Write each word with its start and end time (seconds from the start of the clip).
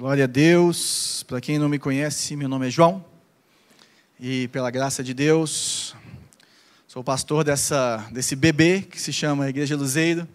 Glória 0.00 0.22
a 0.22 0.26
Deus. 0.28 1.24
Para 1.24 1.40
quem 1.40 1.58
não 1.58 1.68
me 1.68 1.76
conhece, 1.76 2.36
meu 2.36 2.48
nome 2.48 2.68
é 2.68 2.70
João. 2.70 3.04
E 4.20 4.46
pela 4.46 4.70
graça 4.70 5.02
de 5.02 5.12
Deus, 5.12 5.92
sou 6.86 7.02
pastor 7.02 7.42
dessa, 7.42 8.08
desse 8.12 8.36
bebê 8.36 8.82
que 8.82 9.00
se 9.00 9.12
chama 9.12 9.48
Igreja 9.48 9.76
Luzeiro. 9.76 10.28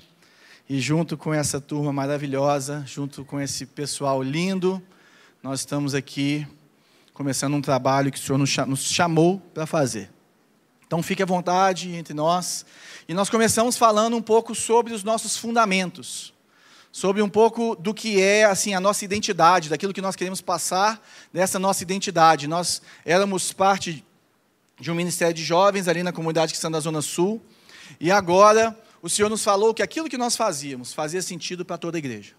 E 0.69 0.81
junto 0.81 1.15
com 1.15 1.33
essa 1.33 1.61
turma 1.61 1.93
maravilhosa, 1.93 2.83
junto 2.85 3.23
com 3.23 3.39
esse 3.39 3.65
pessoal 3.65 4.21
lindo, 4.21 4.83
nós 5.41 5.61
estamos 5.61 5.95
aqui 5.95 6.45
começando 7.13 7.53
um 7.53 7.61
trabalho 7.61 8.11
que 8.11 8.19
o 8.19 8.21
Senhor 8.21 8.37
nos 8.37 8.83
chamou 8.83 9.39
para 9.53 9.65
fazer. 9.65 10.11
Então 10.85 11.01
fique 11.01 11.23
à 11.23 11.25
vontade 11.25 11.89
entre 11.95 12.13
nós. 12.13 12.65
E 13.07 13.13
nós 13.13 13.29
começamos 13.29 13.77
falando 13.77 14.17
um 14.17 14.21
pouco 14.21 14.53
sobre 14.53 14.91
os 14.91 15.05
nossos 15.05 15.37
fundamentos 15.37 16.32
sobre 16.93 17.23
um 17.23 17.27
pouco 17.27 17.75
do 17.75 17.91
que 17.91 18.21
é 18.21 18.45
assim 18.45 18.75
a 18.75 18.79
nossa 18.79 19.03
identidade, 19.03 19.67
daquilo 19.67 19.91
que 19.91 19.99
nós 19.99 20.15
queremos 20.15 20.41
passar 20.41 21.03
dessa 21.33 21.57
nossa 21.57 21.81
identidade. 21.81 22.47
Nós 22.47 22.83
éramos 23.03 23.51
parte 23.51 24.05
de 24.79 24.91
um 24.91 24.95
ministério 24.95 25.33
de 25.33 25.43
jovens 25.43 25.87
ali 25.87 26.03
na 26.03 26.13
comunidade 26.13 26.51
cristã 26.51 26.69
da 26.69 26.79
Zona 26.79 27.01
Sul, 27.01 27.41
e 27.99 28.11
agora 28.11 28.79
o 29.01 29.09
Senhor 29.09 29.27
nos 29.27 29.43
falou 29.43 29.73
que 29.73 29.81
aquilo 29.81 30.07
que 30.07 30.19
nós 30.19 30.35
fazíamos 30.35 30.93
fazia 30.93 31.19
sentido 31.19 31.65
para 31.65 31.79
toda 31.79 31.97
a 31.97 31.99
igreja. 31.99 32.35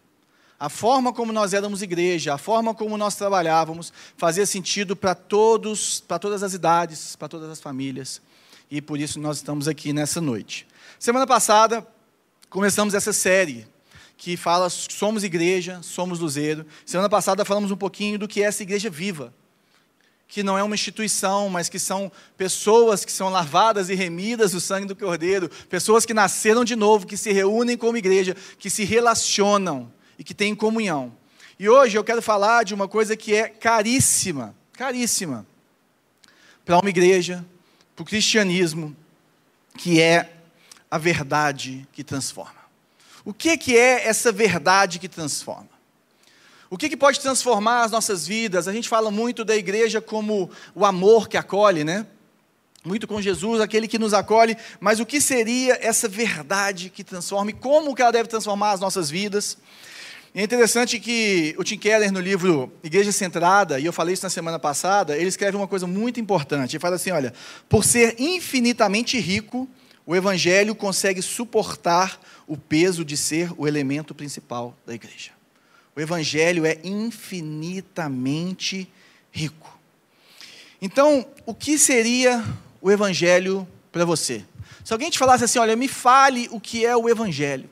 A 0.59 0.69
forma 0.69 1.13
como 1.13 1.33
nós 1.33 1.53
éramos 1.53 1.83
igreja, 1.83 2.35
a 2.35 2.39
forma 2.39 2.73
como 2.73 2.97
nós 2.97 3.17
trabalhávamos, 3.17 3.93
fazia 4.17 4.47
sentido 4.47 4.95
para 4.95 5.17
todos, 5.17 5.99
para 5.99 6.21
todas 6.21 6.45
as 6.45 6.55
idades, 6.55 7.17
para 7.17 7.27
todas 7.27 7.51
as 7.51 7.61
famílias. 7.61 8.23
E 8.71 8.81
por 8.81 9.01
isso 9.01 9.19
nós 9.19 9.39
estamos 9.39 9.67
aqui 9.67 9.93
nessa 9.93 10.21
noite. 10.21 10.65
Semana 10.97 11.27
passada 11.27 11.85
começamos 12.49 12.95
essa 12.95 13.13
série 13.13 13.74
que 14.17 14.37
fala 14.37 14.71
somos 14.71 15.25
igreja, 15.25 15.81
somos 15.83 16.19
luzeiro. 16.19 16.65
Semana 16.87 17.09
passada 17.09 17.45
falamos 17.45 17.71
um 17.71 17.77
pouquinho 17.77 18.19
do 18.19 18.29
que 18.29 18.43
é 18.43 18.47
essa 18.47 18.63
igreja 18.63 18.89
viva, 18.89 19.35
que 20.27 20.43
não 20.43 20.57
é 20.57 20.63
uma 20.63 20.75
instituição, 20.75 21.49
mas 21.49 21.69
que 21.69 21.79
são 21.79 22.11
pessoas 22.37 23.05
que 23.05 23.13
são 23.13 23.29
lavadas 23.29 23.89
e 23.89 23.95
remidas 23.95 24.53
do 24.53 24.61
sangue 24.61 24.87
do 24.87 24.97
Cordeiro, 24.97 25.49
pessoas 25.69 26.07
que 26.07 26.15
nasceram 26.15 26.65
de 26.65 26.75
novo, 26.75 27.07
que 27.07 27.17
se 27.17 27.33
reúnem 27.33 27.77
como 27.77 27.97
igreja, 27.97 28.37
que 28.59 28.71
se 28.71 28.85
relacionam 28.85 29.93
e 30.19 30.25
que 30.25 30.35
têm 30.35 30.55
comunhão. 30.55 31.13
E 31.59 31.69
hoje 31.69 31.97
eu 31.97 32.05
quero 32.05 32.21
falar 32.21 32.65
de 32.65 32.75
uma 32.75 32.89
coisa 32.89 33.17
que 33.17 33.35
é 33.35 33.49
caríssima, 33.49 34.55
caríssima 34.73 35.47
para 36.65 36.79
uma 36.79 36.89
igreja, 36.89 37.45
para 37.95 38.03
o 38.03 38.07
cristianismo, 38.07 38.97
que 39.77 40.01
é 40.01 40.33
a 40.91 40.99
verdade 40.99 41.87
que 41.93 42.03
transforma. 42.03 42.64
O 43.25 43.33
que, 43.33 43.57
que 43.57 43.77
é 43.77 44.07
essa 44.07 44.31
verdade 44.31 44.99
que 44.99 45.09
transforma? 45.09 45.69
O 46.69 46.77
que, 46.77 46.89
que 46.89 46.97
pode 46.97 47.21
transformar 47.21 47.85
as 47.85 47.91
nossas 47.91 48.27
vidas? 48.27 48.67
A 48.69 48.73
gente 48.73 48.89
fala 48.89 49.11
muito 49.11 49.45
da 49.45 49.57
igreja 49.57 50.01
como 50.01 50.51
o 50.75 50.85
amor 50.85 51.29
que 51.29 51.37
acolhe, 51.37 51.85
né? 51.85 52.07
Muito 52.85 53.07
com 53.07 53.23
Jesus, 53.23 53.61
aquele 53.61 53.89
que 53.89 53.99
nos 53.99 54.13
acolhe, 54.13 54.57
mas 54.79 55.01
o 55.01 55.07
que 55.07 55.21
seria 55.21 55.79
essa 55.81 56.07
verdade 56.07 56.91
que 56.91 57.03
transforma 57.03 57.51
e 57.51 57.55
como 57.55 57.95
que 57.95 58.03
ela 58.03 58.11
deve 58.11 58.29
transformar 58.29 58.73
as 58.73 58.81
nossas 58.81 59.09
vidas? 59.09 59.57
É 60.35 60.43
interessante 60.43 60.99
que 60.99 61.55
o 61.57 61.63
Tim 61.63 61.79
Keller, 61.79 62.13
no 62.13 62.21
livro 62.21 62.73
Igreja 62.83 63.13
Centrada, 63.13 63.79
e 63.79 63.87
eu 63.87 63.93
falei 63.93 64.15
isso 64.15 64.25
na 64.25 64.31
semana 64.31 64.59
passada, 64.59 65.17
ele 65.17 65.29
escreve 65.29 65.57
uma 65.57 65.69
coisa 65.69 65.87
muito 65.87 66.19
importante. 66.19 66.75
Ele 66.75 66.81
fala 66.81 66.97
assim: 66.97 67.13
olha, 67.13 67.33
por 67.69 67.85
ser 67.85 68.17
infinitamente 68.19 69.17
rico, 69.19 69.69
o 70.07 70.15
Evangelho 70.15 70.75
consegue 70.75 71.23
suportar 71.23 72.21
o 72.47 72.57
peso 72.57 73.05
de 73.05 73.17
ser 73.17 73.51
o 73.57 73.67
elemento 73.67 74.15
principal 74.15 74.77
da 74.87 74.95
igreja. 74.95 75.33
O 75.97 76.01
Evangelho 76.01 76.65
é 76.67 76.79
infinitamente 76.85 78.89
rico. 79.31 79.73
Então, 80.81 81.27
o 81.47 81.55
que 81.55 81.79
seria 81.79 82.45
o 82.83 82.91
Evangelho 82.91 83.67
para 83.91 84.05
você? 84.05 84.45
Se 84.85 84.93
alguém 84.93 85.09
te 85.09 85.19
falasse 85.19 85.45
assim, 85.45 85.59
olha, 85.59 85.75
me 85.75 85.89
fale 85.89 86.49
o 86.51 86.61
que 86.61 86.85
é 86.85 86.95
o 86.95 87.09
Evangelho. 87.09 87.71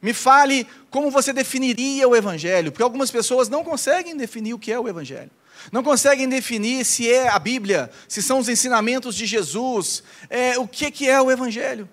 Me 0.00 0.14
fale 0.14 0.66
como 0.90 1.10
você 1.10 1.32
definiria 1.32 2.08
o 2.08 2.14
Evangelho, 2.14 2.70
porque 2.70 2.82
algumas 2.82 3.10
pessoas 3.10 3.48
não 3.48 3.64
conseguem 3.64 4.16
definir 4.16 4.54
o 4.54 4.58
que 4.58 4.72
é 4.72 4.78
o 4.78 4.88
Evangelho. 4.88 5.30
Não 5.70 5.82
conseguem 5.82 6.28
definir 6.28 6.84
se 6.84 7.10
é 7.10 7.28
a 7.28 7.38
Bíblia, 7.38 7.90
se 8.08 8.22
são 8.22 8.38
os 8.38 8.48
ensinamentos 8.48 9.14
de 9.14 9.26
Jesus, 9.26 10.02
é, 10.28 10.58
o 10.58 10.66
que, 10.66 10.90
que 10.90 11.08
é 11.08 11.20
o 11.20 11.30
Evangelho. 11.30 11.88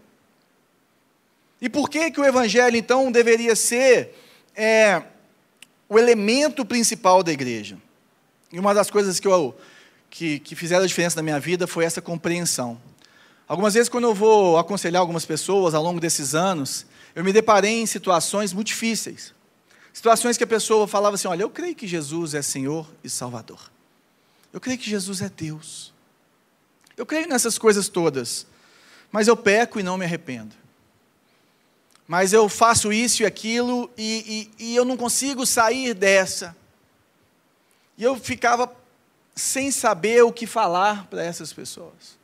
E 1.61 1.69
por 1.69 1.89
que, 1.89 2.11
que 2.11 2.19
o 2.19 2.25
Evangelho, 2.25 2.75
então, 2.75 3.11
deveria 3.11 3.55
ser 3.55 4.15
é, 4.55 5.01
o 5.89 5.97
elemento 5.97 6.63
principal 6.63 7.23
da 7.23 7.31
igreja? 7.31 7.77
E 8.51 8.59
uma 8.59 8.73
das 8.73 8.89
coisas 8.89 9.19
que, 9.19 9.27
eu, 9.27 9.55
que, 10.09 10.39
que 10.39 10.55
fizeram 10.55 10.83
a 10.83 10.87
diferença 10.87 11.15
na 11.15 11.23
minha 11.23 11.39
vida 11.39 11.67
foi 11.67 11.83
essa 11.83 12.01
compreensão. 12.01 12.79
Algumas 13.47 13.73
vezes, 13.73 13.89
quando 13.89 14.03
eu 14.03 14.13
vou 14.13 14.57
aconselhar 14.57 14.99
algumas 14.99 15.25
pessoas 15.25 15.73
ao 15.73 15.81
longo 15.81 15.99
desses 15.99 16.35
anos, 16.35 16.85
eu 17.15 17.23
me 17.23 17.33
deparei 17.33 17.81
em 17.81 17.85
situações 17.85 18.53
muito 18.53 18.67
difíceis. 18.67 19.33
Situações 19.97 20.37
que 20.37 20.43
a 20.43 20.47
pessoa 20.47 20.87
falava 20.87 21.15
assim: 21.15 21.27
Olha, 21.27 21.41
eu 21.41 21.49
creio 21.49 21.73
que 21.73 21.87
Jesus 21.87 22.35
é 22.35 22.41
Senhor 22.43 22.87
e 23.03 23.09
Salvador. 23.09 23.71
Eu 24.53 24.61
creio 24.61 24.77
que 24.77 24.87
Jesus 24.87 25.21
é 25.21 25.29
Deus. 25.29 25.91
Eu 26.95 27.03
creio 27.03 27.27
nessas 27.27 27.57
coisas 27.57 27.89
todas. 27.89 28.45
Mas 29.11 29.27
eu 29.27 29.35
peco 29.35 29.79
e 29.79 29.83
não 29.83 29.97
me 29.97 30.05
arrependo 30.05 30.55
mas 32.07 32.31
eu 32.31 32.47
faço 32.47 32.93
isso 32.93 33.21
e 33.21 33.25
aquilo 33.25 33.91
e, 33.97 34.49
e, 34.57 34.65
e 34.71 34.75
eu 34.75 34.85
não 34.85 34.95
consigo 34.95 35.45
sair 35.45 35.93
dessa. 35.93 36.55
E 37.97 38.03
eu 38.03 38.15
ficava 38.15 38.71
sem 39.35 39.69
saber 39.71 40.23
o 40.23 40.31
que 40.31 40.47
falar 40.47 41.05
para 41.07 41.21
essas 41.21 41.51
pessoas. 41.51 42.17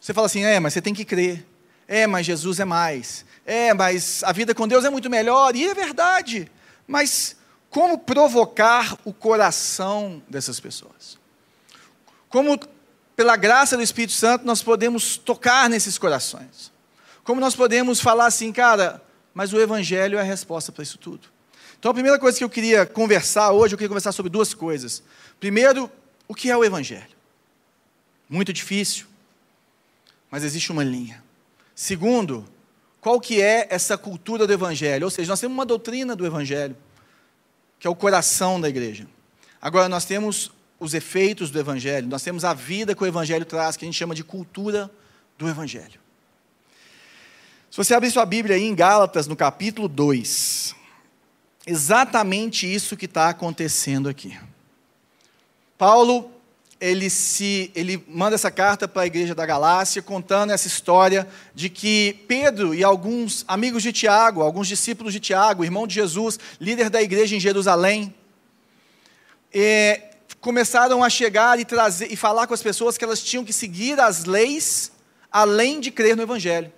Você 0.00 0.14
fala 0.14 0.26
assim, 0.26 0.42
é, 0.42 0.58
mas 0.58 0.72
você 0.72 0.80
tem 0.80 0.94
que 0.94 1.04
crer. 1.04 1.44
É, 1.86 2.06
mas 2.06 2.24
Jesus 2.24 2.60
é 2.60 2.64
mais. 2.64 3.26
É, 3.44 3.74
mas 3.74 4.22
a 4.24 4.32
vida 4.32 4.54
com 4.54 4.66
Deus 4.66 4.84
é 4.86 4.90
muito 4.90 5.10
melhor. 5.10 5.54
E 5.54 5.68
é 5.68 5.74
verdade. 5.74 6.50
Mas 6.88 7.36
como 7.68 7.98
provocar 7.98 8.98
o 9.04 9.12
coração 9.12 10.22
dessas 10.28 10.58
pessoas? 10.58 11.18
Como, 12.30 12.58
pela 13.14 13.36
graça 13.36 13.76
do 13.76 13.82
Espírito 13.82 14.14
Santo, 14.14 14.46
nós 14.46 14.62
podemos 14.62 15.18
tocar 15.18 15.68
nesses 15.68 15.98
corações? 15.98 16.72
Como 17.22 17.40
nós 17.40 17.54
podemos 17.54 18.00
falar 18.00 18.26
assim, 18.26 18.50
cara, 18.50 19.02
mas 19.34 19.52
o 19.52 19.60
Evangelho 19.60 20.16
é 20.16 20.20
a 20.22 20.24
resposta 20.24 20.72
para 20.72 20.82
isso 20.82 20.96
tudo. 20.96 21.28
Então 21.78 21.90
a 21.90 21.94
primeira 21.94 22.18
coisa 22.18 22.38
que 22.38 22.42
eu 22.42 22.50
queria 22.50 22.86
conversar 22.86 23.52
hoje, 23.52 23.74
eu 23.74 23.78
queria 23.78 23.88
conversar 23.88 24.12
sobre 24.12 24.30
duas 24.30 24.54
coisas. 24.54 25.02
Primeiro, 25.38 25.90
o 26.26 26.34
que 26.34 26.50
é 26.50 26.56
o 26.56 26.64
Evangelho? 26.64 27.16
Muito 28.28 28.52
difícil, 28.52 29.06
mas 30.30 30.42
existe 30.42 30.72
uma 30.72 30.82
linha. 30.82 31.22
Segundo, 31.74 32.48
qual 33.08 33.18
que 33.18 33.40
é 33.40 33.66
essa 33.70 33.96
cultura 33.96 34.46
do 34.46 34.52
Evangelho? 34.52 35.06
Ou 35.06 35.10
seja, 35.10 35.30
nós 35.30 35.40
temos 35.40 35.56
uma 35.56 35.64
doutrina 35.64 36.14
do 36.14 36.26
Evangelho, 36.26 36.76
que 37.80 37.86
é 37.86 37.90
o 37.90 37.94
coração 37.94 38.60
da 38.60 38.68
igreja. 38.68 39.08
Agora, 39.62 39.88
nós 39.88 40.04
temos 40.04 40.52
os 40.78 40.92
efeitos 40.92 41.50
do 41.50 41.58
Evangelho, 41.58 42.06
nós 42.06 42.22
temos 42.22 42.44
a 42.44 42.52
vida 42.52 42.94
que 42.94 43.02
o 43.02 43.06
Evangelho 43.06 43.46
traz, 43.46 43.78
que 43.78 43.86
a 43.86 43.88
gente 43.88 43.96
chama 43.96 44.14
de 44.14 44.22
cultura 44.22 44.90
do 45.38 45.48
Evangelho. 45.48 45.98
Se 47.70 47.78
você 47.78 47.94
abrir 47.94 48.10
sua 48.10 48.26
Bíblia 48.26 48.56
aí 48.56 48.64
em 48.64 48.74
Gálatas, 48.74 49.26
no 49.26 49.34
capítulo 49.34 49.88
2, 49.88 50.76
exatamente 51.66 52.70
isso 52.70 52.94
que 52.94 53.06
está 53.06 53.30
acontecendo 53.30 54.10
aqui. 54.10 54.38
Paulo, 55.78 56.30
ele, 56.80 57.10
se, 57.10 57.70
ele 57.74 58.04
manda 58.08 58.34
essa 58.34 58.50
carta 58.50 58.86
para 58.86 59.02
a 59.02 59.06
igreja 59.06 59.34
da 59.34 59.44
Galácia, 59.44 60.00
contando 60.00 60.52
essa 60.52 60.66
história 60.66 61.26
de 61.54 61.68
que 61.68 62.24
Pedro 62.28 62.74
e 62.74 62.84
alguns 62.84 63.44
amigos 63.48 63.82
de 63.82 63.92
Tiago, 63.92 64.42
alguns 64.42 64.68
discípulos 64.68 65.12
de 65.12 65.20
Tiago, 65.20 65.64
irmão 65.64 65.86
de 65.86 65.94
Jesus, 65.94 66.38
líder 66.60 66.88
da 66.88 67.02
igreja 67.02 67.34
em 67.34 67.40
Jerusalém, 67.40 68.14
começaram 70.40 71.02
a 71.02 71.10
chegar 71.10 71.58
e, 71.58 71.64
trazer, 71.64 72.12
e 72.12 72.16
falar 72.16 72.46
com 72.46 72.54
as 72.54 72.62
pessoas 72.62 72.96
que 72.96 73.04
elas 73.04 73.22
tinham 73.22 73.44
que 73.44 73.52
seguir 73.52 73.98
as 73.98 74.24
leis, 74.24 74.92
além 75.32 75.80
de 75.80 75.90
crer 75.90 76.16
no 76.16 76.22
Evangelho. 76.22 76.72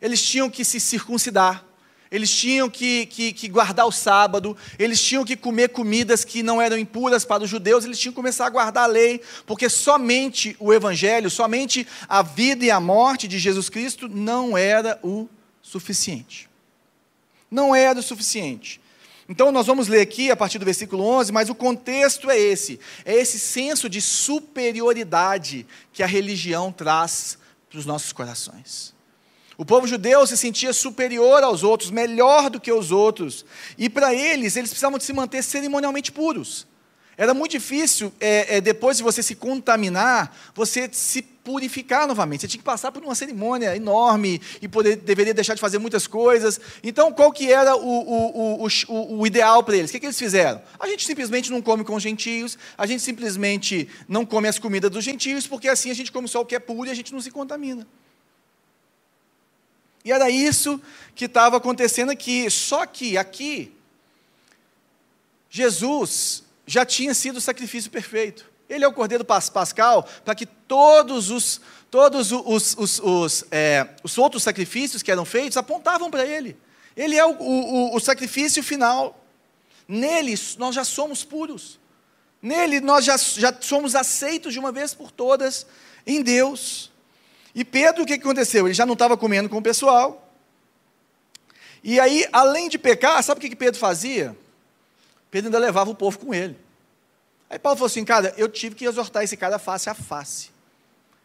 Eles 0.00 0.22
tinham 0.22 0.50
que 0.50 0.64
se 0.64 0.78
circuncidar, 0.78 1.64
eles 2.10 2.30
tinham 2.30 2.68
que, 2.68 3.06
que, 3.06 3.32
que, 3.32 3.48
guardar 3.48 3.86
o 3.86 3.92
sábado, 3.92 4.56
eles 4.78 5.02
tinham 5.02 5.24
que 5.24 5.36
comer 5.36 5.70
comidas 5.70 6.24
que 6.24 6.42
não 6.42 6.60
eram 6.60 6.78
impuras 6.78 7.24
para 7.24 7.44
os 7.44 7.50
judeus, 7.50 7.84
eles 7.84 7.98
tinham 7.98 8.12
que 8.12 8.16
começar 8.16 8.46
a 8.46 8.50
guardar 8.50 8.84
a 8.84 8.86
lei, 8.86 9.20
porque 9.44 9.68
somente 9.68 10.56
o 10.58 10.72
Evangelho, 10.72 11.30
somente 11.30 11.86
a 12.08 12.22
vida 12.22 12.64
e 12.64 12.70
a 12.70 12.80
morte 12.80 13.26
de 13.26 13.38
Jesus 13.38 13.68
Cristo 13.68 14.08
não 14.08 14.56
era 14.56 14.98
o 15.02 15.28
suficiente. 15.60 16.48
Não 17.50 17.74
era 17.74 17.98
o 17.98 18.02
suficiente. 18.02 18.80
Então 19.28 19.50
nós 19.50 19.66
vamos 19.66 19.88
ler 19.88 20.00
aqui 20.00 20.30
a 20.30 20.36
partir 20.36 20.58
do 20.58 20.64
versículo 20.64 21.04
11, 21.04 21.32
mas 21.32 21.50
o 21.50 21.54
contexto 21.54 22.30
é 22.30 22.38
esse: 22.38 22.78
é 23.04 23.14
esse 23.14 23.38
senso 23.38 23.88
de 23.88 24.00
superioridade 24.00 25.66
que 25.92 26.02
a 26.02 26.06
religião 26.06 26.70
traz 26.70 27.38
para 27.68 27.78
os 27.78 27.86
nossos 27.86 28.12
corações. 28.12 28.95
O 29.58 29.64
povo 29.64 29.86
judeu 29.86 30.26
se 30.26 30.36
sentia 30.36 30.72
superior 30.72 31.42
aos 31.42 31.62
outros, 31.62 31.90
melhor 31.90 32.50
do 32.50 32.60
que 32.60 32.70
os 32.70 32.92
outros. 32.92 33.44
E 33.78 33.88
para 33.88 34.14
eles, 34.14 34.56
eles 34.56 34.70
precisavam 34.70 34.98
de 34.98 35.04
se 35.04 35.12
manter 35.12 35.42
cerimonialmente 35.42 36.12
puros. 36.12 36.66
Era 37.18 37.32
muito 37.32 37.52
difícil, 37.52 38.12
é, 38.20 38.56
é, 38.56 38.60
depois 38.60 38.98
de 38.98 39.02
você 39.02 39.22
se 39.22 39.34
contaminar, 39.34 40.36
você 40.54 40.86
se 40.92 41.22
purificar 41.22 42.06
novamente. 42.06 42.42
Você 42.42 42.48
tinha 42.48 42.58
que 42.58 42.64
passar 42.64 42.92
por 42.92 43.02
uma 43.02 43.14
cerimônia 43.14 43.74
enorme 43.74 44.38
e 44.60 44.68
poder, 44.68 44.96
deveria 44.96 45.32
deixar 45.32 45.54
de 45.54 45.60
fazer 45.60 45.78
muitas 45.78 46.06
coisas. 46.06 46.60
Então, 46.82 47.10
qual 47.10 47.32
que 47.32 47.50
era 47.50 47.74
o, 47.74 48.60
o, 48.60 48.66
o, 48.66 49.18
o 49.20 49.26
ideal 49.26 49.62
para 49.62 49.76
eles? 49.76 49.88
O 49.88 49.92
que, 49.92 50.00
que 50.00 50.04
eles 50.04 50.18
fizeram? 50.18 50.60
A 50.78 50.86
gente 50.86 51.06
simplesmente 51.06 51.50
não 51.50 51.62
come 51.62 51.84
com 51.84 51.94
os 51.94 52.02
gentios, 52.02 52.58
a 52.76 52.84
gente 52.84 53.02
simplesmente 53.02 53.88
não 54.06 54.26
come 54.26 54.46
as 54.46 54.58
comidas 54.58 54.90
dos 54.90 55.02
gentios, 55.02 55.46
porque 55.46 55.68
assim 55.68 55.90
a 55.90 55.94
gente 55.94 56.12
come 56.12 56.28
só 56.28 56.42
o 56.42 56.44
que 56.44 56.54
é 56.54 56.58
puro 56.58 56.88
e 56.88 56.90
a 56.90 56.94
gente 56.94 57.14
não 57.14 57.20
se 57.22 57.30
contamina. 57.30 57.86
E 60.06 60.12
era 60.12 60.30
isso 60.30 60.80
que 61.16 61.24
estava 61.24 61.56
acontecendo 61.56 62.10
aqui. 62.12 62.48
Só 62.48 62.86
que 62.86 63.18
aqui, 63.18 63.74
Jesus 65.50 66.44
já 66.64 66.86
tinha 66.86 67.12
sido 67.12 67.38
o 67.38 67.40
sacrifício 67.40 67.90
perfeito. 67.90 68.48
Ele 68.68 68.84
é 68.84 68.88
o 68.88 68.92
cordeiro 68.92 69.24
pascal 69.24 70.08
para 70.24 70.36
que 70.36 70.46
todos 70.46 71.30
os 71.30 71.60
todos 71.90 72.30
os, 72.30 72.76
os, 72.76 73.00
os, 73.00 73.44
é, 73.50 73.88
os, 74.04 74.16
outros 74.16 74.44
sacrifícios 74.44 75.02
que 75.02 75.10
eram 75.10 75.24
feitos 75.24 75.56
apontavam 75.56 76.08
para 76.08 76.24
ele. 76.24 76.56
Ele 76.96 77.16
é 77.16 77.24
o, 77.24 77.32
o, 77.40 77.96
o 77.96 77.98
sacrifício 77.98 78.62
final. 78.62 79.20
Nele 79.88 80.38
nós 80.56 80.72
já 80.76 80.84
somos 80.84 81.24
puros. 81.24 81.80
Nele 82.40 82.80
nós 82.80 83.04
já, 83.04 83.16
já 83.16 83.52
somos 83.60 83.96
aceitos 83.96 84.52
de 84.52 84.60
uma 84.60 84.70
vez 84.70 84.94
por 84.94 85.10
todas 85.10 85.66
em 86.06 86.22
Deus. 86.22 86.92
E 87.56 87.64
Pedro, 87.64 88.02
o 88.02 88.06
que 88.06 88.12
aconteceu? 88.12 88.66
Ele 88.66 88.74
já 88.74 88.84
não 88.84 88.92
estava 88.92 89.16
comendo 89.16 89.48
com 89.48 89.56
o 89.56 89.62
pessoal. 89.62 90.30
E 91.82 91.98
aí, 91.98 92.26
além 92.30 92.68
de 92.68 92.76
pecar, 92.78 93.22
sabe 93.22 93.38
o 93.38 93.48
que 93.48 93.56
Pedro 93.56 93.80
fazia? 93.80 94.36
Pedro 95.30 95.48
ainda 95.48 95.58
levava 95.58 95.90
o 95.90 95.94
povo 95.94 96.18
com 96.18 96.34
ele. 96.34 96.54
Aí 97.48 97.58
Paulo 97.58 97.78
falou 97.78 97.86
assim, 97.86 98.04
cara, 98.04 98.34
eu 98.36 98.46
tive 98.46 98.74
que 98.74 98.84
exortar 98.84 99.24
esse 99.24 99.38
cara 99.38 99.58
face 99.58 99.88
a 99.88 99.94
face. 99.94 100.50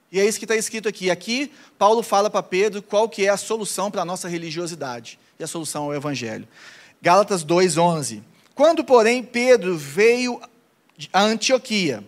E 0.10 0.22
é 0.22 0.25
isso 0.25 0.39
que 0.39 0.45
está 0.45 0.56
escrito 0.56 0.88
aqui. 0.88 1.12
Aqui, 1.12 1.51
Paulo 1.78 2.01
fala 2.01 2.30
para 2.30 2.42
Pedro 2.42 2.81
qual 2.81 3.10
que 3.10 3.25
é 3.25 3.30
a 3.30 3.36
solução 3.36 3.92
para 3.92 4.04
a 4.04 4.06
nossa 4.06 4.30
religiosidade. 4.30 5.19
E 5.38 5.44
a 5.44 5.48
solução 5.48 5.86
é 5.86 5.95
o 5.95 5.98
Evangelho. 5.98 6.48
Gálatas 7.01 7.44
2,11. 7.44 8.24
Quando, 8.56 8.86
porém, 8.86 9.22
Pedro 9.22 9.77
veio 9.77 10.39
a 11.12 11.24
Antioquia, 11.24 12.06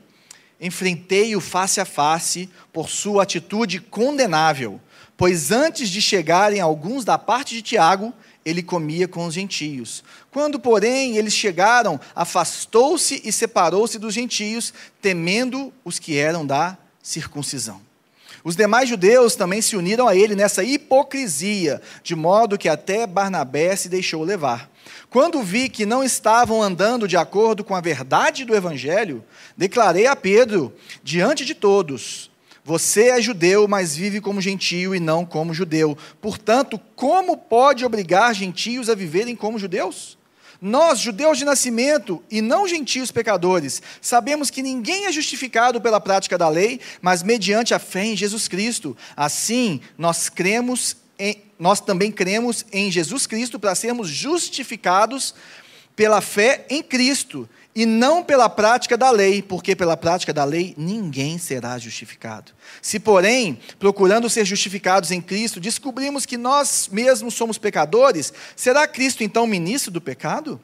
enfrentei-o 0.63 1.41
face 1.41 1.81
a 1.81 1.85
face 1.85 2.49
por 2.71 2.89
sua 2.89 3.23
atitude 3.23 3.81
condenável, 3.81 4.79
pois 5.17 5.51
antes 5.51 5.89
de 5.89 6.01
chegarem 6.01 6.61
alguns 6.61 7.03
da 7.03 7.17
parte 7.17 7.53
de 7.53 7.61
Tiago, 7.61 8.13
ele 8.45 8.63
comia 8.63 9.07
com 9.07 9.25
os 9.25 9.33
gentios. 9.33 10.03
Quando, 10.31 10.57
porém, 10.57 11.17
eles 11.17 11.33
chegaram, 11.33 11.99
afastou-se 12.15 13.21
e 13.25 13.31
separou-se 13.31 13.99
dos 13.99 14.13
gentios, 14.13 14.73
temendo 15.01 15.73
os 15.83 15.99
que 15.99 16.17
eram 16.17 16.45
da 16.45 16.77
circuncisão. 17.01 17.81
Os 18.43 18.57
demais 18.57 18.89
judeus 18.89 19.35
também 19.35 19.61
se 19.61 19.77
uniram 19.77 20.05
a 20.05 20.15
ele 20.15 20.35
nessa 20.35 20.63
hipocrisia, 20.63 21.81
de 22.03 22.13
modo 22.13 22.57
que 22.57 22.67
até 22.67 23.07
Barnabé 23.07 23.73
se 23.75 23.87
deixou 23.87 24.21
levar. 24.23 24.69
Quando 25.09 25.41
vi 25.41 25.69
que 25.69 25.85
não 25.85 26.03
estavam 26.03 26.61
andando 26.61 27.07
de 27.07 27.15
acordo 27.15 27.63
com 27.63 27.73
a 27.73 27.79
verdade 27.79 28.43
do 28.43 28.53
Evangelho, 28.53 29.23
declarei 29.55 30.07
a 30.07 30.15
Pedro, 30.15 30.73
diante 31.01 31.45
de 31.45 31.55
todos: 31.55 32.29
Você 32.65 33.09
é 33.09 33.21
judeu, 33.21 33.65
mas 33.65 33.95
vive 33.95 34.19
como 34.19 34.41
gentio 34.41 34.93
e 34.93 34.99
não 34.99 35.25
como 35.25 35.53
judeu. 35.53 35.97
Portanto, 36.19 36.77
como 36.97 37.37
pode 37.37 37.85
obrigar 37.85 38.35
gentios 38.35 38.89
a 38.89 38.95
viverem 38.95 39.37
como 39.37 39.57
judeus? 39.57 40.17
Nós, 40.65 40.99
judeus 40.99 41.37
de 41.37 41.43
nascimento 41.43 42.23
e 42.31 42.41
não 42.41 42.65
gentios 42.65 43.11
pecadores, 43.11 43.81
sabemos 43.99 44.49
que 44.49 44.61
ninguém 44.61 45.07
é 45.07 45.11
justificado 45.11 45.81
pela 45.81 45.99
prática 45.99 46.37
da 46.37 46.47
lei, 46.47 46.79
mas 47.01 47.21
mediante 47.21 47.73
a 47.73 47.79
fé 47.79 48.05
em 48.05 48.15
Jesus 48.15 48.47
Cristo. 48.47 48.95
Assim, 49.13 49.81
nós 49.97 50.29
cremos 50.29 50.95
em, 51.19 51.43
nós 51.59 51.81
também 51.81 52.13
cremos 52.13 52.65
em 52.71 52.89
Jesus 52.89 53.27
Cristo 53.27 53.59
para 53.59 53.75
sermos 53.75 54.07
justificados 54.07 55.35
pela 55.95 56.21
fé 56.21 56.65
em 56.69 56.81
Cristo 56.81 57.47
e 57.75 57.85
não 57.85 58.23
pela 58.23 58.49
prática 58.49 58.95
da 58.95 59.09
lei, 59.09 59.41
porque 59.41 59.75
pela 59.75 59.97
prática 59.97 60.33
da 60.33 60.43
lei 60.43 60.73
ninguém 60.77 61.37
será 61.37 61.77
justificado. 61.77 62.51
Se, 62.81 62.99
porém, 62.99 63.59
procurando 63.79 64.29
ser 64.29 64.45
justificados 64.45 65.11
em 65.11 65.21
Cristo, 65.21 65.59
descobrimos 65.59 66.25
que 66.25 66.37
nós 66.37 66.87
mesmos 66.91 67.33
somos 67.33 67.57
pecadores, 67.57 68.31
será 68.55 68.87
Cristo 68.87 69.23
então 69.23 69.47
ministro 69.47 69.91
do 69.91 70.01
pecado? 70.01 70.61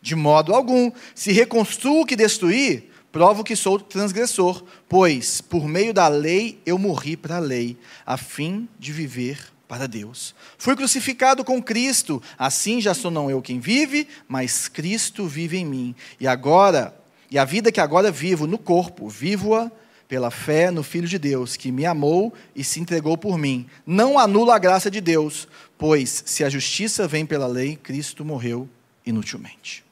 De 0.00 0.14
modo 0.14 0.54
algum. 0.54 0.90
Se 1.14 1.32
reconstruo 1.32 2.02
o 2.02 2.06
que 2.06 2.16
destruí, 2.16 2.90
provo 3.10 3.44
que 3.44 3.56
sou 3.56 3.78
transgressor, 3.78 4.64
pois 4.88 5.40
por 5.40 5.66
meio 5.66 5.92
da 5.92 6.08
lei 6.08 6.60
eu 6.64 6.78
morri 6.78 7.16
para 7.16 7.36
a 7.36 7.40
lei, 7.40 7.76
a 8.06 8.16
fim 8.16 8.68
de 8.78 8.92
viver 8.92 9.51
para 9.72 9.86
Deus. 9.86 10.34
Fui 10.58 10.76
crucificado 10.76 11.42
com 11.42 11.62
Cristo, 11.62 12.22
assim 12.38 12.78
já 12.78 12.92
sou 12.92 13.10
não 13.10 13.30
eu 13.30 13.40
quem 13.40 13.58
vive, 13.58 14.06
mas 14.28 14.68
Cristo 14.68 15.26
vive 15.26 15.56
em 15.56 15.64
mim. 15.64 15.94
E 16.20 16.26
agora, 16.26 16.94
e 17.30 17.38
a 17.38 17.44
vida 17.46 17.72
que 17.72 17.80
agora 17.80 18.10
vivo 18.10 18.46
no 18.46 18.58
corpo, 18.58 19.08
vivo-a 19.08 19.72
pela 20.06 20.30
fé 20.30 20.70
no 20.70 20.82
Filho 20.82 21.08
de 21.08 21.18
Deus, 21.18 21.56
que 21.56 21.72
me 21.72 21.86
amou 21.86 22.34
e 22.54 22.62
se 22.62 22.80
entregou 22.80 23.16
por 23.16 23.38
mim. 23.38 23.66
Não 23.86 24.18
anula 24.18 24.56
a 24.56 24.58
graça 24.58 24.90
de 24.90 25.00
Deus, 25.00 25.48
pois 25.78 26.22
se 26.26 26.44
a 26.44 26.50
justiça 26.50 27.08
vem 27.08 27.24
pela 27.24 27.46
lei, 27.46 27.74
Cristo 27.74 28.26
morreu 28.26 28.68
inutilmente. 29.06 29.82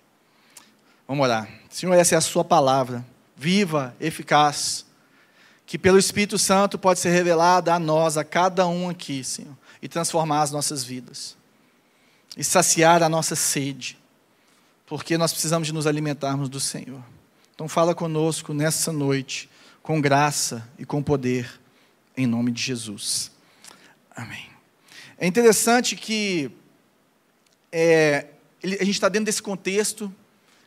Vamos 1.09 1.25
orar. 1.25 1.49
Senhor, 1.71 1.95
essa 1.95 2.17
é 2.17 2.19
a 2.19 2.21
sua 2.21 2.45
palavra, 2.45 3.03
viva, 3.35 3.97
eficaz, 3.99 4.85
que 5.65 5.79
pelo 5.79 5.99
Espírito 5.99 6.37
Santo 6.37 6.79
pode 6.79 6.99
ser 6.99 7.13
revelada 7.13 7.73
a 7.73 7.79
nós, 7.79 8.19
a 8.19 8.25
cada 8.25 8.67
um 8.67 8.91
aqui, 8.91 9.25
Senhor 9.25 9.59
e 9.83 9.89
transformar 9.89 10.43
as 10.43 10.51
nossas 10.51 10.85
vidas. 10.85 11.37
E 12.37 12.45
saciar 12.45 13.03
a 13.03 13.09
nossa 13.09 13.35
sede. 13.35 13.99
Porque 14.87 15.17
nós 15.17 15.33
precisamos 15.33 15.67
de 15.67 15.75
nos 15.75 15.87
alimentarmos 15.87 16.49
do 16.49 16.61
Senhor. 16.61 17.03
Então 17.55 17.69
fala 17.69 17.95
conosco 17.95 18.55
nessa 18.55 18.93
noite, 18.93 19.51
com 19.83 20.01
graça 20.01 20.69
e 20.79 20.85
com 20.85 21.03
poder, 21.03 21.61
em 22.17 22.27
nome 22.27 22.51
de 22.53 22.63
Jesus. 22.63 23.31
Amém. 24.15 24.49
É 25.19 25.27
interessante 25.27 25.95
que 25.97 26.51
é, 27.71 28.27
a 28.63 28.85
gente 28.85 28.91
está 28.91 29.09
dentro 29.09 29.27
desse 29.27 29.43
contexto 29.43 30.13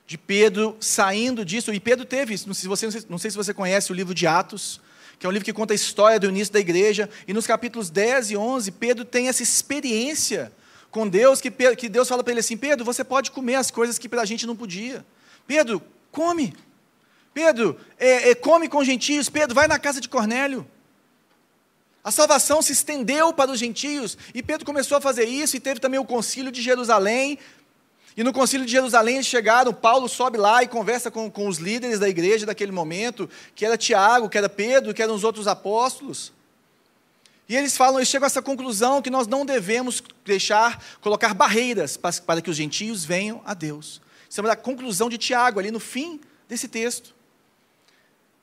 de 0.05 0.17
Pedro 0.17 0.77
saindo 0.79 1.43
disso, 1.43 1.73
e 1.73 1.79
Pedro 1.79 2.05
teve 2.05 2.33
isso, 2.33 2.47
não 2.47 2.53
sei, 2.53 2.61
se 2.61 2.67
você, 2.67 3.05
não 3.09 3.17
sei 3.17 3.31
se 3.31 3.37
você 3.37 3.53
conhece 3.53 3.91
o 3.91 3.95
livro 3.95 4.13
de 4.13 4.27
Atos, 4.27 4.79
que 5.23 5.25
é 5.25 5.29
um 5.29 5.31
livro 5.31 5.45
que 5.45 5.53
conta 5.53 5.73
a 5.73 5.75
história 5.75 6.19
do 6.19 6.27
início 6.27 6.53
da 6.53 6.59
igreja, 6.59 7.09
e 7.25 7.31
nos 7.31 7.47
capítulos 7.47 7.89
10 7.89 8.31
e 8.31 8.35
11, 8.35 8.71
Pedro 8.73 9.05
tem 9.05 9.29
essa 9.29 9.41
experiência 9.41 10.51
com 10.91 11.07
Deus, 11.07 11.39
que, 11.39 11.49
que 11.49 11.87
Deus 11.87 12.09
fala 12.09 12.21
para 12.21 12.33
ele 12.33 12.41
assim: 12.41 12.57
Pedro, 12.57 12.83
você 12.83 13.05
pode 13.05 13.31
comer 13.31 13.55
as 13.55 13.71
coisas 13.71 13.97
que 13.97 14.09
para 14.09 14.21
a 14.21 14.25
gente 14.25 14.45
não 14.45 14.53
podia. 14.53 15.05
Pedro, 15.47 15.81
come. 16.11 16.53
Pedro, 17.33 17.79
é, 17.97 18.31
é, 18.31 18.35
come 18.35 18.67
com 18.67 18.83
gentios. 18.83 19.29
Pedro, 19.29 19.55
vai 19.55 19.65
na 19.65 19.79
casa 19.79 20.01
de 20.01 20.09
Cornélio. 20.09 20.67
A 22.03 22.11
salvação 22.11 22.61
se 22.61 22.73
estendeu 22.73 23.31
para 23.31 23.49
os 23.49 23.57
gentios, 23.57 24.17
e 24.33 24.43
Pedro 24.43 24.65
começou 24.65 24.97
a 24.97 24.99
fazer 24.99 25.23
isso, 25.23 25.55
e 25.55 25.59
teve 25.61 25.79
também 25.79 26.01
o 26.01 26.05
concílio 26.05 26.51
de 26.51 26.61
Jerusalém, 26.61 27.39
e 28.15 28.23
no 28.23 28.31
concílio 28.31 28.65
de 28.65 28.71
Jerusalém 28.71 29.15
eles 29.15 29.27
chegaram, 29.27 29.73
Paulo 29.73 30.07
sobe 30.07 30.37
lá 30.37 30.61
e 30.63 30.67
conversa 30.67 31.09
com, 31.09 31.29
com 31.31 31.47
os 31.47 31.57
líderes 31.57 31.99
da 31.99 32.07
igreja 32.07 32.45
daquele 32.45 32.71
momento, 32.71 33.29
que 33.55 33.65
era 33.65 33.77
Tiago, 33.77 34.29
que 34.29 34.37
era 34.37 34.47
Pedro, 34.47 34.93
que 34.93 35.01
eram 35.01 35.15
os 35.15 35.23
outros 35.23 35.47
apóstolos. 35.47 36.31
E 37.49 37.55
eles 37.55 37.75
falam, 37.75 37.99
eles 37.99 38.07
chegam 38.07 38.25
a 38.25 38.27
essa 38.27 38.41
conclusão 38.41 39.01
que 39.01 39.09
nós 39.09 39.27
não 39.27 39.45
devemos 39.45 40.01
deixar, 40.23 40.81
colocar 41.01 41.33
barreiras 41.33 41.97
para, 41.97 42.13
para 42.21 42.41
que 42.41 42.49
os 42.49 42.55
gentios 42.55 43.03
venham 43.03 43.41
a 43.45 43.53
Deus. 43.53 44.01
Isso 44.29 44.41
é 44.41 44.49
a 44.49 44.55
conclusão 44.55 45.09
de 45.09 45.17
Tiago, 45.17 45.59
ali 45.59 45.71
no 45.71 45.79
fim 45.79 46.21
desse 46.47 46.67
texto. 46.67 47.13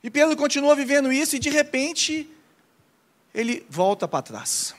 E 0.03 0.11
Pedro 0.11 0.37
continua 0.37 0.75
vivendo 0.75 1.13
isso 1.13 1.37
e 1.37 1.39
de 1.39 1.51
repente 1.51 2.29
ele 3.35 3.65
volta 3.69 4.09
para 4.09 4.23
trás. 4.23 4.75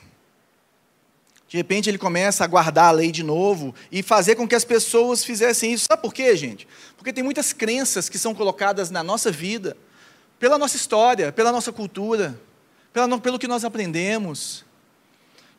De 1.52 1.58
repente 1.58 1.90
ele 1.90 1.98
começa 1.98 2.42
a 2.42 2.46
guardar 2.46 2.86
a 2.86 2.90
lei 2.92 3.12
de 3.12 3.22
novo 3.22 3.74
e 3.90 4.02
fazer 4.02 4.36
com 4.36 4.48
que 4.48 4.54
as 4.54 4.64
pessoas 4.64 5.22
fizessem 5.22 5.74
isso. 5.74 5.84
Sabe 5.86 6.00
por 6.00 6.14
quê, 6.14 6.34
gente? 6.34 6.66
Porque 6.96 7.12
tem 7.12 7.22
muitas 7.22 7.52
crenças 7.52 8.08
que 8.08 8.18
são 8.18 8.34
colocadas 8.34 8.88
na 8.88 9.02
nossa 9.02 9.30
vida, 9.30 9.76
pela 10.38 10.56
nossa 10.56 10.76
história, 10.76 11.30
pela 11.30 11.52
nossa 11.52 11.70
cultura, 11.70 12.40
pela, 12.90 13.18
pelo 13.18 13.38
que 13.38 13.46
nós 13.46 13.66
aprendemos, 13.66 14.64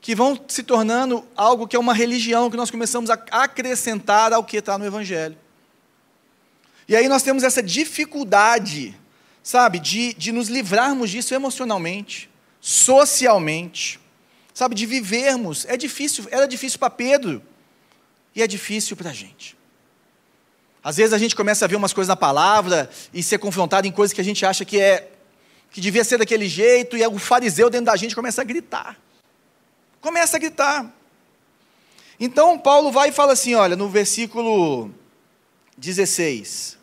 que 0.01 0.15
vão 0.15 0.43
se 0.47 0.63
tornando 0.63 1.23
algo 1.35 1.67
que 1.67 1.75
é 1.75 1.79
uma 1.79 1.93
religião 1.93 2.49
que 2.49 2.57
nós 2.57 2.71
começamos 2.71 3.11
a 3.11 3.23
acrescentar 3.29 4.33
ao 4.33 4.43
que 4.43 4.57
está 4.57 4.79
no 4.79 4.87
Evangelho. 4.87 5.37
E 6.87 6.95
aí 6.95 7.07
nós 7.07 7.21
temos 7.21 7.43
essa 7.43 7.61
dificuldade, 7.61 8.99
sabe, 9.43 9.77
de, 9.77 10.15
de 10.15 10.31
nos 10.31 10.49
livrarmos 10.49 11.11
disso 11.11 11.35
emocionalmente, 11.35 12.31
socialmente 12.59 14.01
sabe, 14.53 14.75
de 14.75 14.85
vivermos. 14.85 15.65
É 15.65 15.75
difícil, 15.75 16.25
era 16.31 16.47
difícil 16.47 16.79
para 16.79 16.89
Pedro 16.89 17.41
e 18.35 18.41
é 18.41 18.47
difícil 18.47 18.95
para 18.95 19.09
a 19.09 19.13
gente. 19.13 19.57
Às 20.83 20.97
vezes 20.97 21.13
a 21.13 21.17
gente 21.17 21.35
começa 21.35 21.63
a 21.63 21.67
ver 21.67 21.77
umas 21.77 21.93
coisas 21.93 22.09
na 22.09 22.15
palavra 22.15 22.89
e 23.13 23.23
ser 23.23 23.37
confrontado 23.37 23.87
em 23.87 23.91
coisas 23.91 24.13
que 24.13 24.19
a 24.19 24.23
gente 24.23 24.45
acha 24.45 24.65
que 24.65 24.79
é 24.79 25.09
que 25.71 25.81
devia 25.81 26.03
ser 26.03 26.19
daquele 26.19 26.47
jeito 26.47 26.95
e 26.95 27.05
o 27.07 27.17
fariseu 27.17 27.67
dentro 27.67 27.87
da 27.87 27.95
gente 27.95 28.13
começa 28.13 28.41
a 28.41 28.43
gritar. 28.43 28.95
Começa 29.99 30.37
a 30.37 30.39
gritar. 30.39 30.93
Então 32.19 32.59
Paulo 32.59 32.91
vai 32.91 33.09
e 33.09 33.11
fala 33.11 33.33
assim, 33.33 33.55
olha, 33.55 33.75
no 33.75 33.89
versículo 33.89 34.93
16. 35.77 36.77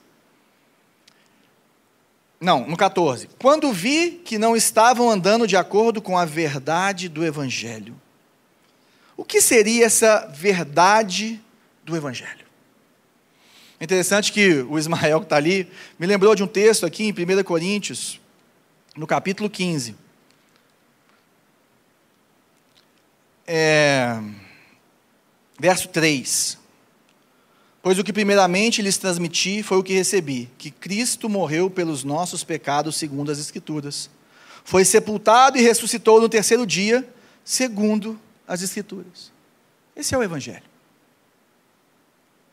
Não, 2.41 2.67
no 2.67 2.77
14. 2.77 3.29
Quando 3.39 3.71
vi 3.71 4.13
que 4.25 4.39
não 4.39 4.57
estavam 4.57 5.11
andando 5.11 5.47
de 5.47 5.59
acordo 5.59 6.01
com 6.01 6.17
a 6.17 6.25
verdade 6.25 7.07
do 7.07 7.23
Evangelho. 7.23 8.01
O 9.15 9.25
que 9.25 9.43
seria 9.43 9.85
essa 9.85 10.27
verdade 10.35 11.39
do 11.85 11.95
Evangelho? 11.95 12.47
Interessante 13.79 14.33
que 14.33 14.63
o 14.63 14.79
Ismael 14.79 15.21
que 15.21 15.27
está 15.27 15.37
ali 15.37 15.71
me 15.99 16.07
lembrou 16.07 16.35
de 16.35 16.43
um 16.43 16.47
texto 16.47 16.87
aqui 16.87 17.05
em 17.05 17.13
1 17.13 17.43
Coríntios, 17.45 18.19
no 18.97 19.07
capítulo 19.07 19.51
15. 19.51 19.95
É, 23.47 24.19
verso 25.59 25.89
3. 25.89 26.60
Pois 27.83 27.99
o 27.99 28.05
que 28.05 28.13
primeiramente 28.13 28.83
lhes 28.83 28.99
transmiti 28.99 29.63
foi 29.63 29.79
o 29.79 29.83
que 29.83 29.95
recebi: 29.95 30.51
que 30.59 30.71
Cristo 30.71 31.29
morreu 31.29 31.71
pelos 31.71 32.05
nossos 32.05 32.45
pecados, 32.45 32.97
segundo 32.97 33.33
as 33.33 33.39
Escrituras. 33.39 34.11
Foi 34.65 34.85
sepultado 34.85 35.57
e 35.57 35.63
ressuscitou 35.63 36.21
no 36.21 36.29
terceiro 36.29 36.67
dia, 36.67 37.09
segundo 37.45 38.21
as 38.47 38.63
Escrituras. 38.63 39.33
Esse 39.97 40.15
é 40.15 40.19
o 40.19 40.23
Evangelho. 40.23 40.71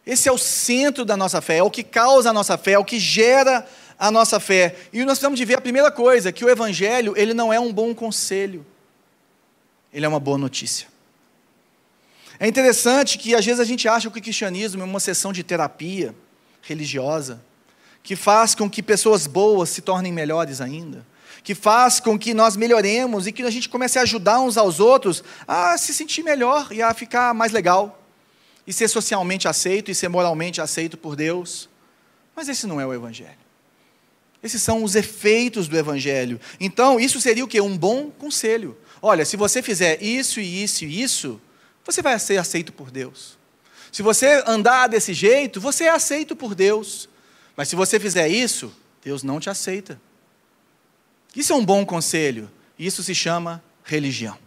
Esse 0.05 0.29
é 0.29 0.31
o 0.31 0.37
centro 0.37 1.03
da 1.03 1.17
nossa 1.17 1.41
fé, 1.41 1.57
é 1.57 1.63
o 1.63 1.69
que 1.69 1.83
causa 1.83 2.29
a 2.29 2.33
nossa 2.33 2.57
fé, 2.57 2.71
é 2.71 2.79
o 2.79 2.85
que 2.85 2.97
gera 2.97 3.67
a 3.99 4.09
nossa 4.09 4.39
fé. 4.39 4.73
E 4.93 4.99
nós 4.99 5.17
precisamos 5.17 5.37
de 5.37 5.43
ver 5.43 5.57
a 5.57 5.61
primeira 5.61 5.91
coisa, 5.91 6.31
que 6.31 6.45
o 6.45 6.49
Evangelho 6.49 7.13
ele 7.17 7.33
não 7.33 7.51
é 7.51 7.59
um 7.59 7.73
bom 7.73 7.93
conselho, 7.93 8.65
ele 9.91 10.05
é 10.05 10.09
uma 10.09 10.19
boa 10.19 10.37
notícia. 10.37 10.87
É 12.39 12.47
interessante 12.47 13.17
que 13.17 13.33
às 13.33 13.45
vezes 13.45 13.59
a 13.59 13.63
gente 13.65 13.87
acha 13.87 14.09
que 14.09 14.19
o 14.19 14.21
cristianismo 14.21 14.81
é 14.81 14.85
uma 14.85 14.99
sessão 14.99 15.33
de 15.33 15.43
terapia 15.43 16.13
religiosa, 16.61 17.41
que 18.03 18.15
faz 18.15 18.53
com 18.53 18.69
que 18.69 18.83
pessoas 18.83 19.25
boas 19.25 19.69
se 19.69 19.81
tornem 19.81 20.13
melhores 20.13 20.61
ainda, 20.61 21.05
que 21.43 21.55
faz 21.55 21.99
com 21.99 22.17
que 22.17 22.33
nós 22.33 22.55
melhoremos 22.55 23.25
e 23.25 23.31
que 23.31 23.41
a 23.43 23.49
gente 23.49 23.69
comece 23.69 23.97
a 23.97 24.03
ajudar 24.03 24.39
uns 24.39 24.57
aos 24.57 24.79
outros 24.79 25.23
a 25.47 25.77
se 25.77 25.93
sentir 25.93 26.23
melhor 26.23 26.67
e 26.71 26.81
a 26.81 26.93
ficar 26.93 27.33
mais 27.33 27.51
legal, 27.51 28.03
e 28.65 28.73
ser 28.73 28.87
socialmente 28.87 29.47
aceito 29.47 29.89
e 29.89 29.95
ser 29.95 30.09
moralmente 30.09 30.61
aceito 30.61 30.97
por 30.97 31.15
Deus. 31.15 31.69
Mas 32.35 32.49
esse 32.49 32.67
não 32.67 32.79
é 32.79 32.85
o 32.85 32.93
Evangelho. 32.93 33.47
Esses 34.43 34.61
são 34.61 34.83
os 34.83 34.95
efeitos 34.95 35.67
do 35.67 35.77
Evangelho. 35.77 36.39
Então, 36.59 36.99
isso 36.99 37.19
seria 37.19 37.43
o 37.43 37.47
que? 37.47 37.59
Um 37.59 37.77
bom 37.77 38.11
conselho. 38.11 38.77
Olha, 39.01 39.25
se 39.25 39.35
você 39.35 39.63
fizer 39.63 40.01
isso 40.03 40.39
e 40.39 40.63
isso 40.63 40.85
e 40.85 41.01
isso, 41.01 41.41
você 41.87 42.01
vai 42.01 42.19
ser 42.19 42.37
aceito 42.37 42.73
por 42.73 42.91
Deus. 42.91 43.37
Se 43.93 44.01
você 44.03 44.43
andar 44.45 44.87
desse 44.87 45.13
jeito, 45.13 45.61
você 45.61 45.85
é 45.85 45.89
aceito 45.89 46.35
por 46.35 46.53
Deus. 46.53 47.07
Mas 47.55 47.69
se 47.69 47.75
você 47.77 47.97
fizer 47.97 48.27
isso, 48.27 48.71
Deus 49.03 49.23
não 49.23 49.39
te 49.39 49.49
aceita. 49.49 49.99
Isso 51.33 51.53
é 51.53 51.55
um 51.55 51.63
bom 51.63 51.85
conselho. 51.85 52.51
Isso 52.77 53.01
se 53.01 53.15
chama 53.15 53.63
religião. 53.85 54.37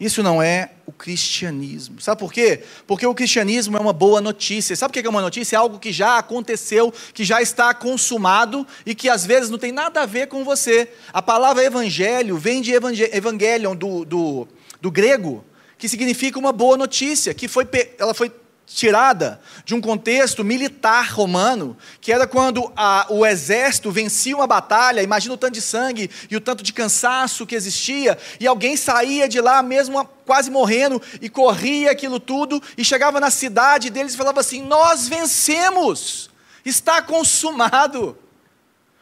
Isso 0.00 0.22
não 0.22 0.42
é 0.42 0.72
o 0.84 0.90
cristianismo. 0.90 2.00
Sabe 2.00 2.18
por 2.18 2.32
quê? 2.32 2.64
Porque 2.86 3.06
o 3.06 3.14
cristianismo 3.14 3.76
é 3.76 3.80
uma 3.80 3.92
boa 3.92 4.20
notícia. 4.20 4.74
Sabe 4.74 4.90
o 4.90 4.92
que 5.00 5.06
é 5.06 5.10
uma 5.10 5.20
notícia? 5.20 5.54
É 5.54 5.58
algo 5.58 5.78
que 5.78 5.92
já 5.92 6.18
aconteceu, 6.18 6.92
que 7.14 7.22
já 7.22 7.40
está 7.40 7.72
consumado 7.72 8.66
e 8.84 8.94
que 8.94 9.08
às 9.08 9.24
vezes 9.24 9.48
não 9.48 9.58
tem 9.58 9.70
nada 9.70 10.02
a 10.02 10.06
ver 10.06 10.26
com 10.26 10.42
você. 10.42 10.90
A 11.12 11.22
palavra 11.22 11.62
evangelho 11.62 12.36
vem 12.36 12.60
de 12.62 12.72
evangelion, 12.72 13.76
do, 13.76 14.04
do, 14.04 14.48
do 14.80 14.90
grego, 14.90 15.44
que 15.80 15.88
significa 15.88 16.38
uma 16.38 16.52
boa 16.52 16.76
notícia, 16.76 17.32
que 17.32 17.48
foi, 17.48 17.66
ela 17.98 18.12
foi 18.12 18.30
tirada 18.66 19.40
de 19.64 19.74
um 19.74 19.80
contexto 19.80 20.44
militar 20.44 21.10
romano, 21.10 21.74
que 22.02 22.12
era 22.12 22.26
quando 22.26 22.70
a, 22.76 23.06
o 23.08 23.24
exército 23.24 23.90
vencia 23.90 24.36
uma 24.36 24.46
batalha, 24.46 25.02
imagina 25.02 25.34
o 25.34 25.38
tanto 25.38 25.54
de 25.54 25.62
sangue 25.62 26.10
e 26.30 26.36
o 26.36 26.40
tanto 26.40 26.62
de 26.62 26.70
cansaço 26.72 27.46
que 27.46 27.54
existia, 27.54 28.18
e 28.38 28.46
alguém 28.46 28.76
saía 28.76 29.26
de 29.26 29.40
lá 29.40 29.62
mesmo 29.62 30.04
quase 30.26 30.50
morrendo 30.50 31.00
e 31.18 31.30
corria 31.30 31.90
aquilo 31.90 32.20
tudo 32.20 32.62
e 32.76 32.84
chegava 32.84 33.18
na 33.18 33.30
cidade 33.30 33.88
deles 33.88 34.12
e 34.12 34.18
falava 34.18 34.40
assim: 34.40 34.62
Nós 34.62 35.08
vencemos, 35.08 36.30
está 36.62 37.00
consumado, 37.00 38.18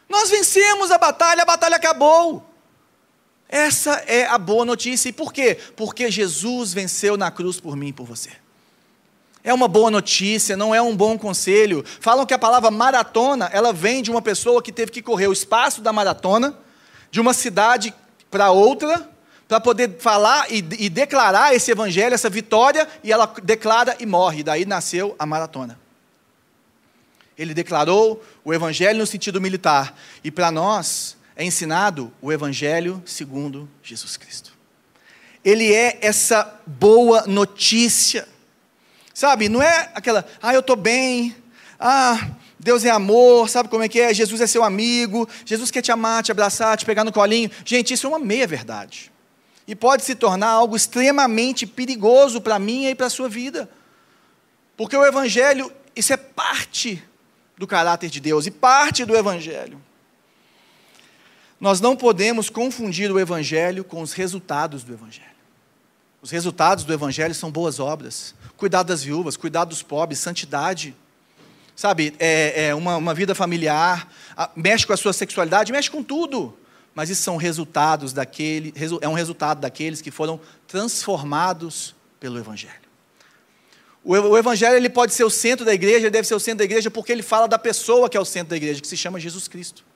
nós 0.07 0.29
vencemos 0.29 0.91
a 0.91 0.97
batalha, 0.97 1.43
a 1.43 1.45
batalha 1.45 1.75
acabou. 1.75 2.48
Essa 3.49 4.03
é 4.05 4.25
a 4.27 4.37
boa 4.37 4.63
notícia. 4.63 5.09
E 5.09 5.11
por 5.11 5.33
quê? 5.33 5.57
Porque 5.75 6.11
Jesus 6.11 6.71
venceu 6.71 7.17
na 7.17 7.31
cruz 7.31 7.59
por 7.59 7.75
mim 7.75 7.87
e 7.87 7.93
por 7.93 8.05
você. 8.05 8.29
É 9.43 9.51
uma 9.51 9.67
boa 9.67 9.89
notícia, 9.89 10.55
não 10.55 10.75
é 10.75 10.81
um 10.81 10.95
bom 10.95 11.17
conselho. 11.17 11.83
Falam 11.99 12.25
que 12.25 12.33
a 12.33 12.39
palavra 12.39 12.69
maratona, 12.69 13.49
ela 13.51 13.73
vem 13.73 14.03
de 14.03 14.11
uma 14.11 14.21
pessoa 14.21 14.61
que 14.61 14.71
teve 14.71 14.91
que 14.91 15.01
correr 15.01 15.27
o 15.27 15.33
espaço 15.33 15.81
da 15.81 15.91
maratona, 15.91 16.55
de 17.09 17.19
uma 17.19 17.33
cidade 17.33 17.93
para 18.29 18.51
outra, 18.51 19.09
para 19.47 19.59
poder 19.59 19.97
falar 19.97 20.51
e, 20.51 20.57
e, 20.77 20.89
declarar 20.89 21.55
esse 21.55 21.71
evangelho, 21.71 22.13
essa 22.13 22.29
vitória, 22.29 22.87
e 23.03 23.11
ela 23.11 23.33
declara 23.41 23.95
e 23.99 24.05
morre. 24.05 24.43
Daí 24.43 24.63
nasceu 24.63 25.15
a 25.17 25.25
maratona. 25.25 25.79
Ele 27.35 27.53
declarou 27.53 28.21
o 28.43 28.53
evangelho 28.53 28.99
no 28.99 29.07
sentido 29.07 29.41
militar. 29.41 29.95
E 30.23 30.29
para 30.29 30.51
nós, 30.51 31.17
é 31.39 31.45
ensinado 31.45 32.11
o 32.21 32.33
Evangelho 32.33 33.01
segundo 33.05 33.69
Jesus 33.81 34.17
Cristo. 34.17 34.51
Ele 35.43 35.73
é 35.73 35.97
essa 36.01 36.59
boa 36.67 37.25
notícia. 37.27 38.27
Sabe, 39.13 39.47
não 39.47 39.63
é 39.63 39.89
aquela, 39.95 40.27
ah, 40.41 40.53
eu 40.53 40.59
estou 40.59 40.75
bem, 40.75 41.33
ah, 41.79 42.31
Deus 42.59 42.83
é 42.83 42.89
amor, 42.89 43.47
sabe 43.47 43.69
como 43.69 43.81
é 43.81 43.87
que 43.87 44.01
é? 44.01 44.13
Jesus 44.13 44.41
é 44.41 44.47
seu 44.47 44.65
amigo, 44.65 45.29
Jesus 45.45 45.71
quer 45.71 45.81
te 45.81 45.93
amar, 45.93 46.23
te 46.23 46.31
abraçar, 46.33 46.77
te 46.77 46.85
pegar 46.85 47.05
no 47.05 47.13
colinho. 47.13 47.49
Gente, 47.63 47.93
isso 47.93 48.05
é 48.05 48.09
uma 48.09 48.19
meia-verdade. 48.19 49.09
E 49.65 49.73
pode 49.73 50.03
se 50.03 50.15
tornar 50.15 50.49
algo 50.49 50.75
extremamente 50.75 51.65
perigoso 51.65 52.41
para 52.41 52.59
mim 52.59 52.85
e 52.85 52.93
para 52.93 53.05
a 53.05 53.09
sua 53.09 53.29
vida. 53.29 53.69
Porque 54.75 54.97
o 54.97 55.05
Evangelho, 55.05 55.71
isso 55.95 56.11
é 56.11 56.17
parte 56.17 57.01
do 57.57 57.65
caráter 57.65 58.09
de 58.09 58.19
Deus 58.19 58.45
e 58.45 58.51
parte 58.51 59.05
do 59.05 59.15
Evangelho. 59.15 59.81
Nós 61.59 61.81
não 61.81 61.95
podemos 61.95 62.49
confundir 62.49 63.11
o 63.11 63.19
Evangelho 63.19 63.83
com 63.83 64.01
os 64.01 64.13
resultados 64.13 64.83
do 64.83 64.93
Evangelho. 64.93 65.27
Os 66.21 66.31
resultados 66.31 66.83
do 66.83 66.93
Evangelho 66.93 67.35
são 67.35 67.51
boas 67.51 67.79
obras, 67.79 68.33
cuidar 68.55 68.83
das 68.83 69.03
viúvas, 69.03 69.35
cuidar 69.35 69.65
dos 69.65 69.81
pobres, 69.81 70.19
santidade, 70.19 70.95
sabe, 71.75 72.13
é, 72.19 72.67
é 72.67 72.75
uma, 72.75 72.97
uma, 72.97 73.13
vida 73.13 73.33
familiar, 73.33 74.11
mexe 74.55 74.85
com 74.85 74.93
a 74.93 74.97
sua 74.97 75.13
sexualidade, 75.13 75.71
mexe 75.71 75.89
com 75.89 76.03
tudo. 76.03 76.57
Mas 76.93 77.09
isso 77.09 77.21
são 77.21 77.37
resultados 77.37 78.11
daquele, 78.11 78.73
é 79.01 79.07
um 79.07 79.13
resultado 79.13 79.61
daqueles 79.61 80.01
que 80.01 80.11
foram 80.11 80.39
transformados 80.67 81.95
pelo 82.19 82.37
Evangelho. 82.37 82.89
O, 84.03 84.13
o 84.13 84.37
Evangelho 84.37 84.75
ele 84.75 84.89
pode 84.89 85.13
ser 85.13 85.23
o 85.23 85.29
centro 85.29 85.65
da 85.65 85.73
igreja, 85.73 85.99
ele 85.99 86.09
deve 86.09 86.27
ser 86.27 86.35
o 86.35 86.39
centro 86.39 86.59
da 86.59 86.65
igreja 86.65 86.89
porque 86.89 87.11
ele 87.11 87.23
fala 87.23 87.47
da 87.47 87.59
pessoa 87.59 88.09
que 88.09 88.17
é 88.17 88.19
o 88.19 88.25
centro 88.25 88.49
da 88.49 88.57
igreja, 88.57 88.81
que 88.81 88.87
se 88.87 88.97
chama 88.97 89.19
Jesus 89.19 89.47
Cristo. 89.47 89.88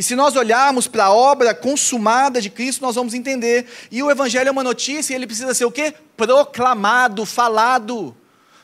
E 0.00 0.02
se 0.02 0.16
nós 0.16 0.34
olharmos 0.34 0.88
para 0.88 1.04
a 1.04 1.12
obra 1.12 1.54
consumada 1.54 2.40
de 2.40 2.48
Cristo, 2.48 2.80
nós 2.80 2.94
vamos 2.94 3.12
entender. 3.12 3.66
E 3.90 4.02
o 4.02 4.10
Evangelho 4.10 4.48
é 4.48 4.50
uma 4.50 4.64
notícia 4.64 5.12
e 5.12 5.14
ele 5.14 5.26
precisa 5.26 5.52
ser 5.52 5.66
o 5.66 5.70
quê? 5.70 5.92
Proclamado, 6.16 7.26
falado. 7.26 8.16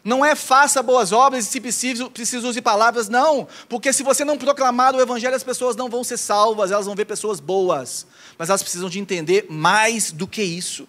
Não 0.02 0.24
é 0.24 0.34
faça 0.34 0.82
boas 0.82 1.12
obras 1.12 1.44
e 1.44 1.48
se 1.50 1.60
preciso, 1.60 2.10
preciso 2.10 2.48
use 2.48 2.62
palavras, 2.62 3.10
não. 3.10 3.46
Porque 3.68 3.92
se 3.92 4.02
você 4.02 4.24
não 4.24 4.38
proclamar 4.38 4.94
o 4.94 5.00
Evangelho, 5.02 5.36
as 5.36 5.44
pessoas 5.44 5.76
não 5.76 5.90
vão 5.90 6.02
ser 6.02 6.16
salvas, 6.16 6.70
elas 6.70 6.86
vão 6.86 6.94
ver 6.94 7.04
pessoas 7.04 7.38
boas. 7.38 8.06
Mas 8.38 8.48
elas 8.48 8.62
precisam 8.62 8.88
de 8.88 8.98
entender 8.98 9.44
mais 9.50 10.10
do 10.12 10.26
que 10.26 10.42
isso. 10.42 10.88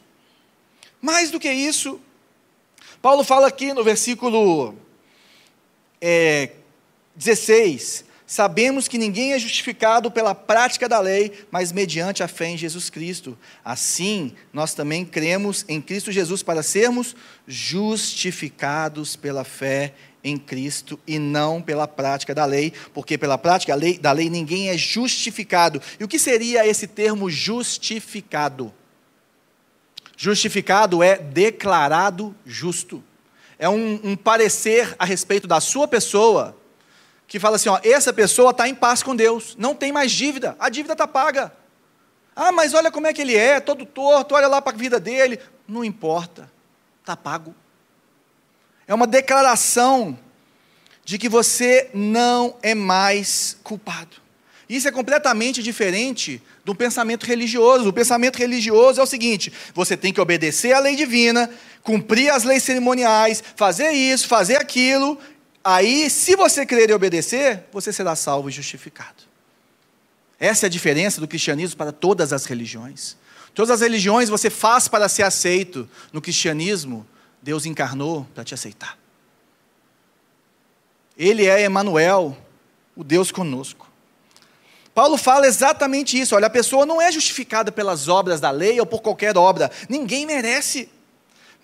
Mais 1.01 1.30
do 1.30 1.42
que 1.42 1.51
isso. 1.51 2.00
Paulo 3.01 3.22
fala 3.22 3.48
aqui 3.48 3.74
no 3.74 3.84
versículo 3.84 4.75
é, 6.00 6.51
16: 7.18 8.07
Sabemos 8.29 8.89
que 8.89 8.98
ninguém 8.98 9.31
é 9.31 9.39
justificado 9.39 10.12
pela 10.12 10.36
prática 10.36 10.89
da 10.89 11.00
lei, 11.00 11.31
mas 11.50 11.72
mediante 11.72 12.22
a 12.22 12.27
fé 12.27 12.50
em 12.50 12.57
Jesus 12.57 12.89
Cristo. 12.89 13.38
Assim, 13.63 14.34
nós 14.51 14.74
também 14.74 15.05
cremos 15.05 15.63
em 15.65 15.79
Cristo 15.79 16.12
Jesus 16.12 16.43
para 16.43 16.62
sermos 16.62 17.15
justificados 17.48 19.15
pela 19.15 19.46
fé 19.46 19.93
em 20.22 20.38
Cristo 20.38 21.00
e 21.07 21.17
não 21.17 21.62
pela 21.62 21.88
prática 21.88 22.36
da 22.36 22.43
lei, 22.43 22.74
porque 22.93 23.17
pela 23.17 23.38
prática 23.38 23.72
da 23.72 23.79
lei, 23.79 23.98
da 23.98 24.12
lei 24.12 24.29
ninguém 24.29 24.67
é 24.67 24.77
justificado. 24.77 25.81
E 25.98 26.03
o 26.03 26.07
que 26.07 26.19
seria 26.19 26.67
esse 26.67 26.86
termo 26.86 27.29
justificado? 27.29 28.74
Justificado 30.17 31.01
é 31.01 31.17
declarado 31.17 32.36
justo. 32.46 33.01
É 33.57 33.69
um, 33.69 34.01
um 34.03 34.15
parecer 34.17 34.93
a 35.00 35.05
respeito 35.05 35.48
da 35.48 35.62
sua 35.62 35.88
pessoa 35.88 36.57
que 37.27 37.39
fala 37.39 37.57
assim: 37.57 37.69
ó, 37.69 37.79
essa 37.84 38.13
pessoa 38.13 38.51
está 38.51 38.67
em 38.67 38.74
paz 38.74 39.03
com 39.03 39.15
Deus, 39.15 39.55
não 39.60 39.75
tem 39.75 39.91
mais 39.91 40.12
dívida, 40.12 40.55
a 40.60 40.69
dívida 40.69 40.93
está 40.93 41.07
paga. 41.07 41.51
Ah, 42.36 42.51
mas 42.51 42.74
olha 42.74 42.91
como 42.91 43.07
é 43.07 43.13
que 43.13 43.22
ele 43.22 43.36
é, 43.36 43.60
todo 43.60 43.86
torto, 43.86 44.36
olha 44.36 44.48
lá 44.48 44.62
para 44.62 44.74
a 44.74 44.77
vida 44.77 45.00
dele. 45.00 45.39
Não 45.67 45.84
importa, 45.84 46.50
está 47.01 47.17
pago. 47.17 47.53
É 48.88 48.93
uma 48.93 49.07
declaração 49.07 50.17
de 51.03 51.17
que 51.17 51.27
você 51.27 51.89
não 51.93 52.55
é 52.62 52.75
mais 52.75 53.57
culpado. 53.63 54.17
Isso 54.69 54.88
é 54.88 54.91
completamente 54.91 55.63
diferente 55.63 56.41
do 56.63 56.75
pensamento 56.75 57.25
religioso. 57.25 57.89
O 57.89 57.93
pensamento 57.93 58.38
religioso 58.38 59.00
é 59.00 59.03
o 59.03 59.07
seguinte: 59.07 59.51
você 59.74 59.98
tem 59.98 60.13
que 60.13 60.22
obedecer 60.22 60.74
à 60.74 60.79
lei 60.79 60.96
divina, 60.96 61.50
cumprir 61.81 62.29
as 62.29 62.43
leis 62.43 62.63
cerimoniais, 62.63 63.43
fazer 63.55 63.91
isso, 63.91 64.27
fazer 64.27 64.57
aquilo, 64.57 65.17
Aí, 65.69 66.09
se 66.09 66.33
você 66.38 66.65
crer 66.65 66.89
e 66.89 66.93
obedecer, 66.93 67.65
você 67.74 67.91
será 67.91 68.15
salvo 68.15 68.47
e 68.47 68.51
justificado. 68.53 69.24
Essa 70.39 70.65
é 70.65 70.67
a 70.67 70.69
diferença 70.69 71.19
do 71.19 71.27
cristianismo 71.27 71.75
para 71.75 71.91
todas 71.91 72.31
as 72.31 72.45
religiões. 72.45 73.17
Todas 73.53 73.71
as 73.71 73.81
religiões 73.81 74.29
você 74.29 74.50
faz 74.50 74.88
para 74.88 75.09
ser 75.09 75.24
aceito. 75.24 75.86
No 76.13 76.21
cristianismo, 76.21 77.05
Deus 77.41 77.65
encarnou 77.65 78.25
para 78.33 78.45
te 78.45 78.53
aceitar. 78.53 78.97
Ele 81.17 81.45
é 81.45 81.62
Emanuel, 81.62 82.38
o 82.95 83.03
Deus 83.03 83.29
conosco. 83.29 83.91
Paulo 84.95 85.17
fala 85.17 85.47
exatamente 85.47 86.17
isso. 86.17 86.33
Olha, 86.33 86.47
a 86.47 86.50
pessoa 86.50 86.86
não 86.86 87.01
é 87.01 87.12
justificada 87.12 87.74
pelas 87.74 88.07
obras 88.07 88.39
da 88.39 88.51
lei 88.51 88.79
ou 88.79 88.86
por 88.86 89.01
qualquer 89.01 89.38
obra. 89.38 89.69
Ninguém 89.89 90.25
merece 90.25 90.89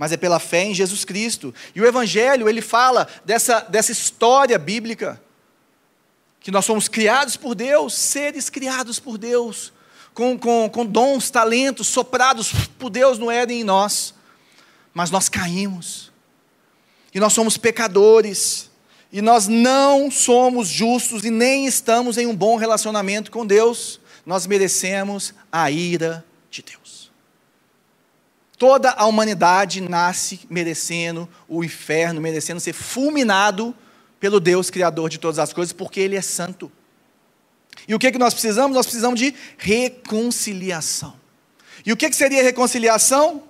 mas 0.03 0.12
é 0.12 0.17
pela 0.17 0.38
fé 0.38 0.65
em 0.65 0.75
Jesus 0.75 1.05
Cristo. 1.05 1.55
E 1.74 1.79
o 1.79 1.86
Evangelho, 1.86 2.50
ele 2.50 2.62
fala 2.62 3.07
dessa, 3.24 3.62
dessa 3.62 3.93
história 3.93 4.60
bíblica, 4.60 5.17
que 6.41 6.51
nós 6.51 6.65
somos 6.65 6.89
criados 6.89 7.38
por 7.38 7.55
Deus, 7.55 7.93
seres 7.93 8.50
criados 8.50 9.00
por 9.00 9.17
Deus, 9.17 9.72
com, 10.13 10.38
com, 10.38 10.69
com 10.69 10.86
dons, 10.86 11.29
talentos, 11.29 11.88
soprados 11.88 12.51
por 12.77 12.89
Deus 12.89 13.17
no 13.17 13.31
Éden 13.31 13.62
em 13.62 13.63
nós, 13.63 14.13
mas 14.93 15.10
nós 15.10 15.29
caímos, 15.29 16.12
e 17.15 17.19
nós 17.22 17.31
somos 17.31 17.55
pecadores, 17.55 18.69
e 19.10 19.22
nós 19.22 19.48
não 19.48 20.12
somos 20.12 20.67
justos 20.67 21.24
e 21.24 21.29
nem 21.29 21.65
estamos 21.65 22.17
em 22.17 22.27
um 22.27 22.36
bom 22.36 22.57
relacionamento 22.57 23.31
com 23.31 23.45
Deus, 23.45 24.01
nós 24.25 24.45
merecemos 24.45 25.33
a 25.50 25.72
ira 25.72 26.25
de 26.51 26.62
Deus. 26.62 26.83
Toda 28.63 28.91
a 28.91 29.05
humanidade 29.05 29.82
nasce 29.82 30.39
merecendo 30.50 31.27
o 31.50 31.65
inferno, 31.65 32.22
merecendo 32.22 32.62
ser 32.62 32.72
fulminado 32.72 33.75
pelo 34.22 34.39
Deus 34.39 34.70
Criador 34.70 35.10
de 35.10 35.17
todas 35.17 35.38
as 35.38 35.51
coisas, 35.51 35.74
porque 35.74 36.00
Ele 36.00 36.15
é 36.15 36.22
santo. 36.22 36.72
E 37.86 37.93
o 37.93 38.00
que, 38.00 38.10
que 38.10 38.17
nós 38.17 38.34
precisamos? 38.34 38.74
Nós 38.74 38.86
precisamos 38.86 39.20
de 39.20 39.36
reconciliação. 39.58 41.13
E 41.86 41.91
o 41.91 41.98
que, 41.98 42.10
que 42.10 42.15
seria 42.15 42.41
reconciliação? 42.41 43.43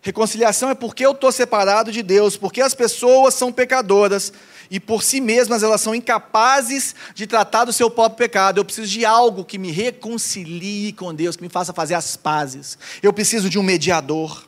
Reconciliação 0.00 0.70
é 0.70 0.74
porque 0.74 1.04
eu 1.04 1.12
estou 1.12 1.30
separado 1.30 1.92
de 1.92 2.02
Deus, 2.02 2.34
porque 2.34 2.62
as 2.62 2.72
pessoas 2.72 3.34
são 3.34 3.52
pecadoras 3.52 4.32
e 4.70 4.78
por 4.78 5.02
si 5.02 5.20
mesmas 5.20 5.62
elas 5.62 5.80
são 5.80 5.94
incapazes 5.94 6.94
de 7.14 7.26
tratar 7.26 7.64
do 7.64 7.72
seu 7.72 7.90
próprio 7.90 8.18
pecado. 8.18 8.58
Eu 8.58 8.64
preciso 8.64 8.88
de 8.88 9.04
algo 9.04 9.44
que 9.44 9.58
me 9.58 9.70
reconcilie 9.70 10.92
com 10.92 11.14
Deus, 11.14 11.36
que 11.36 11.42
me 11.42 11.48
faça 11.48 11.72
fazer 11.72 11.94
as 11.94 12.16
pazes. 12.16 12.78
Eu 13.02 13.12
preciso 13.12 13.48
de 13.48 13.58
um 13.58 13.62
mediador. 13.62 14.46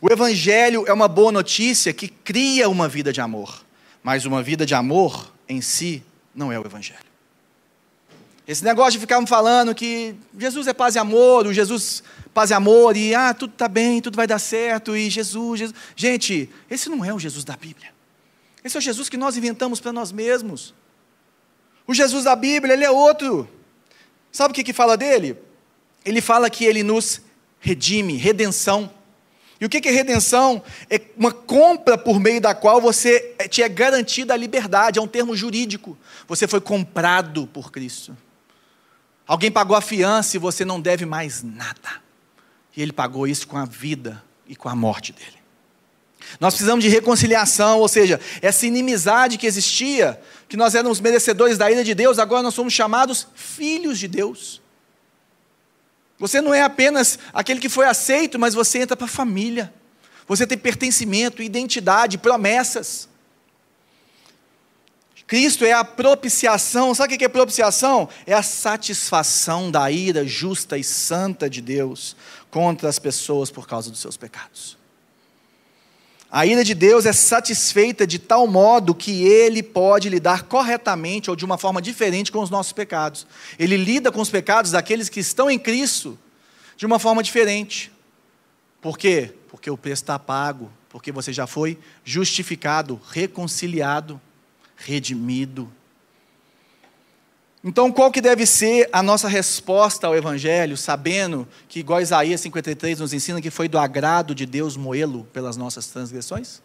O 0.00 0.10
Evangelho 0.10 0.84
é 0.86 0.92
uma 0.92 1.08
boa 1.08 1.30
notícia 1.30 1.92
que 1.92 2.08
cria 2.08 2.68
uma 2.68 2.88
vida 2.88 3.12
de 3.12 3.20
amor, 3.20 3.64
mas 4.02 4.24
uma 4.24 4.42
vida 4.42 4.64
de 4.64 4.74
amor 4.74 5.32
em 5.48 5.60
si 5.60 6.02
não 6.34 6.50
é 6.50 6.58
o 6.58 6.64
Evangelho. 6.64 7.10
Esse 8.48 8.64
negócio 8.64 8.92
de 8.92 8.98
ficar 8.98 9.24
falando 9.26 9.74
que 9.74 10.14
Jesus 10.36 10.66
é 10.66 10.72
paz 10.72 10.96
e 10.96 10.98
amor, 10.98 11.46
o 11.46 11.52
Jesus 11.52 12.02
paz 12.34 12.50
e 12.50 12.54
amor, 12.54 12.96
e 12.96 13.14
ah, 13.14 13.34
tudo 13.34 13.52
está 13.52 13.68
bem, 13.68 14.00
tudo 14.00 14.16
vai 14.16 14.26
dar 14.26 14.38
certo, 14.38 14.96
e 14.96 15.08
Jesus, 15.10 15.60
Jesus. 15.60 15.78
Gente, 15.94 16.50
esse 16.68 16.88
não 16.88 17.04
é 17.04 17.12
o 17.12 17.18
Jesus 17.18 17.44
da 17.44 17.56
Bíblia. 17.56 17.99
Esse 18.64 18.76
é 18.76 18.78
o 18.78 18.82
Jesus 18.82 19.08
que 19.08 19.16
nós 19.16 19.36
inventamos 19.36 19.80
para 19.80 19.92
nós 19.92 20.12
mesmos. 20.12 20.74
O 21.86 21.94
Jesus 21.94 22.24
da 22.24 22.36
Bíblia, 22.36 22.74
ele 22.74 22.84
é 22.84 22.90
outro. 22.90 23.48
Sabe 24.30 24.52
o 24.52 24.54
que, 24.54 24.62
que 24.62 24.72
fala 24.72 24.96
dele? 24.96 25.36
Ele 26.04 26.20
fala 26.20 26.48
que 26.48 26.64
ele 26.64 26.82
nos 26.82 27.20
redime, 27.58 28.16
redenção. 28.16 28.90
E 29.60 29.66
o 29.66 29.68
que 29.68 29.86
é 29.86 29.90
redenção? 29.90 30.62
É 30.88 31.00
uma 31.16 31.32
compra 31.32 31.98
por 31.98 32.18
meio 32.18 32.40
da 32.40 32.54
qual 32.54 32.80
você 32.80 33.34
é, 33.38 33.46
te 33.46 33.62
é 33.62 33.68
garantida 33.68 34.32
a 34.32 34.36
liberdade, 34.36 34.98
é 34.98 35.02
um 35.02 35.08
termo 35.08 35.36
jurídico. 35.36 35.98
Você 36.26 36.48
foi 36.48 36.60
comprado 36.60 37.46
por 37.46 37.70
Cristo. 37.70 38.16
Alguém 39.26 39.50
pagou 39.50 39.76
a 39.76 39.80
fiança 39.80 40.36
e 40.36 40.40
você 40.40 40.64
não 40.64 40.80
deve 40.80 41.04
mais 41.04 41.42
nada. 41.42 42.02
E 42.74 42.80
ele 42.80 42.92
pagou 42.92 43.26
isso 43.26 43.46
com 43.46 43.58
a 43.58 43.64
vida 43.64 44.22
e 44.48 44.56
com 44.56 44.68
a 44.68 44.74
morte 44.74 45.12
dele. 45.12 45.39
Nós 46.38 46.54
precisamos 46.54 46.84
de 46.84 46.90
reconciliação, 46.90 47.78
ou 47.80 47.88
seja, 47.88 48.20
essa 48.40 48.66
inimizade 48.66 49.38
que 49.38 49.46
existia, 49.46 50.20
que 50.48 50.56
nós 50.56 50.74
éramos 50.74 51.00
merecedores 51.00 51.58
da 51.58 51.70
ira 51.70 51.84
de 51.84 51.94
Deus, 51.94 52.18
agora 52.18 52.42
nós 52.42 52.54
somos 52.54 52.72
chamados 52.72 53.26
filhos 53.34 53.98
de 53.98 54.08
Deus. 54.08 54.60
Você 56.18 56.40
não 56.40 56.52
é 56.52 56.62
apenas 56.62 57.18
aquele 57.32 57.60
que 57.60 57.68
foi 57.68 57.86
aceito, 57.86 58.38
mas 58.38 58.52
você 58.52 58.80
entra 58.80 58.96
para 58.96 59.06
a 59.06 59.08
família. 59.08 59.72
Você 60.28 60.46
tem 60.46 60.58
pertencimento, 60.58 61.42
identidade, 61.42 62.18
promessas. 62.18 63.08
Cristo 65.26 65.64
é 65.64 65.72
a 65.72 65.84
propiciação. 65.84 66.92
Sabe 66.92 67.14
o 67.14 67.18
que 67.18 67.24
é 67.24 67.28
propiciação? 67.28 68.08
É 68.26 68.34
a 68.34 68.42
satisfação 68.42 69.70
da 69.70 69.88
ira 69.90 70.26
justa 70.26 70.76
e 70.76 70.82
santa 70.82 71.48
de 71.48 71.60
Deus 71.60 72.16
contra 72.50 72.88
as 72.88 72.98
pessoas 72.98 73.48
por 73.48 73.66
causa 73.66 73.90
dos 73.90 74.00
seus 74.00 74.16
pecados. 74.16 74.79
A 76.32 76.46
ira 76.46 76.62
de 76.62 76.74
Deus 76.74 77.06
é 77.06 77.12
satisfeita 77.12 78.06
de 78.06 78.18
tal 78.18 78.46
modo 78.46 78.94
que 78.94 79.24
ele 79.24 79.64
pode 79.64 80.08
lidar 80.08 80.44
corretamente 80.44 81.28
ou 81.28 81.34
de 81.34 81.44
uma 81.44 81.58
forma 81.58 81.82
diferente 81.82 82.30
com 82.30 82.40
os 82.40 82.50
nossos 82.50 82.72
pecados. 82.72 83.26
Ele 83.58 83.76
lida 83.76 84.12
com 84.12 84.20
os 84.20 84.30
pecados 84.30 84.70
daqueles 84.70 85.08
que 85.08 85.18
estão 85.18 85.50
em 85.50 85.58
Cristo 85.58 86.16
de 86.76 86.86
uma 86.86 87.00
forma 87.00 87.20
diferente. 87.20 87.90
Por 88.80 88.96
quê? 88.96 89.34
Porque 89.48 89.68
o 89.68 89.76
preço 89.76 90.02
está 90.02 90.20
pago, 90.20 90.70
porque 90.88 91.10
você 91.10 91.32
já 91.32 91.48
foi 91.48 91.76
justificado, 92.04 93.00
reconciliado, 93.10 94.20
redimido. 94.76 95.70
Então, 97.62 97.92
qual 97.92 98.10
que 98.10 98.22
deve 98.22 98.46
ser 98.46 98.88
a 98.90 99.02
nossa 99.02 99.28
resposta 99.28 100.06
ao 100.06 100.16
Evangelho, 100.16 100.78
sabendo 100.78 101.46
que, 101.68 101.80
igual 101.80 102.00
Isaías 102.00 102.40
53 102.40 103.00
nos 103.00 103.12
ensina, 103.12 103.40
que 103.40 103.50
foi 103.50 103.68
do 103.68 103.78
agrado 103.78 104.34
de 104.34 104.46
Deus 104.46 104.78
moê-lo 104.78 105.24
pelas 105.30 105.58
nossas 105.58 105.86
transgressões? 105.88 106.62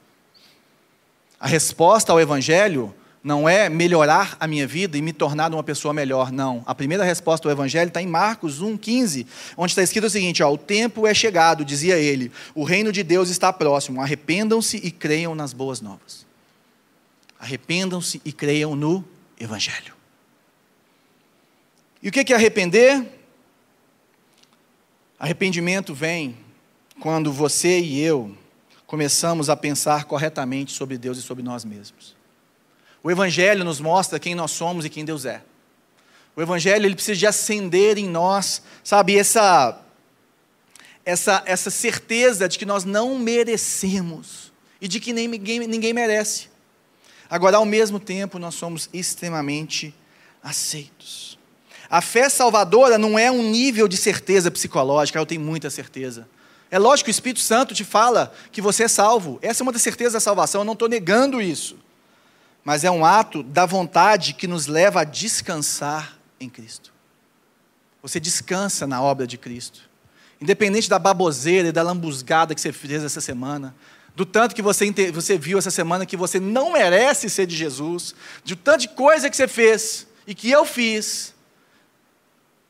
A 1.38 1.48
resposta 1.48 2.14
ao 2.14 2.22
Evangelho 2.22 2.96
não 3.22 3.50
é 3.50 3.68
melhorar 3.68 4.38
a 4.40 4.48
minha 4.48 4.66
vida 4.66 4.98
e 4.98 5.02
me 5.02 5.12
tornar 5.12 5.52
uma 5.52 5.64
pessoa 5.64 5.94
melhor, 5.94 6.32
não. 6.32 6.64
A 6.66 6.74
primeira 6.74 7.04
resposta 7.04 7.46
ao 7.46 7.52
Evangelho 7.52 7.90
está 7.90 8.02
em 8.02 8.08
Marcos 8.08 8.62
1,15, 8.62 9.26
onde 9.58 9.72
está 9.72 9.84
escrito 9.84 10.06
o 10.06 10.10
seguinte: 10.10 10.44
ó, 10.44 10.54
O 10.54 10.58
tempo 10.58 11.06
é 11.06 11.14
chegado, 11.14 11.66
dizia 11.66 11.98
ele, 11.98 12.32
o 12.54 12.64
reino 12.64 12.92
de 12.92 13.04
Deus 13.04 13.30
está 13.30 13.52
próximo, 13.52 14.00
arrependam-se 14.00 14.78
e 14.78 14.92
creiam 14.92 15.36
nas 15.36 15.52
boas 15.52 15.82
novas. 15.82 16.26
Arrependam-se 17.38 18.22
e 18.24 18.32
creiam 18.32 18.76
no 18.78 19.04
Evangelho. 19.38 19.95
E 22.06 22.10
o 22.10 22.12
que 22.12 22.32
é 22.32 22.36
arrepender? 22.36 23.04
Arrependimento 25.18 25.92
vem 25.92 26.38
quando 27.00 27.34
você 27.34 27.80
e 27.80 28.00
eu 28.00 28.38
começamos 28.86 29.50
a 29.50 29.58
pensar 29.58 30.04
corretamente 30.04 30.72
sobre 30.72 31.00
Deus 31.00 31.18
e 31.18 31.24
sobre 31.24 31.42
nós 31.42 31.66
mesmos. 31.66 32.16
O 33.02 33.10
Evangelho 33.10 33.66
nos 33.66 33.80
mostra 33.80 34.20
quem 34.20 34.36
nós 34.36 34.52
somos 34.52 34.86
e 34.86 34.90
quem 34.92 35.04
Deus 35.04 35.26
é. 35.26 35.42
O 36.36 36.44
Evangelho 36.44 36.86
ele 36.86 36.94
precisa 36.94 37.18
de 37.18 37.26
acender 37.26 37.98
em 37.98 38.08
nós, 38.08 38.62
sabe, 38.84 39.18
essa, 39.18 39.82
essa, 41.04 41.42
essa 41.48 41.72
certeza 41.72 42.48
de 42.48 42.60
que 42.60 42.68
nós 42.68 42.86
não 42.86 43.18
merecemos 43.18 44.54
e 44.80 44.88
de 44.88 45.00
que 45.00 45.12
ninguém, 45.12 45.58
ninguém 45.62 45.92
merece. 45.92 46.50
Agora, 47.28 47.58
ao 47.58 47.66
mesmo 47.66 48.00
tempo, 48.00 48.38
nós 48.38 48.54
somos 48.54 48.92
extremamente 48.94 49.92
aceitos. 50.44 51.36
A 51.90 52.02
fé 52.02 52.30
salvadora 52.30 52.98
não 52.98 53.18
é 53.18 53.30
um 53.32 53.44
nível 53.44 53.88
de 53.88 53.98
certeza 53.98 54.50
psicológica, 54.50 55.20
eu 55.20 55.26
tenho 55.26 55.42
muita 55.42 55.70
certeza. 55.70 56.28
É 56.72 56.80
lógico 56.80 57.06
que 57.06 57.12
o 57.12 57.12
Espírito 57.12 57.42
Santo 57.42 57.74
te 57.74 57.84
fala 57.84 58.34
que 58.52 58.62
você 58.62 58.84
é 58.84 58.88
salvo. 58.88 59.38
Essa 59.42 59.62
é 59.62 59.64
uma 59.64 59.72
das 59.72 59.82
certezas 59.82 60.14
da 60.14 60.20
salvação, 60.20 60.62
eu 60.62 60.66
não 60.66 60.74
estou 60.74 60.90
negando 60.90 61.42
isso. 61.42 61.78
Mas 62.64 62.84
é 62.84 62.90
um 62.90 63.06
ato 63.06 63.44
da 63.44 63.66
vontade 63.66 64.34
que 64.34 64.48
nos 64.48 64.66
leva 64.66 65.02
a 65.02 65.04
descansar 65.04 66.18
em 66.40 66.50
Cristo. 66.50 66.92
Você 68.02 68.20
descansa 68.20 68.88
na 68.88 69.02
obra 69.02 69.28
de 69.28 69.38
Cristo. 69.38 69.82
independente 70.42 70.90
da 70.90 71.00
baboseira 71.00 71.70
e 71.70 71.72
da 71.72 71.82
lambuzgada 71.82 72.54
que 72.54 72.62
você 72.62 72.72
fez 72.74 73.04
essa 73.04 73.22
semana, 73.22 73.76
do 74.16 74.26
tanto 74.26 74.56
que 74.56 74.62
você, 74.62 74.92
você 75.12 75.38
viu 75.38 75.58
essa 75.58 75.72
semana 75.72 76.06
que 76.06 76.18
você 76.18 76.40
não 76.40 76.74
merece 76.74 77.30
ser 77.30 77.46
de 77.46 77.56
Jesus, 77.56 78.16
de 78.44 78.56
tanto 78.56 78.82
de 78.82 78.88
coisa 78.90 79.30
que 79.30 79.36
você 79.36 79.48
fez 79.48 80.08
e 80.26 80.34
que 80.34 80.50
eu 80.50 80.66
fiz. 80.66 81.35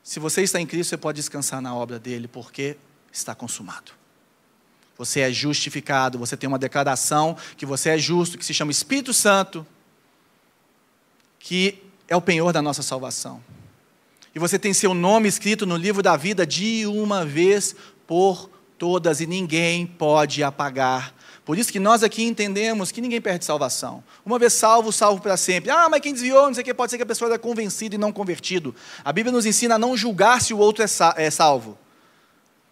Se 0.06 0.20
você 0.20 0.42
está 0.42 0.60
em 0.60 0.66
Cristo, 0.66 0.90
você 0.90 0.96
pode 0.96 1.16
descansar 1.16 1.60
na 1.60 1.74
obra 1.74 1.98
dele, 1.98 2.28
porque 2.28 2.76
está 3.12 3.34
consumado. 3.34 3.90
Você 4.96 5.18
é 5.18 5.32
justificado, 5.32 6.16
você 6.16 6.36
tem 6.36 6.46
uma 6.46 6.60
declaração 6.60 7.36
que 7.56 7.66
você 7.66 7.88
é 7.88 7.98
justo, 7.98 8.38
que 8.38 8.44
se 8.44 8.54
chama 8.54 8.70
Espírito 8.70 9.12
Santo, 9.12 9.66
que 11.40 11.82
é 12.06 12.14
o 12.14 12.22
penhor 12.22 12.52
da 12.52 12.62
nossa 12.62 12.84
salvação. 12.84 13.42
E 14.32 14.38
você 14.38 14.60
tem 14.60 14.72
seu 14.72 14.94
nome 14.94 15.28
escrito 15.28 15.66
no 15.66 15.76
livro 15.76 16.04
da 16.04 16.16
vida 16.16 16.46
de 16.46 16.86
uma 16.86 17.26
vez 17.26 17.74
por 18.06 18.48
todas, 18.78 19.20
e 19.20 19.26
ninguém 19.26 19.86
pode 19.86 20.42
apagar 20.42 21.14
por 21.46 21.56
isso 21.56 21.70
que 21.70 21.78
nós 21.78 22.02
aqui 22.02 22.24
entendemos 22.24 22.90
que 22.90 23.00
ninguém 23.00 23.20
perde 23.20 23.44
salvação. 23.44 24.02
Uma 24.24 24.36
vez 24.36 24.52
salvo, 24.52 24.90
salvo 24.90 25.22
para 25.22 25.36
sempre. 25.36 25.70
Ah, 25.70 25.88
mas 25.88 26.00
quem 26.00 26.12
desviou, 26.12 26.48
não 26.48 26.52
sei 26.52 26.62
o 26.62 26.64
que, 26.64 26.74
pode 26.74 26.90
ser 26.90 26.96
que 26.96 27.04
a 27.04 27.06
pessoa 27.06 27.30
era 27.30 27.38
convencida 27.38 27.94
e 27.94 27.98
não 27.98 28.10
convertido. 28.10 28.74
A 29.04 29.12
Bíblia 29.12 29.32
nos 29.32 29.46
ensina 29.46 29.76
a 29.76 29.78
não 29.78 29.96
julgar 29.96 30.42
se 30.42 30.52
o 30.52 30.58
outro 30.58 30.82
é, 30.82 30.88
é 31.24 31.30
salvo. 31.30 31.78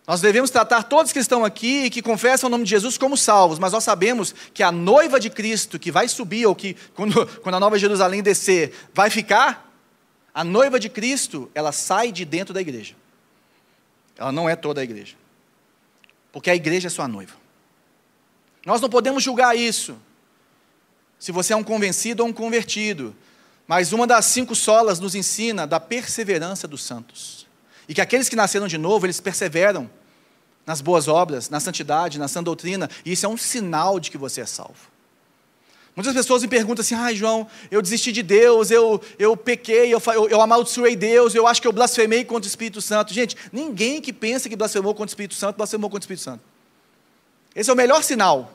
Nós 0.08 0.20
devemos 0.20 0.50
tratar 0.50 0.82
todos 0.82 1.12
que 1.12 1.20
estão 1.20 1.44
aqui 1.44 1.84
e 1.84 1.90
que 1.90 2.02
confessam 2.02 2.48
o 2.48 2.50
nome 2.50 2.64
de 2.64 2.70
Jesus 2.70 2.98
como 2.98 3.16
salvos, 3.16 3.60
mas 3.60 3.72
nós 3.72 3.84
sabemos 3.84 4.34
que 4.52 4.60
a 4.60 4.72
noiva 4.72 5.20
de 5.20 5.30
Cristo, 5.30 5.78
que 5.78 5.92
vai 5.92 6.08
subir, 6.08 6.44
ou 6.44 6.52
que, 6.52 6.74
quando, 6.94 7.24
quando 7.42 7.54
a 7.54 7.60
nova 7.60 7.78
Jerusalém 7.78 8.24
descer, 8.24 8.74
vai 8.92 9.08
ficar, 9.08 9.72
a 10.34 10.42
noiva 10.42 10.80
de 10.80 10.88
Cristo, 10.88 11.48
ela 11.54 11.70
sai 11.70 12.10
de 12.10 12.24
dentro 12.24 12.52
da 12.52 12.60
igreja. 12.60 12.96
Ela 14.18 14.32
não 14.32 14.48
é 14.50 14.56
toda 14.56 14.80
a 14.80 14.84
igreja. 14.84 15.14
Porque 16.34 16.50
a 16.50 16.54
igreja 16.56 16.88
é 16.88 16.90
sua 16.90 17.06
noiva. 17.06 17.36
Nós 18.66 18.80
não 18.80 18.90
podemos 18.90 19.22
julgar 19.22 19.56
isso. 19.56 19.96
Se 21.16 21.30
você 21.30 21.52
é 21.52 21.56
um 21.56 21.62
convencido 21.62 22.24
ou 22.24 22.28
um 22.28 22.32
convertido. 22.32 23.14
Mas 23.68 23.92
uma 23.92 24.04
das 24.04 24.24
cinco 24.24 24.52
solas 24.52 24.98
nos 24.98 25.14
ensina 25.14 25.64
da 25.64 25.78
perseverança 25.78 26.66
dos 26.66 26.82
santos. 26.82 27.46
E 27.88 27.94
que 27.94 28.00
aqueles 28.00 28.28
que 28.28 28.34
nasceram 28.34 28.66
de 28.66 28.76
novo, 28.76 29.06
eles 29.06 29.20
perseveram 29.20 29.88
nas 30.66 30.80
boas 30.80 31.06
obras, 31.06 31.48
na 31.48 31.60
santidade, 31.60 32.18
na 32.18 32.26
sã 32.26 32.42
doutrina. 32.42 32.90
E 33.04 33.12
isso 33.12 33.24
é 33.24 33.28
um 33.28 33.36
sinal 33.36 34.00
de 34.00 34.10
que 34.10 34.18
você 34.18 34.40
é 34.40 34.46
salvo. 34.46 34.90
Muitas 35.96 36.12
pessoas 36.12 36.42
me 36.42 36.48
perguntam 36.48 36.82
assim: 36.82 36.94
ai, 36.94 37.12
ah, 37.12 37.16
João, 37.16 37.46
eu 37.70 37.80
desisti 37.80 38.10
de 38.10 38.22
Deus, 38.22 38.70
eu, 38.70 39.00
eu 39.18 39.36
pequei, 39.36 39.94
eu, 39.94 40.02
eu, 40.06 40.28
eu 40.28 40.40
amaldiçoei 40.40 40.96
Deus, 40.96 41.34
eu 41.34 41.46
acho 41.46 41.62
que 41.62 41.68
eu 41.68 41.72
blasfemei 41.72 42.24
contra 42.24 42.46
o 42.46 42.48
Espírito 42.48 42.82
Santo. 42.82 43.14
Gente, 43.14 43.36
ninguém 43.52 44.00
que 44.00 44.12
pensa 44.12 44.48
que 44.48 44.56
blasfemou 44.56 44.92
contra 44.92 45.10
o 45.10 45.12
Espírito 45.12 45.34
Santo, 45.34 45.56
blasfemou 45.56 45.88
contra 45.88 46.02
o 46.02 46.06
Espírito 46.06 46.22
Santo. 46.22 46.42
Esse 47.54 47.70
é 47.70 47.72
o 47.72 47.76
melhor 47.76 48.02
sinal. 48.02 48.52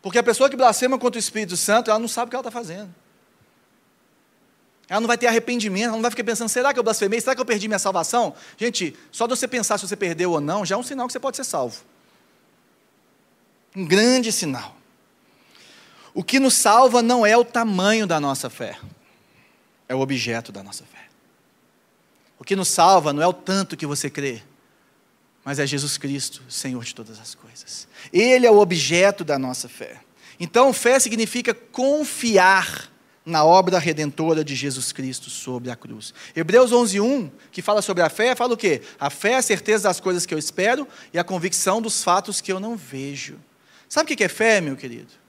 Porque 0.00 0.18
a 0.18 0.22
pessoa 0.22 0.48
que 0.48 0.56
blasfema 0.56 0.98
contra 0.98 1.18
o 1.18 1.20
Espírito 1.20 1.56
Santo, 1.58 1.90
ela 1.90 1.98
não 1.98 2.08
sabe 2.08 2.28
o 2.28 2.30
que 2.30 2.36
ela 2.36 2.40
está 2.40 2.50
fazendo. 2.50 2.94
Ela 4.88 5.00
não 5.00 5.06
vai 5.06 5.18
ter 5.18 5.26
arrependimento, 5.26 5.84
ela 5.84 5.92
não 5.92 6.02
vai 6.02 6.10
ficar 6.10 6.24
pensando, 6.24 6.48
será 6.48 6.72
que 6.72 6.78
eu 6.78 6.82
blasfemei? 6.82 7.20
Será 7.20 7.34
que 7.34 7.40
eu 7.40 7.44
perdi 7.44 7.68
minha 7.68 7.78
salvação? 7.78 8.34
Gente, 8.56 8.96
só 9.12 9.26
de 9.26 9.36
você 9.36 9.46
pensar 9.46 9.78
se 9.78 9.86
você 9.86 9.94
perdeu 9.94 10.32
ou 10.32 10.40
não, 10.40 10.64
já 10.64 10.74
é 10.74 10.78
um 10.78 10.82
sinal 10.82 11.06
que 11.06 11.12
você 11.12 11.20
pode 11.20 11.36
ser 11.36 11.44
salvo. 11.44 11.82
Um 13.76 13.86
grande 13.86 14.32
sinal. 14.32 14.79
O 16.14 16.24
que 16.24 16.40
nos 16.40 16.54
salva 16.54 17.02
não 17.02 17.24
é 17.24 17.36
o 17.36 17.44
tamanho 17.44 18.06
da 18.06 18.18
nossa 18.18 18.50
fé, 18.50 18.78
é 19.88 19.94
o 19.94 20.00
objeto 20.00 20.50
da 20.50 20.62
nossa 20.62 20.84
fé. 20.84 21.08
O 22.38 22.44
que 22.44 22.56
nos 22.56 22.68
salva 22.68 23.12
não 23.12 23.22
é 23.22 23.26
o 23.26 23.32
tanto 23.32 23.76
que 23.76 23.86
você 23.86 24.08
crê, 24.08 24.42
mas 25.44 25.58
é 25.58 25.66
Jesus 25.66 25.98
Cristo, 25.98 26.42
Senhor 26.48 26.82
de 26.82 26.94
todas 26.94 27.20
as 27.20 27.34
coisas. 27.34 27.86
Ele 28.12 28.46
é 28.46 28.50
o 28.50 28.58
objeto 28.58 29.24
da 29.24 29.38
nossa 29.38 29.68
fé. 29.68 30.00
Então, 30.38 30.72
fé 30.72 30.98
significa 30.98 31.52
confiar 31.52 32.90
na 33.24 33.44
obra 33.44 33.78
redentora 33.78 34.42
de 34.42 34.54
Jesus 34.54 34.92
Cristo 34.92 35.28
sobre 35.28 35.70
a 35.70 35.76
cruz. 35.76 36.14
Hebreus 36.34 36.72
11:1, 36.72 37.30
que 37.52 37.62
fala 37.62 37.82
sobre 37.82 38.02
a 38.02 38.08
fé, 38.08 38.34
fala 38.34 38.54
o 38.54 38.56
quê? 38.56 38.82
A 38.98 39.10
fé 39.10 39.32
é 39.32 39.36
a 39.36 39.42
certeza 39.42 39.84
das 39.84 40.00
coisas 40.00 40.24
que 40.24 40.32
eu 40.32 40.38
espero 40.38 40.88
e 41.12 41.18
a 41.18 41.24
convicção 41.24 41.80
dos 41.80 42.02
fatos 42.02 42.40
que 42.40 42.50
eu 42.50 42.58
não 42.58 42.76
vejo. 42.76 43.38
Sabe 43.88 44.12
o 44.12 44.16
que 44.16 44.24
é 44.24 44.28
fé, 44.28 44.60
meu 44.60 44.76
querido? 44.76 45.19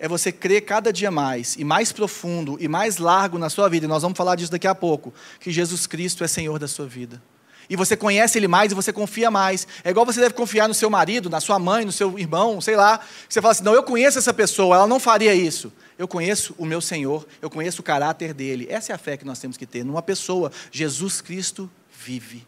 É 0.00 0.08
você 0.08 0.32
crer 0.32 0.62
cada 0.62 0.92
dia 0.92 1.10
mais, 1.10 1.54
e 1.56 1.62
mais 1.62 1.92
profundo, 1.92 2.56
e 2.58 2.66
mais 2.66 2.96
largo 2.96 3.38
na 3.38 3.48
sua 3.48 3.68
vida, 3.68 3.84
e 3.84 3.88
nós 3.88 4.02
vamos 4.02 4.16
falar 4.16 4.34
disso 4.34 4.50
daqui 4.50 4.66
a 4.66 4.74
pouco, 4.74 5.14
que 5.38 5.52
Jesus 5.52 5.86
Cristo 5.86 6.24
é 6.24 6.26
Senhor 6.26 6.58
da 6.58 6.66
sua 6.66 6.86
vida 6.86 7.22
e 7.70 7.76
você 7.76 7.96
conhece 7.96 8.36
ele 8.36 8.48
mais 8.48 8.72
e 8.72 8.74
você 8.74 8.92
confia 8.92 9.30
mais. 9.30 9.64
É 9.84 9.90
igual 9.90 10.04
você 10.04 10.18
deve 10.18 10.34
confiar 10.34 10.66
no 10.66 10.74
seu 10.74 10.90
marido, 10.90 11.30
na 11.30 11.38
sua 11.38 11.56
mãe, 11.56 11.84
no 11.84 11.92
seu 11.92 12.18
irmão, 12.18 12.60
sei 12.60 12.74
lá. 12.74 12.98
Você 13.28 13.40
fala 13.40 13.52
assim: 13.52 13.62
não, 13.62 13.72
eu 13.72 13.84
conheço 13.84 14.18
essa 14.18 14.34
pessoa, 14.34 14.74
ela 14.74 14.88
não 14.88 14.98
faria 14.98 15.32
isso. 15.32 15.72
Eu 15.96 16.08
conheço 16.08 16.52
o 16.58 16.66
meu 16.66 16.80
Senhor, 16.80 17.24
eu 17.40 17.48
conheço 17.48 17.80
o 17.80 17.84
caráter 17.84 18.34
dele. 18.34 18.66
Essa 18.68 18.92
é 18.92 18.94
a 18.96 18.98
fé 18.98 19.16
que 19.16 19.24
nós 19.24 19.38
temos 19.38 19.56
que 19.56 19.64
ter 19.64 19.84
numa 19.84 20.02
pessoa. 20.02 20.50
Jesus 20.72 21.20
Cristo 21.20 21.70
vive. 21.96 22.44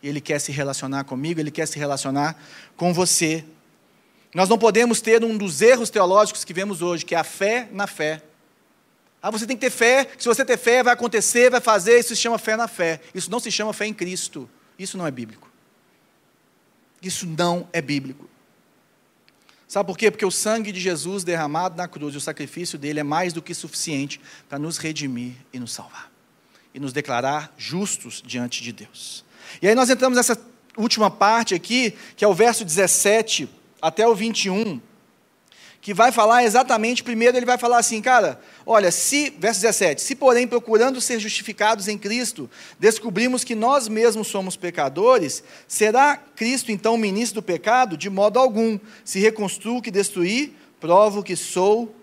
Ele 0.00 0.20
quer 0.20 0.38
se 0.38 0.52
relacionar 0.52 1.02
comigo, 1.04 1.40
ele 1.40 1.50
quer 1.50 1.66
se 1.66 1.76
relacionar 1.76 2.40
com 2.76 2.94
você. 2.94 3.44
Nós 4.34 4.48
não 4.48 4.58
podemos 4.58 5.00
ter 5.00 5.24
um 5.24 5.36
dos 5.36 5.60
erros 5.60 5.90
teológicos 5.90 6.44
que 6.44 6.52
vemos 6.52 6.82
hoje, 6.82 7.04
que 7.04 7.14
é 7.14 7.18
a 7.18 7.24
fé 7.24 7.68
na 7.72 7.86
fé. 7.86 8.22
Ah, 9.22 9.30
você 9.30 9.46
tem 9.46 9.56
que 9.56 9.60
ter 9.60 9.70
fé, 9.70 10.08
se 10.16 10.26
você 10.26 10.44
ter 10.44 10.56
fé, 10.56 10.82
vai 10.82 10.94
acontecer, 10.94 11.50
vai 11.50 11.60
fazer, 11.60 11.98
isso 11.98 12.14
se 12.14 12.16
chama 12.16 12.38
fé 12.38 12.56
na 12.56 12.68
fé. 12.68 13.00
Isso 13.14 13.30
não 13.30 13.40
se 13.40 13.50
chama 13.50 13.72
fé 13.72 13.86
em 13.86 13.92
Cristo. 13.92 14.48
Isso 14.78 14.96
não 14.96 15.06
é 15.06 15.10
bíblico. 15.10 15.50
Isso 17.02 17.26
não 17.26 17.68
é 17.72 17.82
bíblico. 17.82 18.28
Sabe 19.66 19.86
por 19.86 19.98
quê? 19.98 20.10
Porque 20.10 20.24
o 20.24 20.30
sangue 20.30 20.72
de 20.72 20.80
Jesus 20.80 21.22
derramado 21.22 21.76
na 21.76 21.86
cruz, 21.86 22.16
o 22.16 22.20
sacrifício 22.20 22.78
dele 22.78 23.00
é 23.00 23.04
mais 23.04 23.32
do 23.32 23.42
que 23.42 23.54
suficiente 23.54 24.20
para 24.48 24.58
nos 24.58 24.78
redimir 24.78 25.34
e 25.52 25.58
nos 25.58 25.72
salvar. 25.72 26.10
E 26.72 26.80
nos 26.80 26.92
declarar 26.92 27.52
justos 27.58 28.22
diante 28.24 28.62
de 28.62 28.72
Deus. 28.72 29.24
E 29.60 29.68
aí 29.68 29.74
nós 29.74 29.90
entramos 29.90 30.16
nessa 30.16 30.40
última 30.76 31.10
parte 31.10 31.54
aqui, 31.54 31.94
que 32.16 32.24
é 32.24 32.28
o 32.28 32.34
verso 32.34 32.64
17 32.64 33.48
até 33.80 34.06
o 34.06 34.14
21 34.14 34.80
que 35.80 35.94
vai 35.94 36.12
falar 36.12 36.44
exatamente, 36.44 37.02
primeiro 37.02 37.36
ele 37.36 37.46
vai 37.46 37.56
falar 37.56 37.78
assim, 37.78 38.02
cara, 38.02 38.38
olha, 38.66 38.90
se, 38.90 39.30
verso 39.38 39.62
17, 39.62 40.02
se 40.02 40.14
porém 40.14 40.46
procurando 40.46 41.00
ser 41.00 41.18
justificados 41.18 41.88
em 41.88 41.96
Cristo, 41.96 42.50
descobrimos 42.78 43.44
que 43.44 43.54
nós 43.54 43.88
mesmos 43.88 44.28
somos 44.28 44.56
pecadores, 44.56 45.42
será 45.66 46.18
Cristo 46.36 46.70
então 46.70 46.98
ministro 46.98 47.40
do 47.40 47.44
pecado? 47.44 47.96
De 47.96 48.10
modo 48.10 48.38
algum. 48.38 48.78
Se 49.04 49.18
reconstruo 49.20 49.80
que 49.80 49.90
destruí, 49.90 50.54
provo 50.78 51.22
que 51.22 51.34
sou 51.34 51.94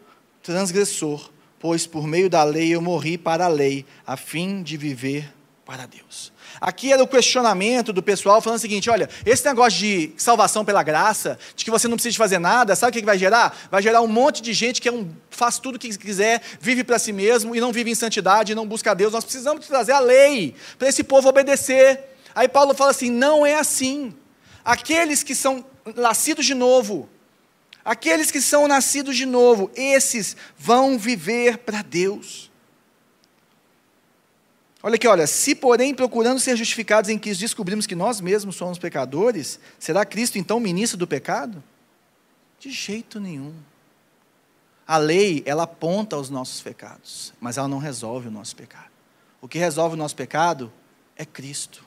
transgressor, 0.41 1.29
pois 1.59 1.85
por 1.85 2.07
meio 2.07 2.29
da 2.29 2.43
lei 2.43 2.73
eu 2.73 2.81
morri 2.81 3.17
para 3.17 3.45
a 3.45 3.49
lei, 3.49 3.85
a 4.05 4.17
fim 4.17 4.63
de 4.63 4.75
viver 4.75 5.36
para 5.67 5.85
Deus. 5.85 6.31
Aqui 6.61 6.93
era 6.93 7.03
o 7.03 7.07
questionamento 7.07 7.91
do 7.91 8.01
pessoal 8.01 8.41
falando 8.41 8.57
o 8.57 8.61
seguinte: 8.61 8.89
olha, 8.89 9.09
esse 9.25 9.45
negócio 9.45 9.77
de 9.77 10.13
salvação 10.15 10.63
pela 10.63 10.81
graça, 10.81 11.37
de 11.57 11.65
que 11.65 11.69
você 11.69 11.89
não 11.89 11.97
precisa 11.97 12.15
fazer 12.15 12.39
nada, 12.39 12.73
sabe 12.73 12.97
o 12.97 13.01
que 13.01 13.05
vai 13.05 13.17
gerar? 13.17 13.55
Vai 13.69 13.83
gerar 13.83 14.01
um 14.01 14.07
monte 14.07 14.41
de 14.41 14.53
gente 14.53 14.81
que 14.81 14.87
é 14.87 14.93
um, 14.93 15.11
faz 15.29 15.59
tudo 15.59 15.75
o 15.75 15.79
que 15.79 15.95
quiser, 15.97 16.41
vive 16.61 16.85
para 16.85 16.97
si 16.97 17.11
mesmo 17.11 17.53
e 17.53 17.59
não 17.59 17.73
vive 17.73 17.91
em 17.91 17.95
santidade, 17.95 18.55
não 18.55 18.65
busca 18.65 18.95
Deus. 18.95 19.11
Nós 19.11 19.25
precisamos 19.25 19.67
trazer 19.67 19.91
a 19.91 19.99
lei 19.99 20.55
para 20.79 20.87
esse 20.87 21.03
povo 21.03 21.27
obedecer. 21.27 22.15
Aí 22.33 22.47
Paulo 22.47 22.73
fala 22.73 22.91
assim: 22.91 23.11
não 23.11 23.45
é 23.45 23.55
assim. 23.55 24.15
Aqueles 24.63 25.21
que 25.21 25.35
são 25.35 25.65
nascidos 25.97 26.45
de 26.45 26.53
novo, 26.53 27.09
aqueles 27.83 28.31
que 28.31 28.39
são 28.39 28.69
nascidos 28.69 29.17
de 29.17 29.25
novo, 29.25 29.69
esses 29.75 30.37
vão 30.57 30.97
viver 30.97 31.57
para 31.57 31.81
Deus. 31.81 32.46
Olha 34.87 34.95
aqui, 34.95 35.05
olha, 35.05 35.27
se 35.27 35.53
porém 35.53 35.93
procurando 35.93 36.39
ser 36.39 36.55
justificados 36.55 37.09
em 37.09 37.19
Cristo 37.19 37.41
descobrimos 37.41 37.85
que 37.85 37.93
nós 37.93 38.21
mesmos 38.21 38.55
somos 38.55 38.79
pecadores, 38.79 39.59
será 39.77 40.05
Cristo 40.05 40.37
então 40.37 40.61
ministro 40.61 40.97
do 40.97 41.05
pecado? 41.05 41.61
De 42.57 42.71
jeito 42.71 43.19
nenhum. 43.19 43.53
A 44.87 44.95
lei, 44.95 45.43
ela 45.45 45.63
aponta 45.63 46.15
os 46.15 46.29
nossos 46.29 46.61
pecados, 46.61 47.33
mas 47.41 47.57
ela 47.57 47.67
não 47.67 47.79
resolve 47.79 48.29
o 48.29 48.31
nosso 48.31 48.55
pecado. 48.55 48.87
O 49.41 49.47
que 49.49 49.57
resolve 49.57 49.95
o 49.95 49.97
nosso 49.97 50.15
pecado 50.15 50.71
é 51.17 51.25
Cristo. 51.25 51.83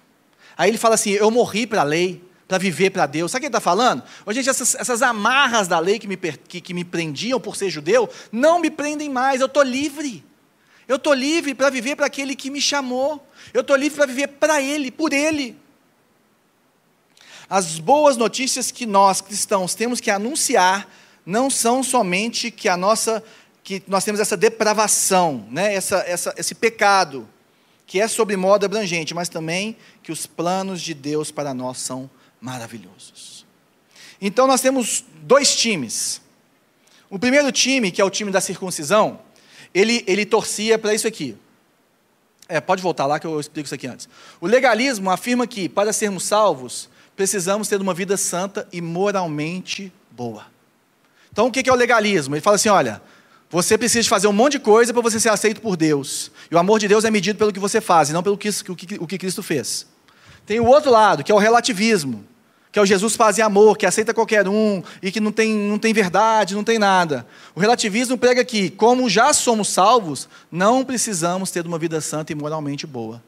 Aí 0.55 0.69
ele 0.69 0.77
fala 0.77 0.95
assim: 0.95 1.13
Eu 1.13 1.31
morri 1.31 1.67
para 1.67 1.81
a 1.81 1.85
lei, 1.85 2.23
para 2.47 2.59
viver 2.59 2.91
para 2.91 3.07
Deus. 3.07 3.31
Sabe 3.31 3.39
o 3.39 3.41
que 3.41 3.47
ele 3.47 3.57
está 3.57 3.61
falando? 3.61 4.03
Ô, 4.27 4.33
gente, 4.35 4.51
essas, 4.51 4.75
essas, 4.75 5.01
amarras 5.01 5.67
da 5.67 5.79
lei 5.79 5.99
que 5.99 6.07
me, 6.07 6.19
que, 6.19 6.61
que 6.61 6.75
me 6.75 6.85
prendiam 6.85 7.41
por 7.41 7.57
ser 7.57 7.71
judeu, 7.71 8.11
não 8.31 8.61
me 8.61 8.71
prendem 8.71 9.09
mais, 9.09 9.41
eu 9.41 9.47
estou 9.47 9.63
livre. 9.63 10.23
Eu 10.91 10.97
estou 10.97 11.15
livre 11.15 11.55
para 11.55 11.71
viver 11.71 11.95
para 11.95 12.07
aquele 12.07 12.35
que 12.35 12.51
me 12.51 12.61
chamou. 12.61 13.25
Eu 13.55 13.61
estou 13.61 13.77
livre 13.77 13.97
para 13.97 14.07
viver 14.07 14.27
para 14.27 14.61
Ele, 14.61 14.91
por 14.91 15.13
Ele. 15.13 15.57
As 17.49 17.79
boas 17.79 18.17
notícias 18.17 18.73
que 18.73 18.87
nós 18.87 19.21
cristãos 19.21 19.73
temos 19.73 20.01
que 20.01 20.11
anunciar 20.11 20.93
não 21.25 21.49
são 21.49 21.85
somente 21.85 22.51
que 22.51 22.69
a 22.69 22.77
nossa 22.77 23.23
que 23.63 23.81
nós 23.87 24.03
temos 24.03 24.21
essa 24.21 24.37
depravação, 24.37 25.47
né? 25.49 25.73
essa, 25.73 25.99
essa, 25.99 26.35
esse 26.37 26.57
pecado 26.57 27.29
que 27.87 28.01
é 28.01 28.09
sobre 28.09 28.37
modo 28.37 28.67
abrangente, 28.67 29.15
mas 29.15 29.29
também 29.29 29.77
que 30.03 30.11
os 30.11 30.27
planos 30.27 30.83
de 30.83 30.93
Deus 30.93 31.31
para 31.31 31.55
nós 31.55 31.79
são 31.79 32.11
maravilhosos. 32.41 33.47
Então 34.21 34.49
nós 34.49 34.61
temos 34.61 35.05
dois 35.23 35.55
times. 35.55 36.21
O 37.09 37.17
primeiro 37.17 37.53
time, 37.53 37.93
que 37.93 38.01
é 38.01 38.05
o 38.05 38.11
time 38.11 38.33
da 38.33 38.41
circuncisão, 38.41 39.21
ele, 39.75 40.05
ele 40.07 40.25
torcia 40.25 40.79
para 40.79 40.95
isso 40.95 41.07
aqui. 41.07 41.37
É, 42.49 42.61
pode 42.61 42.83
voltar 42.83 43.07
lá 43.07 43.21
que 43.21 43.27
eu 43.27 43.39
explico 43.39 43.67
isso 43.67 43.75
aqui 43.75 43.87
antes. 43.87 44.09
O 44.41 44.47
legalismo 44.47 45.11
afirma 45.11 45.47
que, 45.47 45.69
para 45.69 45.93
sermos 45.93 46.25
salvos, 46.25 46.89
precisamos 47.15 47.69
ter 47.69 47.81
uma 47.81 47.95
vida 47.95 48.17
santa 48.17 48.67
e 48.73 48.81
moralmente 48.81 49.93
boa. 50.11 50.47
Então, 51.33 51.47
o 51.47 51.51
que 51.51 51.69
é 51.69 51.73
o 51.73 51.77
legalismo? 51.77 52.35
Ele 52.35 52.43
fala 52.43 52.57
assim: 52.57 52.69
olha, 52.69 53.01
você 53.49 53.79
precisa 53.79 54.09
fazer 54.09 54.27
um 54.27 54.33
monte 54.33 54.53
de 54.53 54.61
coisa 54.61 54.93
para 54.93 55.03
você 55.03 55.21
ser 55.21 55.29
aceito 55.29 55.61
por 55.61 55.77
Deus. 55.77 56.31
E 56.51 56.55
o 56.55 56.59
amor 56.59 56.79
de 56.79 56.89
Deus 56.89 57.05
é 57.05 57.11
medido 57.11 57.39
pelo 57.39 57.53
que 57.53 57.61
você 57.61 57.81
faz, 57.81 58.11
e 58.11 58.13
não 58.13 58.23
pelo 58.23 58.37
que, 58.39 58.49
o, 58.49 58.77
que, 58.77 58.97
o 59.01 59.07
que 59.07 59.19
Cristo 59.19 59.43
fez. 59.43 59.87
Tem 60.47 60.59
o 60.59 60.67
outro 60.67 60.91
lado, 60.91 61.23
que 61.23 61.31
é 61.31 61.35
o 61.35 61.39
relativismo, 61.39 62.25
que 62.73 62.79
é 62.79 62.83
o 62.83 62.87
Jesus 62.87 63.17
paz 63.17 63.37
e 63.39 63.43
amor, 63.43 63.77
que 63.77 63.85
aceita 63.85 64.15
qualquer 64.15 64.47
um 64.47 64.83
e 65.03 65.11
que 65.11 65.19
não 65.19 65.33
tem, 65.33 65.53
não 65.53 65.79
tem 65.79 65.93
verdade, 65.93 66.55
não 66.55 66.63
tem 66.63 66.79
nada. 66.79 67.27
O 67.55 67.61
relativismo 67.61 68.17
prega 68.17 68.45
que, 68.45 68.71
como 68.71 69.11
já 69.11 69.33
somos 69.33 69.69
salvos, 69.69 70.29
não 70.51 70.85
precisamos 70.85 71.51
ter 71.51 71.67
uma 71.67 71.79
vida 71.79 72.01
santa 72.01 72.33
e 72.33 72.35
moralmente 72.35 72.87
boa. 72.87 73.23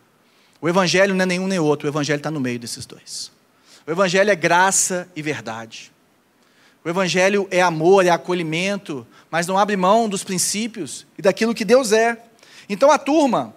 O 0.61 0.69
Evangelho 0.69 1.13
não 1.15 1.25
é 1.25 1.27
nenhum 1.27 1.49
nem 1.49 1.59
outro, 1.59 1.89
o 1.89 1.91
Evangelho 1.91 2.19
está 2.19 2.31
no 2.31 2.39
meio 2.39 2.59
desses 2.59 2.87
dois. 2.87 3.33
O 3.85 3.91
Evangelho 3.91 4.31
é 4.31 4.37
graça 4.37 5.09
e 5.17 5.21
verdade. 5.21 5.91
O 6.85 6.89
Evangelho 6.89 7.49
é 7.51 7.61
amor, 7.61 8.07
é 8.07 8.11
acolhimento, 8.11 9.05
mas 9.29 9.47
não 9.47 9.59
abre 9.59 9.77
mão 9.77 10.09
dos 10.09 10.23
princípios 10.23 11.05
e 11.19 11.23
daquilo 11.23 11.55
que 11.55 11.65
Deus 11.65 11.91
é. 11.91 12.17
Então 12.69 12.93
a 12.93 12.99
turma 12.99 13.53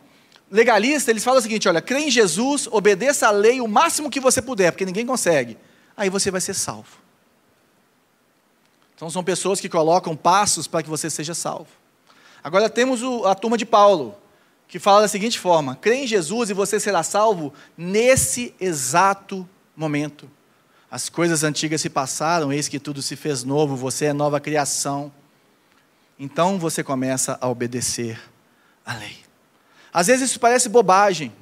legalista, 0.49 1.11
eles 1.11 1.23
falam 1.23 1.39
o 1.39 1.41
seguinte: 1.43 1.67
olha, 1.67 1.81
crê 1.81 1.99
em 1.99 2.11
Jesus, 2.11 2.67
obedeça 2.71 3.27
a 3.27 3.31
lei 3.31 3.61
o 3.61 3.67
máximo 3.67 4.09
que 4.09 4.19
você 4.19 4.41
puder, 4.41 4.71
porque 4.71 4.85
ninguém 4.85 5.05
consegue. 5.05 5.57
Aí 5.95 6.09
você 6.09 6.29
vai 6.29 6.41
ser 6.41 6.53
salvo. 6.53 7.05
Então 8.95 9.09
são 9.09 9.23
pessoas 9.23 9.59
que 9.59 9.69
colocam 9.69 10.15
passos 10.15 10.67
para 10.67 10.81
que 10.81 10.89
você 10.89 11.09
seja 11.09 11.33
salvo. 11.33 11.67
Agora 12.43 12.69
temos 12.69 13.01
o, 13.03 13.25
a 13.25 13.35
turma 13.35 13.57
de 13.57 13.65
Paulo, 13.65 14.15
que 14.67 14.79
fala 14.79 15.01
da 15.01 15.07
seguinte 15.07 15.39
forma: 15.39 15.75
crê 15.75 15.95
em 15.95 16.07
Jesus 16.07 16.49
e 16.49 16.53
você 16.53 16.79
será 16.79 17.03
salvo 17.03 17.53
nesse 17.77 18.53
exato 18.59 19.47
momento. 19.75 20.29
As 20.89 21.09
coisas 21.09 21.43
antigas 21.43 21.81
se 21.81 21.89
passaram, 21.89 22.53
eis 22.53 22.67
que 22.69 22.79
tudo 22.79 23.01
se 23.01 23.15
fez 23.15 23.43
novo, 23.43 23.75
você 23.75 24.05
é 24.05 24.13
nova 24.13 24.39
criação. 24.39 25.11
Então 26.17 26.57
você 26.57 26.83
começa 26.83 27.37
a 27.41 27.49
obedecer 27.49 28.21
à 28.85 28.93
lei. 28.93 29.17
Às 29.91 30.07
vezes 30.07 30.29
isso 30.29 30.39
parece 30.39 30.69
bobagem, 30.69 31.33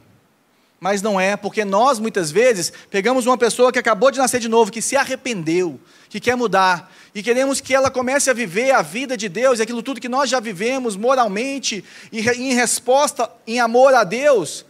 mas 0.84 1.02
não 1.02 1.18
é, 1.18 1.38
porque 1.38 1.64
nós 1.64 1.98
muitas 1.98 2.30
vezes 2.30 2.74
pegamos 2.92 3.26
uma 3.26 3.38
pessoa 3.38 3.72
que 3.72 3.80
acabou 3.80 4.12
de 4.12 4.18
nascer 4.18 4.42
de 4.42 4.50
novo, 4.50 4.70
que 4.70 4.82
se 4.82 4.98
arrependeu, 4.98 5.80
que 6.10 6.20
quer 6.20 6.36
mudar, 6.36 6.92
e 7.16 7.24
queremos 7.24 7.62
que 7.62 7.74
ela 7.74 7.90
comece 7.90 8.30
a 8.30 8.34
viver 8.34 8.72
a 8.72 8.82
vida 8.82 9.16
de 9.16 9.30
Deus, 9.30 9.62
aquilo 9.62 9.82
tudo 9.82 10.02
que 10.02 10.10
nós 10.10 10.30
já 10.30 10.42
vivemos 10.42 10.98
moralmente 10.98 11.86
e 12.12 12.20
em 12.20 12.54
resposta, 12.54 13.32
em 13.48 13.62
amor 13.62 13.94
a 13.94 14.04
Deus, 14.04 14.66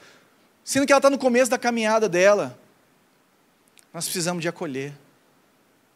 sendo 0.63 0.85
que 0.85 0.93
ela 0.93 0.99
está 0.99 1.09
no 1.09 1.17
começo 1.17 1.49
da 1.49 1.57
caminhada 1.57 2.07
dela 2.07 2.59
nós 3.91 4.05
precisamos 4.05 4.43
de 4.43 4.47
acolher. 4.47 4.93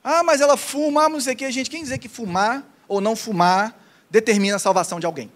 Ah, 0.04 0.24
mas 0.24 0.42
ela 0.42 0.58
fuma, 0.58 1.08
não 1.08 1.22
sei 1.22 1.36
o 1.36 1.38
que, 1.38 1.52
gente. 1.52 1.70
Quem 1.70 1.84
dizer 1.84 2.00
que 2.00 2.10
fumar 2.10 2.64
ou 2.88 3.00
não 3.00 3.16
fumar 3.16 3.80
determina 4.10 4.56
a 4.56 4.60
salvação 4.60 5.00
de 5.00 5.06
alguém? 5.06 5.32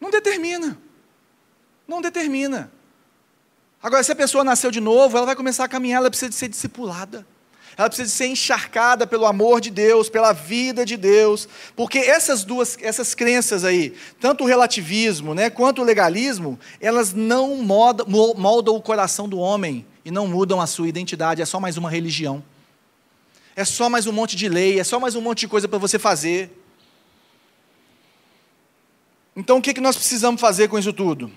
Não 0.00 0.08
determina. 0.08 0.85
Não 1.86 2.00
determina. 2.00 2.70
Agora, 3.82 4.02
se 4.02 4.12
a 4.12 4.16
pessoa 4.16 4.42
nasceu 4.42 4.70
de 4.70 4.80
novo, 4.80 5.16
ela 5.16 5.26
vai 5.26 5.36
começar 5.36 5.64
a 5.64 5.68
caminhar, 5.68 5.98
ela 5.98 6.10
precisa 6.10 6.30
de 6.30 6.36
ser 6.36 6.48
discipulada 6.48 7.26
ela 7.76 7.88
precisa 7.90 8.10
ser 8.10 8.26
encharcada 8.26 9.06
pelo 9.06 9.26
amor 9.26 9.60
de 9.60 9.70
Deus, 9.70 10.08
pela 10.08 10.32
vida 10.32 10.84
de 10.84 10.96
Deus, 10.96 11.46
porque 11.76 11.98
essas 11.98 12.42
duas, 12.42 12.78
essas 12.80 13.14
crenças 13.14 13.64
aí, 13.64 13.94
tanto 14.18 14.44
o 14.44 14.46
relativismo, 14.46 15.34
né, 15.34 15.50
quanto 15.50 15.82
o 15.82 15.84
legalismo, 15.84 16.58
elas 16.80 17.12
não 17.12 17.56
moldam, 17.56 18.06
moldam 18.08 18.74
o 18.74 18.80
coração 18.80 19.28
do 19.28 19.38
homem 19.38 19.84
e 20.06 20.10
não 20.10 20.26
mudam 20.26 20.58
a 20.58 20.66
sua 20.66 20.88
identidade, 20.88 21.42
é 21.42 21.44
só 21.44 21.60
mais 21.60 21.76
uma 21.76 21.90
religião. 21.90 22.42
É 23.54 23.64
só 23.64 23.88
mais 23.90 24.06
um 24.06 24.12
monte 24.12 24.36
de 24.36 24.48
lei, 24.48 24.78
é 24.80 24.84
só 24.84 24.98
mais 24.98 25.14
um 25.14 25.20
monte 25.20 25.40
de 25.40 25.48
coisa 25.48 25.68
para 25.68 25.78
você 25.78 25.98
fazer. 25.98 26.50
Então 29.34 29.58
o 29.58 29.62
que, 29.62 29.74
que 29.74 29.80
nós 29.82 29.96
precisamos 29.96 30.40
fazer 30.40 30.68
com 30.68 30.78
isso 30.78 30.92
tudo? 30.94 31.30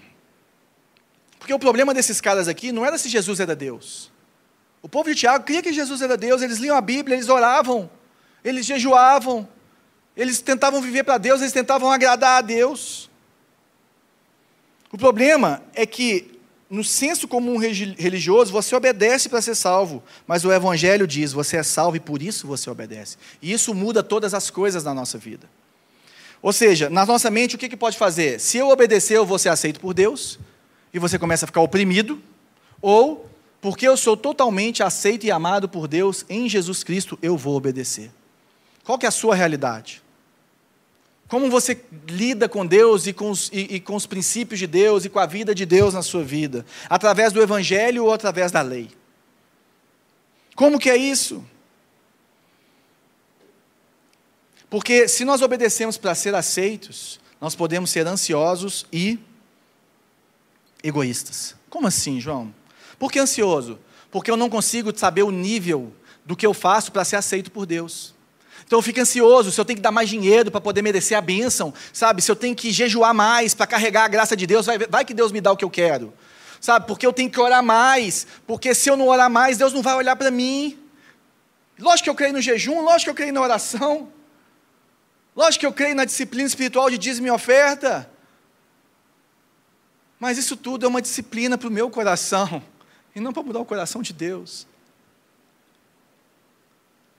Porque 1.50 1.56
o 1.56 1.58
problema 1.68 1.96
desses 1.96 2.22
caras 2.22 2.48
aqui 2.48 2.72
não 2.72 2.86
era 2.86 2.96
se 2.96 3.10
Jesus 3.10 3.40
era 3.40 3.56
Deus. 3.56 4.12
O 4.84 4.88
povo 4.88 5.10
de 5.10 5.16
Tiago 5.16 5.44
cria 5.44 5.64
que 5.64 5.74
Jesus 5.74 6.00
era 6.00 6.16
Deus, 6.16 6.44
eles 6.44 6.60
liam 6.60 6.78
a 6.78 6.82
Bíblia, 6.82 7.16
eles 7.16 7.28
oravam, 7.28 7.90
eles 8.46 8.68
jejuavam, 8.68 9.50
eles 10.16 10.42
tentavam 10.42 10.80
viver 10.80 11.04
para 11.04 11.18
Deus, 11.18 11.42
eles 11.42 11.52
tentavam 11.52 11.92
agradar 11.92 12.38
a 12.38 12.42
Deus. 12.42 13.10
O 14.92 14.98
problema 14.98 15.64
é 15.74 15.88
que, 15.88 16.40
no 16.70 16.84
senso 16.84 17.28
comum 17.28 17.58
religioso, 17.58 18.52
você 18.52 18.76
obedece 18.76 19.28
para 19.28 19.42
ser 19.42 19.56
salvo, 19.56 20.04
mas 20.28 20.46
o 20.46 20.54
Evangelho 20.54 21.08
diz: 21.08 21.34
você 21.34 21.58
é 21.58 21.64
salvo 21.64 21.98
e 21.98 22.00
por 22.00 22.22
isso 22.22 22.46
você 22.46 22.70
obedece. 22.70 23.18
E 23.42 23.52
isso 23.52 23.74
muda 23.74 24.04
todas 24.04 24.36
as 24.36 24.52
coisas 24.52 24.84
na 24.84 24.94
nossa 24.94 25.18
vida. 25.18 25.50
Ou 26.44 26.54
seja, 26.54 26.92
na 26.92 27.08
nossa 27.08 27.32
mente, 27.32 27.56
o 27.56 27.58
que, 27.58 27.68
que 27.68 27.76
pode 27.76 27.98
fazer? 27.98 28.40
Se 28.40 28.60
eu 28.60 28.70
obedecer, 28.70 29.18
eu 29.18 29.26
vou 29.26 29.40
ser 29.40 29.50
aceito 29.50 29.80
por 29.80 29.96
Deus, 29.96 30.38
e 30.94 31.00
você 31.00 31.20
começa 31.20 31.46
a 31.46 31.48
ficar 31.48 31.62
oprimido, 31.62 32.22
ou 32.82 33.30
porque 33.62 33.88
eu 33.88 33.98
sou 33.98 34.16
totalmente 34.16 34.82
aceito 34.82 35.26
e 35.26 35.32
amado 35.32 35.68
por 35.68 35.88
Deus 35.88 36.26
em 36.30 36.48
Jesus 36.48 36.84
Cristo, 36.84 37.20
eu 37.22 37.38
vou 37.38 37.56
obedecer. 37.56 38.12
Qual 38.84 38.98
que 38.98 39.06
é 39.06 39.10
a 39.10 39.12
sua 39.12 39.36
realidade? 39.36 40.02
Como 41.28 41.50
você 41.50 41.80
lida 42.08 42.50
com 42.50 42.66
Deus 42.66 43.06
e 43.06 43.14
com, 43.14 43.30
os, 43.30 43.50
e, 43.54 43.76
e 43.76 43.80
com 43.80 43.96
os 43.96 44.08
princípios 44.08 44.60
de 44.60 44.66
Deus 44.66 45.06
e 45.06 45.10
com 45.10 45.20
a 45.20 45.28
vida 45.28 45.54
de 45.54 45.66
Deus 45.66 45.94
na 45.94 46.02
sua 46.02 46.24
vida? 46.24 46.66
Através 46.90 47.32
do 47.32 47.42
Evangelho 47.42 48.06
ou 48.06 48.14
através 48.14 48.52
da 48.52 48.62
lei? 48.62 48.90
Como 50.56 50.80
que 50.80 50.90
é 50.90 50.98
isso? 50.98 51.46
Porque 54.70 55.08
se 55.08 55.24
nós 55.24 55.42
obedecemos 55.42 55.98
para 55.98 56.16
ser 56.16 56.34
aceitos, 56.34 57.20
nós 57.40 57.56
podemos 57.56 57.90
ser 57.90 58.08
ansiosos 58.08 58.86
e 58.92 59.20
egoístas. 60.84 61.56
Como 61.70 61.88
assim, 61.88 62.20
João? 62.20 62.54
Por 62.98 63.12
que 63.12 63.20
ansioso? 63.20 63.80
Porque 64.12 64.32
eu 64.32 64.38
não 64.38 64.50
consigo 64.50 64.98
saber 64.98 65.24
o 65.24 65.32
nível 65.32 65.94
do 66.26 66.36
que 66.36 66.46
eu 66.46 66.54
faço 66.54 66.92
para 66.92 67.06
ser 67.06 67.16
aceito 67.16 67.52
por 67.52 67.66
Deus. 67.66 68.14
Então 68.66 68.78
eu 68.78 68.84
fico 68.84 69.00
ansioso 69.00 69.52
se 69.52 69.60
eu 69.60 69.66
tenho 69.66 69.78
que 69.78 69.82
dar 69.82 69.92
mais 69.92 70.10
dinheiro 70.10 70.52
para 70.52 70.62
poder 70.62 70.82
merecer 70.82 71.18
a 71.18 71.22
bênção, 71.22 71.74
sabe? 71.92 72.22
Se 72.22 72.30
eu 72.30 72.36
tenho 72.36 72.56
que 72.56 72.72
jejuar 72.72 73.14
mais 73.14 73.54
para 73.54 73.66
carregar 73.66 74.04
a 74.04 74.08
graça 74.08 74.36
de 74.36 74.46
Deus, 74.46 74.66
vai, 74.66 74.78
vai 74.78 75.04
que 75.04 75.14
Deus 75.14 75.32
me 75.32 75.42
dá 75.42 75.52
o 75.52 75.58
que 75.58 75.66
eu 75.66 75.70
quero, 75.70 76.14
sabe? 76.62 76.86
Porque 76.86 77.06
eu 77.06 77.12
tenho 77.12 77.30
que 77.30 77.40
orar 77.40 77.64
mais, 77.64 78.28
porque 78.46 78.76
se 78.76 78.90
eu 78.90 78.96
não 78.96 79.08
orar 79.08 79.30
mais, 79.30 79.58
Deus 79.58 79.74
não 79.74 79.82
vai 79.82 79.96
olhar 79.96 80.16
para 80.16 80.30
mim. 80.30 80.78
Lógico 81.80 82.04
que 82.04 82.10
eu 82.10 82.16
creio 82.16 82.34
no 82.34 82.42
jejum, 82.42 82.82
lógico 82.82 83.06
que 83.06 83.10
eu 83.10 83.16
creio 83.16 83.34
na 83.34 83.42
oração, 83.42 84.10
lógico 85.36 85.62
que 85.62 85.66
eu 85.66 85.74
creio 85.74 85.96
na 85.96 86.06
disciplina 86.06 86.48
espiritual 86.48 86.92
de 86.92 86.98
dízimo 86.98 87.26
e 87.26 87.32
oferta, 87.32 88.08
mas 90.20 90.38
isso 90.38 90.58
tudo 90.58 90.86
é 90.86 90.90
uma 90.90 91.02
disciplina 91.02 91.58
para 91.58 91.68
o 91.68 91.72
meu 91.72 91.90
coração 91.90 92.62
e 93.16 93.20
não 93.20 93.32
para 93.32 93.44
mudar 93.44 93.60
o 93.60 93.66
coração 93.66 94.02
de 94.02 94.12
Deus. 94.12 94.68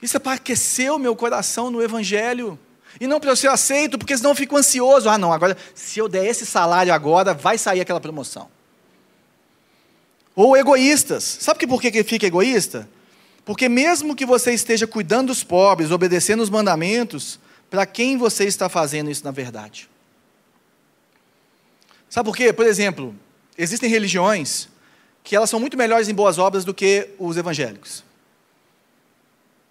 Isso 0.02 0.16
é 0.16 0.20
para 0.20 0.32
aquecer 0.32 0.92
o 0.92 0.98
meu 0.98 1.14
coração 1.14 1.70
no 1.70 1.82
Evangelho. 1.82 2.58
E 3.00 3.06
não 3.06 3.20
para 3.20 3.30
eu 3.30 3.36
ser 3.36 3.48
aceito, 3.48 3.98
porque 3.98 4.16
senão 4.16 4.30
eu 4.30 4.34
fico 4.34 4.56
ansioso. 4.56 5.08
Ah, 5.08 5.16
não, 5.16 5.32
agora, 5.32 5.56
se 5.74 5.98
eu 5.98 6.08
der 6.08 6.26
esse 6.26 6.44
salário 6.44 6.92
agora, 6.92 7.32
vai 7.32 7.56
sair 7.56 7.80
aquela 7.80 8.00
promoção. 8.00 8.48
Ou 10.34 10.56
egoístas. 10.56 11.22
Sabe 11.22 11.66
por 11.66 11.80
que 11.80 12.02
fica 12.02 12.26
egoísta? 12.26 12.88
Porque 13.44 13.68
mesmo 13.68 14.16
que 14.16 14.26
você 14.26 14.52
esteja 14.52 14.86
cuidando 14.86 15.28
dos 15.28 15.44
pobres, 15.44 15.90
obedecendo 15.90 16.42
os 16.42 16.50
mandamentos, 16.50 17.38
para 17.68 17.86
quem 17.86 18.16
você 18.16 18.44
está 18.44 18.68
fazendo 18.68 19.10
isso 19.10 19.24
na 19.24 19.30
verdade? 19.30 19.88
Sabe 22.10 22.28
por 22.28 22.36
quê? 22.36 22.52
Por 22.52 22.66
exemplo, 22.66 23.14
existem 23.56 23.88
religiões 23.88 24.68
que 25.22 25.36
elas 25.36 25.48
são 25.48 25.60
muito 25.60 25.76
melhores 25.76 26.08
em 26.08 26.14
boas 26.14 26.38
obras 26.38 26.64
do 26.64 26.74
que 26.74 27.08
os 27.18 27.36
evangélicos. 27.36 28.02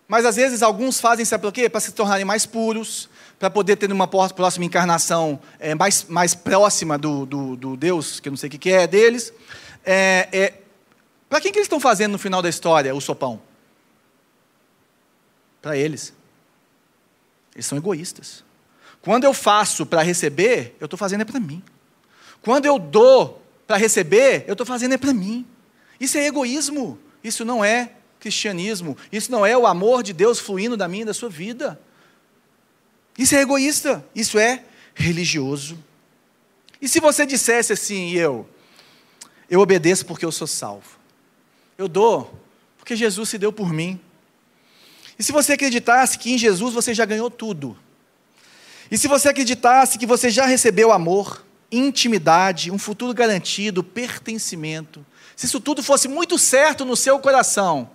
Mas 0.07 0.25
às 0.25 0.37
vezes 0.37 0.63
alguns 0.63 1.01
fazem, 1.01 1.25
sabe 1.25 1.41
por 1.41 1.51
quê? 1.51 1.69
Para 1.69 1.81
se 1.81 1.91
tornarem 1.91 2.25
mais 2.25 2.45
puros, 2.45 3.09
para 3.37 3.49
poder 3.49 3.75
ter 3.75 3.91
uma 3.91 4.07
próxima 4.07 4.65
encarnação 4.65 5.39
é, 5.59 5.75
mais, 5.75 6.05
mais 6.05 6.33
próxima 6.33 6.97
do, 6.97 7.25
do, 7.25 7.55
do, 7.57 7.77
Deus, 7.77 8.21
que 8.21 8.29
eu 8.29 8.31
não 8.31 8.37
sei 8.37 8.47
o 8.47 8.51
que 8.51 8.71
é 8.71 8.87
deles. 8.87 9.33
É, 9.85 10.29
é, 10.31 10.53
para 11.27 11.41
quem 11.41 11.51
que 11.51 11.59
eles 11.59 11.65
estão 11.65 11.79
fazendo 11.79 12.13
no 12.13 12.17
final 12.17 12.41
da 12.41 12.49
história 12.49 12.95
o 12.95 13.01
sopão? 13.01 13.41
Para 15.61 15.77
eles. 15.77 16.13
Eles 17.53 17.65
são 17.65 17.77
egoístas. 17.77 18.43
Quando 19.01 19.25
eu 19.25 19.33
faço 19.33 19.85
para 19.85 20.01
receber, 20.01 20.75
eu 20.79 20.85
estou 20.85 20.97
fazendo 20.97 21.21
é 21.21 21.25
para 21.25 21.39
mim. 21.39 21.61
Quando 22.41 22.65
eu 22.65 22.79
dou 22.79 23.41
para 23.67 23.77
receber, 23.77 24.45
eu 24.47 24.53
estou 24.53 24.65
fazendo 24.65 24.93
é 24.93 24.97
para 24.97 25.13
mim. 25.13 25.45
Isso 25.99 26.17
é 26.17 26.25
egoísmo. 26.25 26.97
Isso 27.23 27.43
não 27.43 27.63
é 27.63 27.91
cristianismo. 28.19 28.97
Isso 29.11 29.31
não 29.31 29.45
é 29.45 29.57
o 29.57 29.67
amor 29.67 30.03
de 30.03 30.13
Deus 30.13 30.39
fluindo 30.39 30.75
da 30.75 30.87
minha 30.87 31.03
e 31.03 31.05
da 31.05 31.13
sua 31.13 31.29
vida. 31.29 31.79
Isso 33.17 33.35
é 33.35 33.41
egoísta. 33.41 34.03
Isso 34.15 34.39
é 34.39 34.63
religioso. 34.95 35.77
E 36.81 36.87
se 36.87 36.99
você 36.99 37.25
dissesse 37.25 37.73
assim, 37.73 38.11
eu, 38.13 38.47
eu 39.49 39.59
obedeço 39.59 40.05
porque 40.05 40.25
eu 40.25 40.31
sou 40.31 40.47
salvo. 40.47 40.97
Eu 41.77 41.87
dou 41.87 42.39
porque 42.77 42.95
Jesus 42.95 43.29
se 43.29 43.37
deu 43.37 43.51
por 43.51 43.71
mim. 43.71 43.99
E 45.17 45.23
se 45.23 45.31
você 45.31 45.53
acreditasse 45.53 46.17
que 46.17 46.31
em 46.31 46.37
Jesus 46.37 46.73
você 46.73 46.93
já 46.93 47.05
ganhou 47.05 47.29
tudo. 47.29 47.77
E 48.89 48.97
se 48.97 49.07
você 49.07 49.29
acreditasse 49.29 49.97
que 49.97 50.05
você 50.05 50.29
já 50.29 50.45
recebeu 50.45 50.91
amor, 50.91 51.45
intimidade, 51.71 52.71
um 52.71 52.79
futuro 52.79 53.13
garantido, 53.13 53.83
pertencimento, 53.83 55.05
se 55.35 55.45
isso 55.45 55.59
tudo 55.59 55.81
fosse 55.81 56.07
muito 56.07 56.37
certo 56.37 56.83
no 56.83 56.95
seu 56.95 57.19
coração, 57.19 57.89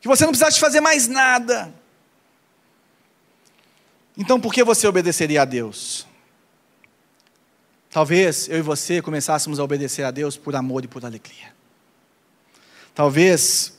que 0.00 0.08
você 0.08 0.24
não 0.24 0.32
precisasse 0.32 0.58
fazer 0.58 0.80
mais 0.80 1.06
nada, 1.06 1.72
então 4.16 4.40
por 4.40 4.52
que 4.52 4.64
você 4.64 4.86
obedeceria 4.86 5.42
a 5.42 5.44
Deus? 5.44 6.06
Talvez 7.90 8.48
eu 8.48 8.58
e 8.58 8.62
você 8.62 9.00
começássemos 9.00 9.60
a 9.60 9.64
obedecer 9.64 10.02
a 10.02 10.10
Deus 10.10 10.36
por 10.36 10.56
amor 10.56 10.84
e 10.84 10.88
por 10.88 11.04
alegria. 11.04 11.54
Talvez 12.92 13.78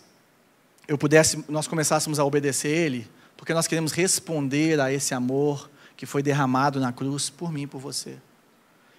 eu 0.88 0.98
pudesse, 0.98 1.44
nós 1.50 1.68
começássemos 1.68 2.20
a 2.20 2.24
obedecer 2.24 2.70
Ele, 2.70 3.08
porque 3.36 3.54
nós 3.54 3.68
queremos 3.68 3.92
responder 3.92 4.80
a 4.80 4.92
esse 4.92 5.14
amor 5.14 5.70
que 5.98 6.06
foi 6.06 6.24
derramado 6.24 6.80
na 6.80 6.94
cruz 6.94 7.30
por 7.30 7.52
mim 7.52 7.64
e 7.64 7.68
por 7.68 7.80
você. 7.80 8.18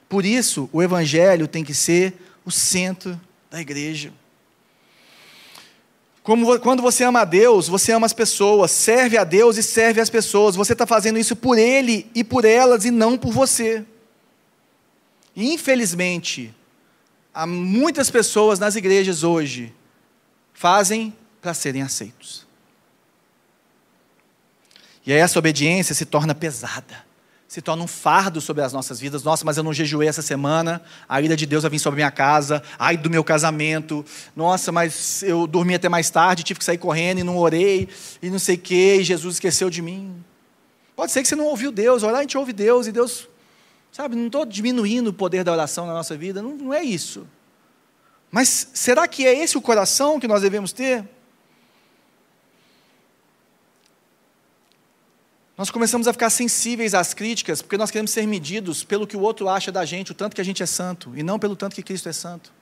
Por 0.08 0.24
isso, 0.24 0.68
o 0.72 0.82
Evangelho 0.82 1.48
tem 1.48 1.64
que 1.64 1.74
ser 1.74 2.14
o 2.44 2.50
centro 2.50 3.20
da 3.50 3.60
igreja. 3.60 4.12
Como, 6.22 6.58
quando 6.58 6.82
você 6.82 7.04
ama 7.04 7.20
a 7.20 7.24
Deus, 7.24 7.68
você 7.68 7.92
ama 7.92 8.06
as 8.06 8.12
pessoas, 8.12 8.72
serve 8.72 9.16
a 9.16 9.22
Deus 9.22 9.56
e 9.56 9.62
serve 9.62 10.00
as 10.00 10.10
pessoas. 10.10 10.56
Você 10.56 10.72
está 10.72 10.86
fazendo 10.86 11.18
isso 11.18 11.36
por 11.36 11.56
Ele 11.56 12.10
e 12.14 12.24
por 12.24 12.44
elas 12.44 12.84
e 12.84 12.90
não 12.90 13.16
por 13.16 13.32
você. 13.32 13.84
Infelizmente, 15.36 16.52
há 17.32 17.46
muitas 17.46 18.10
pessoas 18.10 18.58
nas 18.58 18.74
igrejas 18.74 19.22
hoje 19.22 19.72
fazem 20.52 21.14
para 21.40 21.54
serem 21.54 21.82
aceitos. 21.82 22.46
E 25.06 25.12
aí 25.12 25.18
essa 25.18 25.38
obediência 25.38 25.94
se 25.94 26.04
torna 26.04 26.34
pesada, 26.34 27.04
se 27.48 27.62
torna 27.62 27.82
um 27.82 27.86
fardo 27.86 28.40
sobre 28.40 28.62
as 28.62 28.72
nossas 28.72 28.98
vidas. 28.98 29.22
Nossa, 29.22 29.44
mas 29.44 29.56
eu 29.56 29.62
não 29.62 29.72
jejuei 29.72 30.08
essa 30.08 30.22
semana, 30.22 30.82
a 31.08 31.20
ira 31.20 31.36
de 31.36 31.46
Deus 31.46 31.62
vai 31.62 31.70
vir 31.70 31.78
sobre 31.78 31.96
minha 31.96 32.10
casa, 32.10 32.62
ai 32.78 32.96
do 32.96 33.08
meu 33.08 33.22
casamento. 33.22 34.04
Nossa, 34.34 34.72
mas 34.72 35.22
eu 35.22 35.46
dormi 35.46 35.74
até 35.74 35.88
mais 35.88 36.10
tarde, 36.10 36.42
tive 36.42 36.58
que 36.58 36.64
sair 36.64 36.78
correndo 36.78 37.20
e 37.20 37.22
não 37.22 37.36
orei, 37.36 37.88
e 38.20 38.30
não 38.30 38.38
sei 38.38 38.56
o 38.56 38.58
quê, 38.58 38.98
e 39.00 39.04
Jesus 39.04 39.36
esqueceu 39.36 39.70
de 39.70 39.80
mim. 39.80 40.24
Pode 40.94 41.12
ser 41.12 41.22
que 41.22 41.28
você 41.28 41.36
não 41.36 41.46
ouviu 41.46 41.70
Deus, 41.70 42.02
orar 42.02 42.18
a 42.18 42.22
gente 42.22 42.36
ouve 42.38 42.52
Deus, 42.52 42.86
e 42.86 42.92
Deus 42.92 43.28
Sabe, 43.96 44.14
não 44.14 44.26
estou 44.26 44.44
diminuindo 44.44 45.08
o 45.08 45.12
poder 45.14 45.42
da 45.42 45.50
oração 45.50 45.86
na 45.86 45.94
nossa 45.94 46.14
vida, 46.14 46.42
não, 46.42 46.50
não 46.50 46.74
é 46.74 46.82
isso. 46.82 47.26
Mas 48.30 48.68
será 48.74 49.08
que 49.08 49.26
é 49.26 49.42
esse 49.42 49.56
o 49.56 49.62
coração 49.62 50.20
que 50.20 50.28
nós 50.28 50.42
devemos 50.42 50.70
ter? 50.70 51.02
Nós 55.56 55.70
começamos 55.70 56.06
a 56.06 56.12
ficar 56.12 56.28
sensíveis 56.28 56.92
às 56.92 57.14
críticas, 57.14 57.62
porque 57.62 57.78
nós 57.78 57.90
queremos 57.90 58.10
ser 58.10 58.26
medidos 58.26 58.84
pelo 58.84 59.06
que 59.06 59.16
o 59.16 59.20
outro 59.20 59.48
acha 59.48 59.72
da 59.72 59.84
gente, 59.86 60.12
o 60.12 60.14
tanto 60.14 60.34
que 60.34 60.40
a 60.40 60.44
gente 60.44 60.62
é 60.62 60.66
santo, 60.66 61.12
e 61.16 61.22
não 61.22 61.38
pelo 61.38 61.56
tanto 61.56 61.74
que 61.74 61.82
Cristo 61.82 62.08
é 62.08 62.12
santo. 62.12 62.52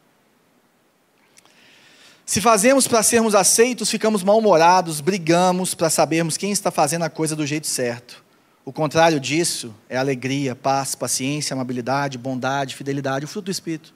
Se 2.24 2.40
fazemos 2.40 2.86
para 2.86 3.02
sermos 3.02 3.34
aceitos, 3.34 3.90
ficamos 3.90 4.22
mal-humorados, 4.22 5.00
brigamos 5.00 5.74
para 5.74 5.90
sabermos 5.90 6.36
quem 6.36 6.52
está 6.52 6.70
fazendo 6.70 7.02
a 7.02 7.10
coisa 7.10 7.34
do 7.34 7.44
jeito 7.44 7.66
certo. 7.66 8.24
O 8.64 8.72
contrário 8.72 9.20
disso 9.20 9.74
é 9.90 9.96
alegria, 9.96 10.54
paz, 10.54 10.94
paciência, 10.94 11.52
amabilidade, 11.52 12.16
bondade, 12.16 12.76
fidelidade, 12.76 13.26
o 13.26 13.28
fruto 13.28 13.46
do 13.46 13.50
Espírito. 13.50 13.92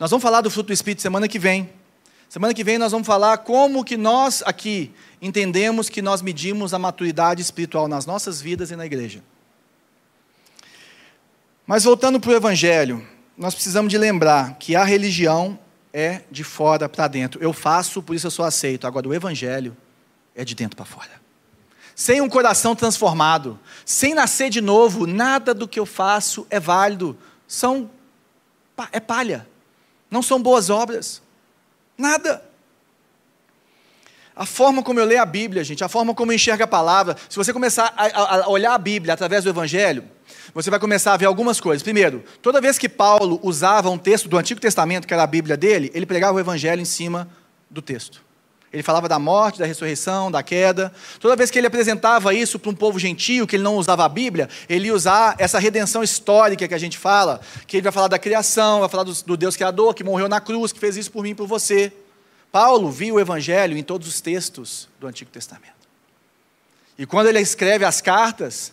Nós 0.00 0.10
vamos 0.10 0.22
falar 0.22 0.40
do 0.40 0.50
fruto 0.50 0.68
do 0.68 0.72
Espírito 0.72 1.00
semana 1.00 1.28
que 1.28 1.38
vem. 1.38 1.70
Semana 2.32 2.54
que 2.54 2.64
vem 2.64 2.78
nós 2.78 2.92
vamos 2.92 3.06
falar 3.06 3.36
como 3.36 3.84
que 3.84 3.94
nós 3.94 4.42
aqui 4.46 4.90
entendemos 5.20 5.90
que 5.90 6.00
nós 6.00 6.22
medimos 6.22 6.72
a 6.72 6.78
maturidade 6.78 7.42
espiritual 7.42 7.86
nas 7.86 8.06
nossas 8.06 8.40
vidas 8.40 8.70
e 8.70 8.74
na 8.74 8.86
igreja. 8.86 9.22
Mas 11.66 11.84
voltando 11.84 12.18
para 12.18 12.30
o 12.30 12.34
Evangelho, 12.34 13.06
nós 13.36 13.52
precisamos 13.52 13.90
de 13.90 13.98
lembrar 13.98 14.54
que 14.54 14.74
a 14.74 14.82
religião 14.82 15.58
é 15.92 16.22
de 16.30 16.42
fora 16.42 16.88
para 16.88 17.06
dentro. 17.06 17.38
Eu 17.42 17.52
faço, 17.52 18.02
por 18.02 18.16
isso 18.16 18.28
eu 18.28 18.30
sou 18.30 18.46
aceito. 18.46 18.86
Agora, 18.86 19.06
o 19.06 19.12
Evangelho 19.12 19.76
é 20.34 20.42
de 20.42 20.54
dentro 20.54 20.74
para 20.74 20.86
fora 20.86 21.20
sem 21.94 22.22
um 22.22 22.30
coração 22.30 22.74
transformado, 22.74 23.60
sem 23.84 24.14
nascer 24.14 24.48
de 24.48 24.62
novo, 24.62 25.06
nada 25.06 25.52
do 25.52 25.68
que 25.68 25.78
eu 25.78 25.84
faço 25.84 26.46
é 26.48 26.58
válido. 26.58 27.14
São 27.46 27.90
é 28.90 28.98
palha. 28.98 29.46
Não 30.10 30.22
são 30.22 30.42
boas 30.42 30.70
obras. 30.70 31.21
Nada. 31.96 32.42
A 34.34 34.46
forma 34.46 34.82
como 34.82 34.98
eu 34.98 35.04
leio 35.04 35.20
a 35.20 35.26
Bíblia, 35.26 35.62
gente, 35.62 35.84
a 35.84 35.88
forma 35.88 36.14
como 36.14 36.32
eu 36.32 36.36
enxergo 36.36 36.62
a 36.62 36.66
palavra, 36.66 37.16
se 37.28 37.36
você 37.36 37.52
começar 37.52 37.92
a, 37.96 38.44
a 38.44 38.48
olhar 38.48 38.72
a 38.72 38.78
Bíblia 38.78 39.12
através 39.12 39.44
do 39.44 39.50
Evangelho, 39.50 40.04
você 40.54 40.70
vai 40.70 40.80
começar 40.80 41.12
a 41.12 41.16
ver 41.16 41.26
algumas 41.26 41.60
coisas. 41.60 41.82
Primeiro, 41.82 42.24
toda 42.40 42.60
vez 42.60 42.78
que 42.78 42.88
Paulo 42.88 43.38
usava 43.42 43.90
um 43.90 43.98
texto 43.98 44.28
do 44.28 44.38
Antigo 44.38 44.60
Testamento, 44.60 45.06
que 45.06 45.12
era 45.12 45.22
a 45.22 45.26
Bíblia 45.26 45.56
dele, 45.56 45.90
ele 45.94 46.06
pregava 46.06 46.36
o 46.36 46.40
Evangelho 46.40 46.80
em 46.80 46.86
cima 46.86 47.28
do 47.70 47.82
texto. 47.82 48.22
Ele 48.72 48.82
falava 48.82 49.06
da 49.06 49.18
morte, 49.18 49.58
da 49.58 49.66
ressurreição, 49.66 50.30
da 50.30 50.42
queda. 50.42 50.92
Toda 51.20 51.36
vez 51.36 51.50
que 51.50 51.58
ele 51.58 51.66
apresentava 51.66 52.32
isso 52.32 52.58
para 52.58 52.70
um 52.70 52.74
povo 52.74 52.98
gentio, 52.98 53.46
que 53.46 53.56
ele 53.56 53.62
não 53.62 53.76
usava 53.76 54.04
a 54.04 54.08
Bíblia, 54.08 54.48
ele 54.66 54.86
ia 54.86 54.94
usar 54.94 55.34
essa 55.38 55.58
redenção 55.58 56.02
histórica 56.02 56.66
que 56.66 56.74
a 56.74 56.78
gente 56.78 56.96
fala, 56.96 57.40
que 57.66 57.76
ele 57.76 57.82
vai 57.82 57.92
falar 57.92 58.08
da 58.08 58.18
criação, 58.18 58.80
vai 58.80 58.88
falar 58.88 59.04
do, 59.04 59.12
do 59.24 59.36
Deus 59.36 59.56
Criador, 59.56 59.94
que 59.94 60.02
morreu 60.02 60.26
na 60.26 60.40
cruz, 60.40 60.72
que 60.72 60.80
fez 60.80 60.96
isso 60.96 61.10
por 61.12 61.22
mim 61.22 61.30
e 61.30 61.34
por 61.34 61.46
você. 61.46 61.92
Paulo 62.50 62.90
viu 62.90 63.16
o 63.16 63.20
Evangelho 63.20 63.76
em 63.76 63.82
todos 63.82 64.08
os 64.08 64.22
textos 64.22 64.88
do 64.98 65.06
Antigo 65.06 65.30
Testamento. 65.30 65.82
E 66.98 67.04
quando 67.04 67.26
ele 67.26 67.40
escreve 67.40 67.84
as 67.84 68.00
cartas, 68.00 68.72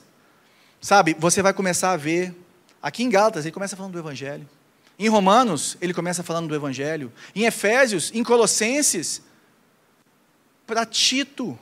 sabe, 0.81 1.15
você 1.19 1.41
vai 1.41 1.53
começar 1.53 1.91
a 1.91 1.97
ver. 1.97 2.33
Aqui 2.81 3.03
em 3.03 3.09
Gálatas, 3.09 3.43
ele 3.43 3.51
começa 3.51 3.75
falando 3.75 3.93
do 3.93 3.99
Evangelho. 3.99 4.47
Em 4.97 5.09
Romanos, 5.09 5.77
ele 5.81 5.93
começa 5.93 6.23
falando 6.23 6.47
do 6.47 6.55
Evangelho. 6.55 7.11
Em 7.35 7.45
Efésios, 7.45 8.11
em 8.13 8.23
Colossenses, 8.23 9.21
para 10.69 10.85
Tito. 10.85 11.57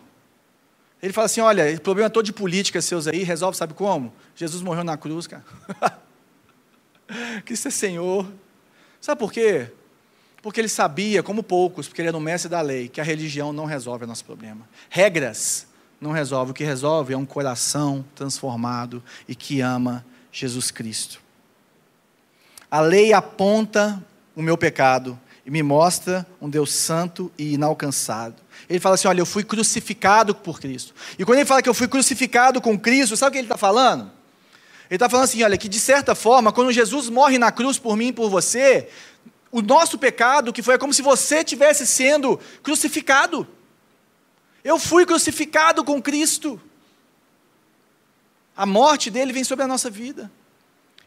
Ele 1.02 1.14
fala 1.14 1.28
assim: 1.28 1.40
olha, 1.40 1.74
o 1.74 1.80
problema 1.80 2.10
todo 2.10 2.26
de 2.26 2.34
política 2.34 2.82
seus 2.82 3.08
aí, 3.08 3.24
resolve, 3.24 3.58
sabe 3.58 3.74
como? 3.74 4.14
Jesus 4.36 4.62
morreu 4.62 4.84
na 4.84 4.98
cruz, 4.98 5.28
cara. 5.28 5.46
Cristo 7.46 7.70
é 7.70 7.72
Senhor. 7.72 8.30
Sabe 9.00 9.18
por 9.18 9.32
quê? 9.32 9.72
Porque 10.42 10.60
ele 10.60 10.68
sabia, 10.68 11.24
como 11.24 11.42
poucos, 11.42 11.88
porque 11.88 12.02
ele 12.02 12.10
era 12.10 12.18
o 12.18 12.22
mestre 12.22 12.50
da 12.50 12.60
lei, 12.60 12.90
que 12.90 13.00
a 13.00 13.04
religião 13.04 13.54
não 13.54 13.64
resolve 13.64 14.04
o 14.04 14.08
nosso 14.08 14.26
problema. 14.26 14.68
Regras 14.90 15.68
não 16.02 16.12
resolve. 16.12 16.52
O 16.52 16.54
que 16.54 16.66
resolve 16.66 17.14
é 17.14 17.18
um 17.18 17.26
coração 17.26 18.04
transformado 18.14 19.02
e 19.26 19.34
que 19.34 19.62
ama 19.62 20.06
Jesus 20.32 20.70
Cristo. 20.70 21.22
A 22.70 22.82
lei 22.82 23.14
aponta 23.14 24.04
o 24.36 24.42
meu 24.42 24.58
pecado 24.58 25.18
e 25.48 25.50
me 25.50 25.64
mostra 25.64 26.28
um 26.42 26.50
Deus 26.50 26.74
santo 26.74 27.32
e 27.38 27.54
inalcançado. 27.54 28.36
Ele 28.70 28.82
fala 28.82 28.96
assim: 28.96 29.08
Olha, 29.08 29.22
eu 29.22 29.26
fui 29.26 29.46
crucificado 29.46 30.36
por 30.36 30.60
Cristo. 30.60 30.94
E 31.18 31.24
quando 31.24 31.40
ele 31.40 31.48
fala 31.48 31.62
que 31.62 31.70
eu 31.70 31.74
fui 31.74 31.88
crucificado 31.88 32.60
com 32.60 32.78
Cristo, 32.78 33.16
sabe 33.16 33.30
o 33.30 33.32
que 33.32 33.38
ele 33.38 33.46
está 33.46 33.56
falando? 33.56 34.12
Ele 34.90 34.98
está 34.98 35.08
falando 35.08 35.24
assim: 35.24 35.42
olha, 35.44 35.58
que 35.58 35.70
de 35.70 35.80
certa 35.80 36.14
forma, 36.14 36.52
quando 36.52 36.70
Jesus 36.74 37.08
morre 37.08 37.38
na 37.38 37.50
cruz 37.50 37.80
por 37.80 37.96
mim 37.96 38.08
e 38.08 38.14
por 38.14 38.30
você, 38.30 38.90
o 39.50 39.62
nosso 39.62 39.98
pecado, 39.98 40.52
que 40.52 40.62
foi 40.62 40.76
é 40.76 40.78
como 40.78 40.94
se 40.94 41.02
você 41.02 41.46
tivesse 41.46 41.88
sendo 41.88 42.38
crucificado. 42.62 43.48
Eu 44.66 44.78
fui 44.78 45.06
crucificado 45.06 45.82
com 45.82 46.02
Cristo. 46.02 46.62
A 48.56 48.66
morte 48.66 49.10
dele 49.10 49.32
vem 49.32 49.46
sobre 49.46 49.64
a 49.64 49.68
nossa 49.68 49.90
vida. 49.90 50.30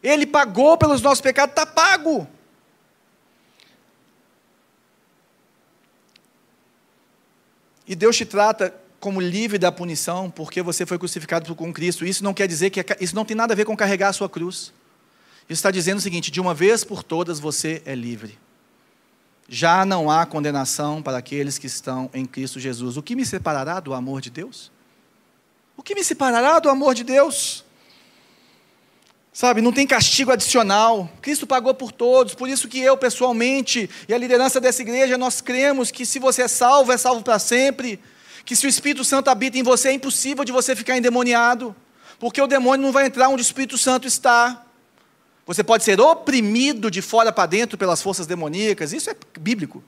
Ele 0.01 0.25
pagou 0.25 0.79
pelos 0.79 0.99
nossos 0.99 1.21
pecados, 1.21 1.51
está 1.51 1.63
pago. 1.63 2.27
E 7.87 7.95
Deus 7.95 8.15
te 8.15 8.25
trata 8.25 8.73
como 8.99 9.19
livre 9.19 9.57
da 9.57 9.71
punição, 9.71 10.29
porque 10.29 10.61
você 10.61 10.85
foi 10.85 10.97
crucificado 10.97 11.53
com 11.55 11.73
Cristo. 11.73 12.05
Isso 12.05 12.23
não 12.23 12.33
quer 12.33 12.47
dizer 12.47 12.69
que 12.69 12.85
isso 12.99 13.15
não 13.15 13.25
tem 13.25 13.35
nada 13.35 13.53
a 13.53 13.55
ver 13.55 13.65
com 13.65 13.75
carregar 13.75 14.09
a 14.09 14.13
sua 14.13 14.29
cruz. 14.29 14.71
Isso 15.49 15.59
está 15.59 15.71
dizendo 15.71 15.97
o 15.97 16.01
seguinte: 16.01 16.31
de 16.31 16.39
uma 16.39 16.53
vez 16.53 16.83
por 16.83 17.03
todas 17.03 17.39
você 17.39 17.81
é 17.85 17.95
livre. 17.95 18.37
Já 19.49 19.83
não 19.85 20.09
há 20.09 20.25
condenação 20.25 21.01
para 21.01 21.17
aqueles 21.17 21.57
que 21.57 21.67
estão 21.67 22.09
em 22.13 22.25
Cristo 22.25 22.59
Jesus. 22.59 22.95
O 22.95 23.01
que 23.01 23.15
me 23.15 23.25
separará 23.25 23.81
do 23.81 23.93
amor 23.93 24.21
de 24.21 24.29
Deus? 24.29 24.71
O 25.75 25.83
que 25.83 25.93
me 25.93 26.03
separará 26.03 26.59
do 26.59 26.69
amor 26.69 26.95
de 26.95 27.03
Deus? 27.03 27.65
Sabe, 29.33 29.61
não 29.61 29.71
tem 29.71 29.87
castigo 29.87 30.31
adicional. 30.31 31.09
Cristo 31.21 31.47
pagou 31.47 31.73
por 31.73 31.91
todos, 31.91 32.35
por 32.35 32.49
isso 32.49 32.67
que 32.67 32.79
eu 32.79 32.97
pessoalmente 32.97 33.89
e 34.07 34.13
a 34.13 34.17
liderança 34.17 34.59
dessa 34.59 34.81
igreja 34.81 35.17
nós 35.17 35.39
cremos 35.39 35.89
que 35.89 36.05
se 36.05 36.19
você 36.19 36.43
é 36.43 36.47
salvo, 36.47 36.91
é 36.91 36.97
salvo 36.97 37.23
para 37.23 37.39
sempre. 37.39 37.99
Que 38.43 38.55
se 38.55 38.65
o 38.65 38.69
Espírito 38.69 39.05
Santo 39.05 39.29
habita 39.29 39.57
em 39.57 39.63
você, 39.63 39.89
é 39.89 39.93
impossível 39.93 40.43
de 40.43 40.51
você 40.51 40.75
ficar 40.75 40.97
endemoniado, 40.97 41.75
porque 42.19 42.41
o 42.41 42.47
demônio 42.47 42.85
não 42.85 42.91
vai 42.91 43.05
entrar 43.05 43.29
onde 43.29 43.41
o 43.41 43.45
Espírito 43.45 43.77
Santo 43.77 44.07
está. 44.07 44.65
Você 45.45 45.63
pode 45.63 45.83
ser 45.83 45.99
oprimido 46.01 46.91
de 46.91 47.01
fora 47.01 47.31
para 47.31 47.45
dentro 47.45 47.77
pelas 47.77 48.01
forças 48.01 48.27
demoníacas, 48.27 48.93
isso 48.93 49.09
é 49.09 49.15
bíblico, 49.39 49.83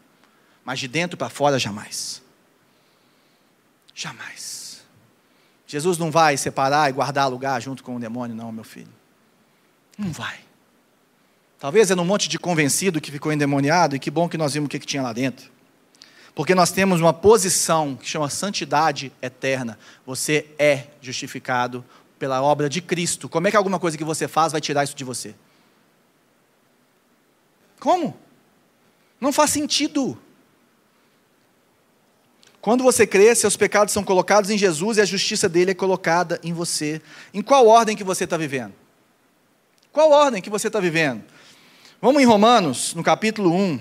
mas 0.64 0.80
de 0.80 0.88
dentro 0.88 1.18
para 1.18 1.30
fora 1.30 1.60
jamais. 1.60 2.22
Jamais. 3.94 4.82
Jesus 5.68 5.98
não 5.98 6.12
vai 6.12 6.38
separar 6.38 6.89
e 6.89 6.94
guardar 6.94 7.30
lugar 7.30 7.62
junto 7.62 7.84
com 7.84 7.96
o 7.96 8.00
demônio, 8.00 8.36
não, 8.36 8.52
meu 8.52 8.64
filho. 8.64 9.03
Não 9.98 10.12
vai. 10.12 10.39
Talvez 11.60 11.89
é 11.89 11.96
num 11.96 12.04
monte 12.04 12.28
de 12.28 12.38
convencido 12.38 13.00
que 13.00 13.12
ficou 13.12 13.32
endemoniado, 13.32 13.96
e 13.96 14.00
que 14.00 14.12
bom 14.12 14.28
que 14.28 14.38
nós 14.38 14.54
vimos 14.54 14.68
o 14.68 14.70
que, 14.70 14.80
que 14.80 14.86
tinha 14.86 15.02
lá 15.02 15.14
dentro. 15.14 15.52
Porque 16.36 16.56
nós 16.56 16.72
temos 16.72 17.00
uma 17.00 17.14
posição 17.14 17.96
que 17.96 18.10
chama 18.10 18.30
santidade 18.30 19.12
eterna. 19.22 19.78
Você 20.06 20.48
é 20.58 20.88
justificado 21.02 21.86
pela 22.18 22.41
obra 22.41 22.68
de 22.68 22.82
Cristo. 22.82 23.30
Como 23.30 23.48
é 23.48 23.52
que 23.52 23.58
alguma 23.58 23.80
coisa 23.80 23.98
que 23.98 24.04
você 24.04 24.28
faz 24.28 24.52
vai 24.52 24.60
tirar 24.60 24.84
isso 24.84 24.96
de 24.96 25.04
você? 25.04 25.36
Como? 27.80 28.18
Não 29.22 29.32
faz 29.32 29.52
sentido. 29.52 30.18
Quando 32.60 32.84
você 32.84 33.06
crê, 33.06 33.36
seus 33.36 33.56
pecados 33.56 33.94
são 33.94 34.04
colocados 34.04 34.50
em 34.50 34.58
Jesus 34.58 34.98
e 34.98 35.02
a 35.02 35.06
justiça 35.06 35.48
dele 35.48 35.72
é 35.72 35.76
colocada 35.76 36.39
em 36.44 36.52
você. 36.52 37.02
Em 37.34 37.41
qual 37.41 37.68
ordem 37.68 37.96
que 37.96 38.04
você 38.04 38.24
está 38.24 38.38
vivendo? 38.38 38.74
Qual 39.94 40.10
ordem 40.10 40.41
que 40.41 40.50
você 40.50 40.68
está 40.68 40.80
vivendo? 40.80 41.24
Vamos 42.02 42.20
em 42.20 42.26
Romanos, 42.26 42.96
no 42.96 43.04
capítulo 43.04 43.54
1. 43.54 43.80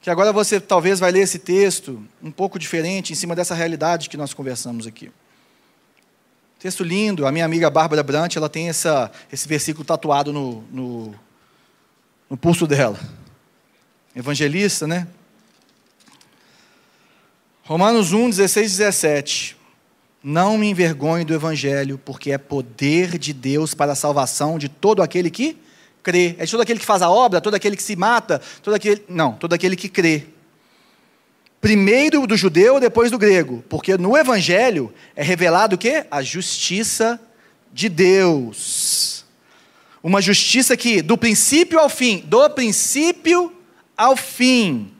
Que 0.00 0.10
agora 0.10 0.32
você 0.32 0.60
talvez 0.60 0.98
vai 0.98 1.12
ler 1.12 1.20
esse 1.20 1.38
texto 1.38 2.04
um 2.20 2.32
pouco 2.32 2.58
diferente 2.58 3.12
em 3.12 3.16
cima 3.16 3.36
dessa 3.36 3.54
realidade 3.54 4.10
que 4.10 4.16
nós 4.16 4.34
conversamos 4.34 4.84
aqui. 4.84 5.12
Texto 6.58 6.82
lindo, 6.82 7.28
a 7.28 7.30
minha 7.30 7.44
amiga 7.44 7.70
Bárbara 7.70 8.02
Brant, 8.02 8.34
ela 8.34 8.48
tem 8.48 8.68
essa, 8.68 9.12
esse 9.32 9.46
versículo 9.46 9.84
tatuado 9.84 10.32
no, 10.32 10.62
no, 10.72 11.14
no 12.28 12.36
pulso 12.36 12.66
dela. 12.66 12.98
Evangelista, 14.16 14.84
né? 14.84 15.06
Romanos 17.62 18.12
1, 18.12 18.30
16 18.30 18.66
e 18.66 18.76
17. 18.78 19.55
Não 20.28 20.58
me 20.58 20.68
envergonhe 20.68 21.24
do 21.24 21.32
Evangelho, 21.32 22.00
porque 22.04 22.32
é 22.32 22.36
poder 22.36 23.16
de 23.16 23.32
Deus 23.32 23.74
para 23.74 23.92
a 23.92 23.94
salvação 23.94 24.58
de 24.58 24.68
todo 24.68 25.00
aquele 25.00 25.30
que 25.30 25.56
crê. 26.02 26.34
É 26.36 26.44
de 26.44 26.50
todo 26.50 26.62
aquele 26.62 26.80
que 26.80 26.84
faz 26.84 27.00
a 27.00 27.08
obra, 27.08 27.40
todo 27.40 27.54
aquele 27.54 27.76
que 27.76 27.82
se 27.84 27.94
mata, 27.94 28.42
todo 28.60 28.74
aquele. 28.74 29.04
Não, 29.08 29.34
todo 29.34 29.52
aquele 29.52 29.76
que 29.76 29.88
crê. 29.88 30.26
Primeiro 31.60 32.26
do 32.26 32.36
judeu, 32.36 32.80
depois 32.80 33.08
do 33.08 33.18
grego. 33.18 33.62
Porque 33.68 33.96
no 33.96 34.16
Evangelho 34.16 34.92
é 35.14 35.22
revelado 35.22 35.76
o 35.76 35.78
quê? 35.78 36.04
A 36.10 36.20
justiça 36.24 37.20
de 37.72 37.88
Deus. 37.88 39.24
Uma 40.02 40.20
justiça 40.20 40.76
que, 40.76 41.02
do 41.02 41.16
princípio 41.16 41.78
ao 41.78 41.88
fim, 41.88 42.18
do 42.26 42.50
princípio 42.50 43.52
ao 43.96 44.16
fim, 44.16 44.92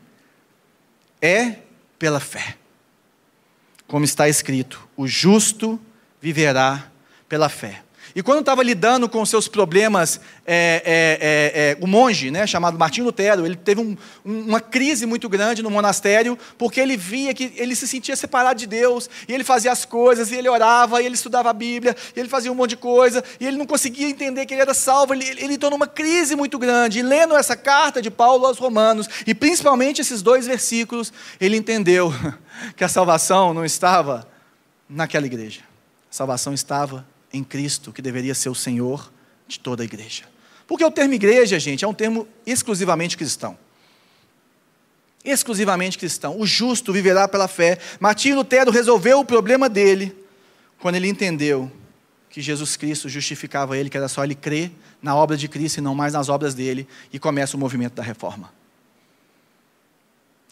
é 1.21 1.57
pela 1.99 2.21
fé. 2.21 2.55
Como 3.87 4.05
está 4.05 4.29
escrito: 4.29 4.89
o 4.97 5.07
justo 5.07 5.79
viverá 6.21 6.91
pela 7.29 7.49
fé. 7.49 7.86
E 8.17 8.23
quando 8.23 8.41
estava 8.41 8.63
lidando 8.63 9.11
com 9.11 9.27
seus 9.27 9.47
problemas, 9.47 10.19
é, 10.47 10.83
é, 10.87 11.19
é, 11.21 11.73
é, 11.73 11.79
o 11.83 11.87
monge, 11.87 12.31
né, 12.31 12.47
chamado 12.47 12.79
Martim 12.79 13.03
Lutero, 13.03 13.45
ele 13.45 13.57
teve 13.57 13.83
um, 13.83 13.95
uma 14.25 14.59
crise 14.59 15.05
muito 15.05 15.29
grande 15.29 15.63
no 15.63 15.71
monastério, 15.71 16.39
porque 16.57 16.81
ele 16.81 16.97
via 16.97 17.35
que 17.35 17.53
ele 17.57 17.77
se 17.77 17.87
sentia 17.87 18.17
separado 18.17 18.59
de 18.59 18.67
Deus, 18.67 19.11
e 19.29 19.35
ele 19.35 19.45
fazia 19.45 19.71
as 19.71 19.85
coisas, 19.85 20.33
e 20.33 20.35
ele 20.35 20.49
orava, 20.49 21.03
e 21.03 21.05
ele 21.05 21.15
estudava 21.15 21.51
a 21.51 21.53
Bíblia, 21.53 21.95
e 22.17 22.19
ele 22.19 22.27
fazia 22.27 22.51
um 22.51 22.55
monte 22.55 22.71
de 22.71 22.79
coisa, 22.79 23.23
e 23.39 23.47
ele 23.47 23.59
não 23.59 23.67
conseguia 23.67 24.09
entender 24.09 24.47
que 24.47 24.55
ele 24.55 24.63
era 24.63 24.73
salvo, 24.73 25.13
ele, 25.13 25.29
ele 25.29 25.53
entrou 25.53 25.71
numa 25.71 25.87
crise 25.87 26.35
muito 26.35 26.59
grande. 26.59 27.01
E 27.01 27.03
lendo 27.03 27.37
essa 27.37 27.55
carta 27.55 28.01
de 28.01 28.11
Paulo 28.11 28.47
aos 28.47 28.57
Romanos, 28.57 29.11
e 29.27 29.35
principalmente 29.35 30.01
esses 30.01 30.23
dois 30.23 30.47
versículos, 30.47 31.13
ele 31.39 31.59
entendeu 31.59 32.11
que 32.75 32.83
a 32.83 32.89
salvação 32.89 33.53
não 33.53 33.63
estava 33.63 34.27
naquela 34.89 35.27
igreja, 35.27 35.61
a 36.11 36.15
salvação 36.15 36.55
estava 36.55 37.05
em 37.33 37.43
Cristo, 37.45 37.93
que 37.93 38.03
deveria 38.03 38.35
ser 38.35 38.49
o 38.49 38.55
Senhor 38.55 39.13
de 39.47 39.59
toda 39.59 39.83
a 39.83 39.85
igreja. 39.85 40.25
Porque 40.67 40.85
o 40.85 40.91
termo 40.91 41.15
igreja, 41.15 41.59
gente, 41.59 41.85
é 41.85 41.89
um 41.89 41.95
termo 41.95 42.27
exclusivamente 42.45 43.17
cristão. 43.17 43.57
Exclusivamente 45.25 45.99
cristão. 45.99 46.39
O 46.39 46.47
justo 46.47 46.93
viverá 46.93 47.29
pela 47.29 47.49
fé. 47.49 47.79
Martinho 48.01 48.37
Lutero 48.37 48.71
resolveu 48.71 49.21
o 49.21 49.25
problema 49.25 49.69
dele 49.69 50.15
quando 50.79 50.97
ele 50.97 51.09
entendeu 51.09 51.71
que 52.29 52.43
Jesus 52.43 52.77
Cristo 52.77 53.09
justificava 53.09 53.79
ele, 53.79 53.89
que 53.89 53.97
era 53.97 54.09
só 54.09 54.23
ele 54.23 54.35
crer 54.35 54.71
na 55.01 55.15
obra 55.15 55.37
de 55.37 55.49
Cristo 55.49 55.79
e 55.79 55.81
não 55.81 55.95
mais 55.95 56.13
nas 56.13 56.29
obras 56.29 56.55
dele, 56.55 56.87
e 57.13 57.19
começa 57.19 57.57
o 57.57 57.61
movimento 57.61 57.95
da 57.95 58.03
reforma. 58.03 58.53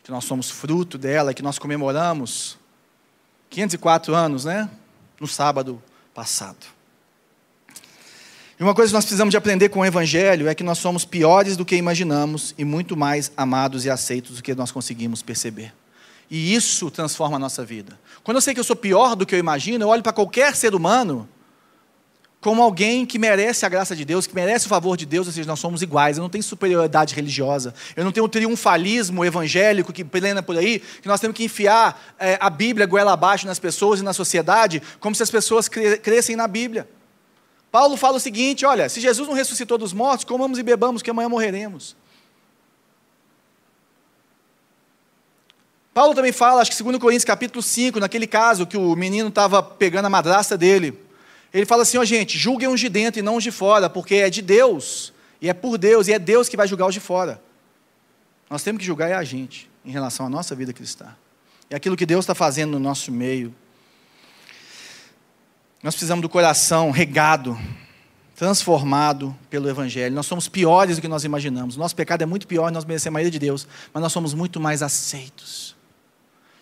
Que 0.03 0.11
nós 0.11 0.25
somos 0.25 0.51
fruto 0.51 0.97
dela, 0.97 1.35
que 1.35 1.43
nós 1.43 1.59
comemoramos 1.59 2.59
504 3.51 4.14
anos, 4.14 4.45
né? 4.45 4.68
No 5.20 5.27
sábado 5.27 5.83
passado. 6.15 6.67
E 8.59 8.62
uma 8.62 8.75
coisa 8.75 8.91
que 8.91 8.95
nós 8.95 9.05
precisamos 9.05 9.33
de 9.33 9.37
aprender 9.37 9.69
com 9.69 9.81
o 9.81 9.85
Evangelho 9.85 10.49
é 10.49 10.55
que 10.55 10.62
nós 10.62 10.79
somos 10.79 11.05
piores 11.05 11.57
do 11.57 11.65
que 11.65 11.75
imaginamos 11.75 12.55
e 12.57 12.65
muito 12.65 12.97
mais 12.97 13.33
amados 13.37 13.85
e 13.85 13.91
aceitos 13.91 14.37
do 14.37 14.43
que 14.43 14.55
nós 14.55 14.71
conseguimos 14.71 15.23
perceber. 15.23 15.75
E 16.31 16.55
isso 16.55 16.91
transforma 16.91 17.37
a 17.37 17.39
nossa 17.39 17.65
vida. 17.65 17.99
Quando 18.23 18.37
eu 18.37 18.41
sei 18.41 18.55
que 18.55 18.61
eu 18.61 18.65
sou 18.65 18.77
pior 18.77 19.17
do 19.17 19.27
que 19.27 19.35
eu 19.35 19.39
imagino, 19.39 19.85
eu 19.85 19.89
olho 19.89 20.03
para 20.03 20.12
qualquer 20.12 20.55
ser 20.55 20.75
humano 20.75 21.29
como 22.45 22.63
alguém 22.63 23.07
que 23.07 23.19
merece 23.19 23.65
a 23.65 23.71
graça 23.71 23.97
de 23.97 24.05
Deus, 24.05 24.27
que 24.27 24.35
merece 24.35 24.67
o 24.67 24.69
favor 24.69 24.99
de 24.99 25.07
Deus, 25.07 25.27
ou 25.27 25.33
seja, 25.33 25.49
nós 25.49 25.59
somos 25.59 25.81
iguais. 25.81 26.19
Eu 26.19 26.23
não 26.23 26.29
tenho 26.29 26.45
superioridade 26.45 27.15
religiosa, 27.15 27.73
eu 27.97 28.05
não 28.05 28.13
tenho 28.13 28.27
um 28.27 28.29
triunfalismo 28.29 29.25
evangélico 29.25 29.95
que 29.95 30.05
plena 30.05 30.43
por 30.43 30.55
aí, 30.55 30.79
que 31.01 31.09
nós 31.09 31.19
temos 31.21 31.35
que 31.35 31.43
enfiar 31.43 32.15
é, 32.19 32.37
a 32.39 32.51
Bíblia 32.51 32.85
goela 32.85 33.15
abaixo 33.15 33.47
nas 33.47 33.59
pessoas 33.59 34.01
e 34.01 34.03
na 34.03 34.13
sociedade, 34.13 34.83
como 35.01 35.15
se 35.15 35.23
as 35.23 35.31
pessoas 35.31 35.69
crescem 35.69 36.37
na 36.37 36.47
Bíblia. 36.47 36.87
Paulo 37.73 37.97
fala 37.97 38.19
o 38.19 38.21
seguinte: 38.21 38.67
olha, 38.67 38.91
se 38.91 39.01
Jesus 39.01 39.27
não 39.27 39.35
ressuscitou 39.35 39.79
dos 39.79 39.95
mortos, 39.95 40.27
comamos 40.27 40.59
e 40.59 40.63
bebamos, 40.63 41.01
que 41.01 41.09
amanhã 41.09 41.31
morreremos. 41.31 41.97
Paulo 45.95 46.15
também 46.15 46.33
fala, 46.33 46.61
acho 46.61 46.77
que 46.77 46.83
2 46.83 46.99
Coríntios 46.99 47.25
capítulo 47.25 47.63
5, 47.63 47.99
naquele 48.01 48.27
caso 48.27 48.67
que 48.67 48.77
o 48.77 48.95
menino 48.95 49.31
estava 49.31 49.63
pegando 49.63 50.05
a 50.05 50.11
madrasta 50.11 50.59
dele. 50.59 51.04
Ele 51.55 51.65
fala 51.65 51.83
assim, 51.83 51.97
ó 51.97 52.01
oh, 52.01 52.05
gente, 52.05 52.37
julguem 52.37 52.69
os 52.69 52.81
de 52.81 52.89
dentro 52.89 53.21
e 53.21 53.23
não 53.23 53.37
os 53.37 53.45
de 53.45 53.53
fora, 53.53 53.89
porque 53.89 54.17
é 54.17 54.29
de 54.29 54.43
Deus, 54.43 55.13
e 55.41 55.49
é 55.49 55.55
por 55.55 55.79
Deus, 55.79 56.09
e 56.09 56.13
é 56.13 56.19
Deus 56.19 56.49
que 56.49 56.57
vai 56.57 56.67
julgar 56.67 56.89
os 56.89 56.95
de 56.95 56.99
fora. 56.99 57.41
Nós 58.51 58.65
temos 58.65 58.81
que 58.81 58.85
julgar 58.85 59.09
é 59.09 59.15
a 59.15 59.23
gente, 59.23 59.71
em 59.85 59.93
relação 59.93 60.27
à 60.27 60.29
nossa 60.29 60.57
vida 60.57 60.73
cristã. 60.73 61.15
É 61.71 61.77
aquilo 61.77 61.97
que 61.97 62.05
Deus 62.05 62.25
está 62.25 62.35
fazendo 62.35 62.73
no 62.73 62.81
nosso 62.81 63.13
meio. 63.13 63.55
Nós 65.81 65.95
precisamos 65.95 66.23
do 66.23 66.29
coração 66.29 66.91
regado, 66.91 67.57
transformado 68.35 69.37
pelo 69.49 69.69
Evangelho. 69.69 70.13
Nós 70.13 70.27
somos 70.27 70.49
piores 70.49 70.97
do 70.97 71.03
que 71.03 71.09
nós 71.09 71.23
imaginamos. 71.23 71.77
Nosso 71.77 71.95
pecado 71.95 72.23
é 72.23 72.27
muito 72.27 72.49
pior, 72.49 72.73
nós 72.73 72.85
merecemos 72.85 73.19
a 73.19 73.21
ira 73.21 73.31
de 73.31 73.39
Deus, 73.39 73.69
mas 73.93 74.03
nós 74.03 74.13
somos 74.13 74.35
muito 74.35 74.59
mais 74.59 74.83
aceitos. 74.83 75.74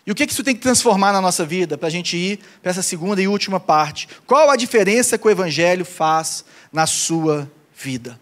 E 0.05 0.11
o 0.11 0.15
que 0.15 0.23
isso 0.23 0.43
tem 0.43 0.53
que 0.53 0.61
transformar 0.61 1.13
na 1.13 1.21
nossa 1.21 1.45
vida 1.45 1.77
para 1.77 1.87
a 1.87 1.91
gente 1.91 2.17
ir 2.17 2.39
para 2.61 2.71
essa 2.71 2.81
segunda 2.81 3.21
e 3.21 3.27
última 3.27 3.59
parte? 3.59 4.07
Qual 4.27 4.49
a 4.49 4.55
diferença 4.55 5.17
que 5.17 5.25
o 5.25 5.29
Evangelho 5.29 5.85
faz 5.85 6.43
na 6.71 6.85
sua 6.85 7.49
vida? 7.73 8.19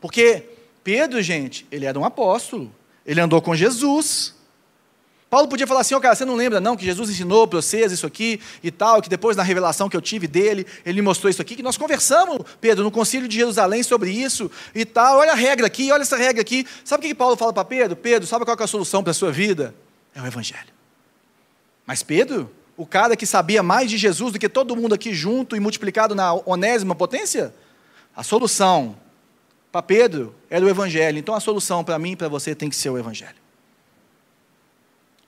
Porque 0.00 0.42
Pedro, 0.82 1.20
gente, 1.20 1.66
ele 1.70 1.84
era 1.84 1.98
um 1.98 2.04
apóstolo, 2.04 2.72
ele 3.04 3.20
andou 3.20 3.42
com 3.42 3.54
Jesus. 3.54 4.34
Paulo 5.28 5.48
podia 5.48 5.66
falar 5.66 5.80
assim, 5.80 5.94
ó 5.94 5.98
oh, 5.98 6.00
cara, 6.00 6.14
você 6.14 6.24
não 6.24 6.36
lembra 6.36 6.60
não 6.60 6.76
que 6.76 6.84
Jesus 6.84 7.10
ensinou 7.10 7.46
para 7.46 7.60
vocês 7.60 7.92
isso 7.92 8.06
aqui 8.06 8.40
e 8.62 8.70
tal, 8.70 9.02
que 9.02 9.08
depois 9.08 9.36
na 9.36 9.42
revelação 9.42 9.88
que 9.88 9.96
eu 9.96 10.00
tive 10.00 10.26
dele, 10.26 10.64
ele 10.84 11.02
mostrou 11.02 11.28
isso 11.28 11.42
aqui, 11.42 11.56
que 11.56 11.62
nós 11.62 11.76
conversamos, 11.76 12.38
Pedro, 12.60 12.84
no 12.84 12.90
concílio 12.90 13.28
de 13.28 13.36
Jerusalém 13.36 13.82
sobre 13.82 14.10
isso 14.10 14.50
e 14.74 14.84
tal, 14.84 15.18
olha 15.18 15.32
a 15.32 15.34
regra 15.34 15.66
aqui, 15.66 15.90
olha 15.90 16.02
essa 16.02 16.16
regra 16.16 16.40
aqui. 16.40 16.64
Sabe 16.84 17.04
o 17.04 17.08
que 17.08 17.14
Paulo 17.14 17.36
fala 17.36 17.52
para 17.52 17.64
Pedro? 17.64 17.96
Pedro, 17.96 18.26
sabe 18.26 18.44
qual 18.44 18.56
é 18.56 18.62
a 18.62 18.66
solução 18.66 19.02
para 19.02 19.10
a 19.10 19.14
sua 19.14 19.32
vida? 19.32 19.74
É 20.14 20.22
o 20.22 20.26
Evangelho. 20.26 20.75
Mas 21.86 22.02
Pedro, 22.02 22.50
o 22.76 22.84
cara 22.84 23.16
que 23.16 23.24
sabia 23.24 23.62
mais 23.62 23.88
de 23.88 23.96
Jesus 23.96 24.32
do 24.32 24.38
que 24.38 24.48
todo 24.48 24.76
mundo 24.76 24.94
aqui 24.94 25.14
junto 25.14 25.56
e 25.56 25.60
multiplicado 25.60 26.14
na 26.14 26.34
onésima 26.44 26.94
potência, 26.94 27.54
a 28.14 28.22
solução 28.22 28.96
para 29.70 29.82
Pedro 29.82 30.34
era 30.50 30.64
o 30.64 30.68
Evangelho. 30.68 31.18
Então 31.18 31.34
a 31.34 31.40
solução 31.40 31.84
para 31.84 31.98
mim 31.98 32.12
e 32.12 32.16
para 32.16 32.28
você 32.28 32.54
tem 32.54 32.68
que 32.68 32.76
ser 32.76 32.90
o 32.90 32.98
Evangelho. 32.98 33.36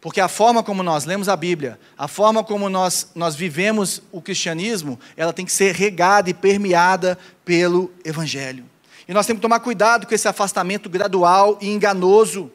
Porque 0.00 0.20
a 0.20 0.28
forma 0.28 0.62
como 0.62 0.82
nós 0.82 1.04
lemos 1.04 1.28
a 1.28 1.36
Bíblia, 1.36 1.78
a 1.96 2.06
forma 2.06 2.44
como 2.44 2.68
nós, 2.68 3.10
nós 3.14 3.34
vivemos 3.34 4.00
o 4.12 4.22
cristianismo, 4.22 4.98
ela 5.16 5.32
tem 5.32 5.44
que 5.44 5.52
ser 5.52 5.74
regada 5.74 6.30
e 6.30 6.34
permeada 6.34 7.18
pelo 7.44 7.92
Evangelho. 8.04 8.64
E 9.08 9.12
nós 9.12 9.26
temos 9.26 9.38
que 9.38 9.42
tomar 9.42 9.60
cuidado 9.60 10.06
com 10.06 10.14
esse 10.14 10.28
afastamento 10.28 10.88
gradual 10.88 11.58
e 11.60 11.68
enganoso 11.68 12.50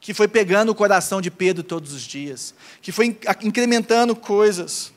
que 0.00 0.14
foi 0.14 0.26
pegando 0.26 0.70
o 0.70 0.74
coração 0.74 1.20
de 1.20 1.30
Pedro 1.30 1.62
todos 1.62 1.92
os 1.92 2.02
dias, 2.02 2.54
que 2.80 2.90
foi 2.90 3.18
incrementando 3.42 4.16
coisas. 4.16 4.92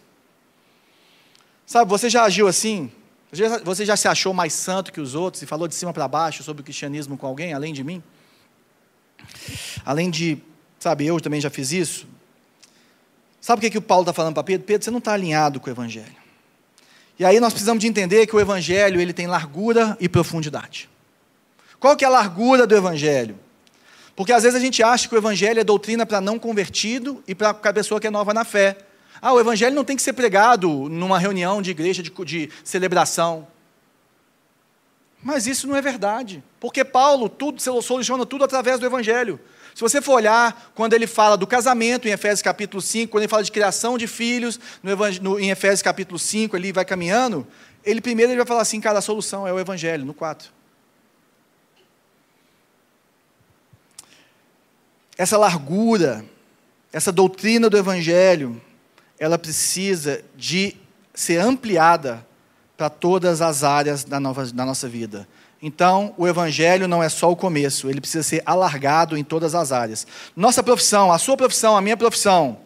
Sabe, 1.65 1.89
você 1.89 2.09
já 2.09 2.23
agiu 2.23 2.47
assim? 2.47 2.91
Você 3.63 3.85
já 3.85 3.97
se 3.97 4.07
achou 4.07 4.33
mais 4.33 4.53
santo 4.53 4.93
que 4.93 5.01
os 5.01 5.15
outros 5.15 5.41
e 5.41 5.45
falou 5.45 5.67
de 5.67 5.75
cima 5.75 5.91
para 5.91 6.07
baixo 6.07 6.43
sobre 6.43 6.61
o 6.61 6.63
cristianismo 6.63 7.17
com 7.17 7.25
alguém, 7.25 7.53
além 7.53 7.73
de 7.73 7.83
mim? 7.83 8.01
Além 9.83 10.09
de 10.09 10.41
Sabe, 10.83 11.05
eu 11.05 11.17
também 11.21 11.39
já 11.39 11.49
fiz 11.49 11.71
isso. 11.71 12.05
Sabe 13.39 13.59
o 13.59 13.61
que, 13.61 13.69
que 13.69 13.77
o 13.77 13.81
Paulo 13.81 14.03
está 14.03 14.11
falando 14.11 14.33
para 14.33 14.43
Pedro? 14.43 14.67
Pedro, 14.67 14.83
você 14.83 14.91
não 14.91 14.97
está 14.97 15.13
alinhado 15.13 15.57
com 15.61 15.69
o 15.69 15.71
Evangelho. 15.71 16.17
E 17.17 17.23
aí 17.23 17.39
nós 17.39 17.53
precisamos 17.53 17.79
de 17.79 17.87
entender 17.87 18.27
que 18.27 18.35
o 18.35 18.39
Evangelho 18.41 18.99
ele 18.99 19.13
tem 19.13 19.25
largura 19.25 19.95
e 19.97 20.09
profundidade. 20.09 20.89
Qual 21.79 21.95
que 21.95 22.03
é 22.03 22.07
a 22.09 22.11
largura 22.11 22.67
do 22.67 22.75
Evangelho? 22.75 23.39
Porque 24.15 24.31
às 24.31 24.43
vezes 24.43 24.55
a 24.55 24.61
gente 24.63 24.83
acha 24.83 25.07
que 25.07 25.15
o 25.15 25.17
Evangelho 25.17 25.59
é 25.59 25.63
doutrina 25.63 26.05
para 26.05 26.21
não 26.21 26.37
convertido 26.37 27.23
e 27.27 27.33
para 27.33 27.49
a 27.49 27.73
pessoa 27.73 27.99
que 27.99 28.07
é 28.07 28.11
nova 28.11 28.33
na 28.33 28.45
fé. 28.45 28.77
Ah, 29.21 29.33
o 29.33 29.39
Evangelho 29.39 29.75
não 29.75 29.83
tem 29.83 29.95
que 29.95 30.01
ser 30.01 30.13
pregado 30.13 30.69
numa 30.89 31.17
reunião 31.17 31.61
de 31.61 31.71
igreja 31.71 32.03
de, 32.03 32.11
de 32.25 32.49
celebração. 32.63 33.47
Mas 35.23 35.47
isso 35.47 35.67
não 35.67 35.75
é 35.75 35.81
verdade. 35.81 36.43
Porque 36.59 36.83
Paulo 36.83 37.29
tudo 37.29 37.61
soluciona 37.81 38.25
tudo 38.25 38.43
através 38.43 38.79
do 38.79 38.85
Evangelho. 38.85 39.39
Se 39.73 39.81
você 39.81 40.01
for 40.01 40.15
olhar, 40.15 40.71
quando 40.75 40.93
ele 40.93 41.07
fala 41.07 41.35
do 41.35 41.47
casamento, 41.47 42.07
em 42.07 42.11
Efésios 42.11 42.41
capítulo 42.41 42.81
5, 42.81 43.11
quando 43.11 43.23
ele 43.23 43.29
fala 43.29 43.43
de 43.43 43.51
criação 43.51 43.97
de 43.97 44.05
filhos, 44.05 44.59
no, 45.21 45.39
em 45.39 45.49
Efésios 45.49 45.81
capítulo 45.81 46.19
5, 46.19 46.55
ele 46.55 46.71
vai 46.71 46.85
caminhando, 46.85 47.47
ele 47.83 47.99
primeiro 47.99 48.31
ele 48.31 48.37
vai 48.37 48.45
falar 48.45 48.61
assim, 48.61 48.79
cara, 48.79 48.99
a 48.99 49.01
solução 49.01 49.47
é 49.47 49.53
o 49.53 49.59
Evangelho, 49.59 50.05
no 50.05 50.13
4. 50.13 50.51
Essa 55.17 55.37
largura, 55.37 56.25
essa 56.91 57.11
doutrina 57.11 57.69
do 57.69 57.77
Evangelho, 57.77 58.61
ela 59.19 59.37
precisa 59.37 60.23
de 60.35 60.75
ser 61.13 61.39
ampliada 61.39 62.25
para 62.75 62.89
todas 62.89 63.41
as 63.41 63.63
áreas 63.63 64.03
da, 64.03 64.19
nova, 64.19 64.45
da 64.47 64.65
nossa 64.65 64.89
vida. 64.89 65.27
Então, 65.61 66.13
o 66.17 66.27
evangelho 66.27 66.89
não 66.89 67.01
é 67.01 67.07
só 67.07 67.31
o 67.31 67.35
começo, 67.37 67.89
ele 67.89 68.01
precisa 68.01 68.23
ser 68.23 68.43
alargado 68.45 69.17
em 69.17 69.23
todas 69.23 69.55
as 69.55 69.71
áreas. 69.71 70.05
Nossa 70.35 70.61
profissão, 70.61 71.09
a 71.09 71.17
sua 71.17 71.37
profissão, 71.37 71.77
a 71.77 71.81
minha 71.81 71.95
profissão, 71.95 72.57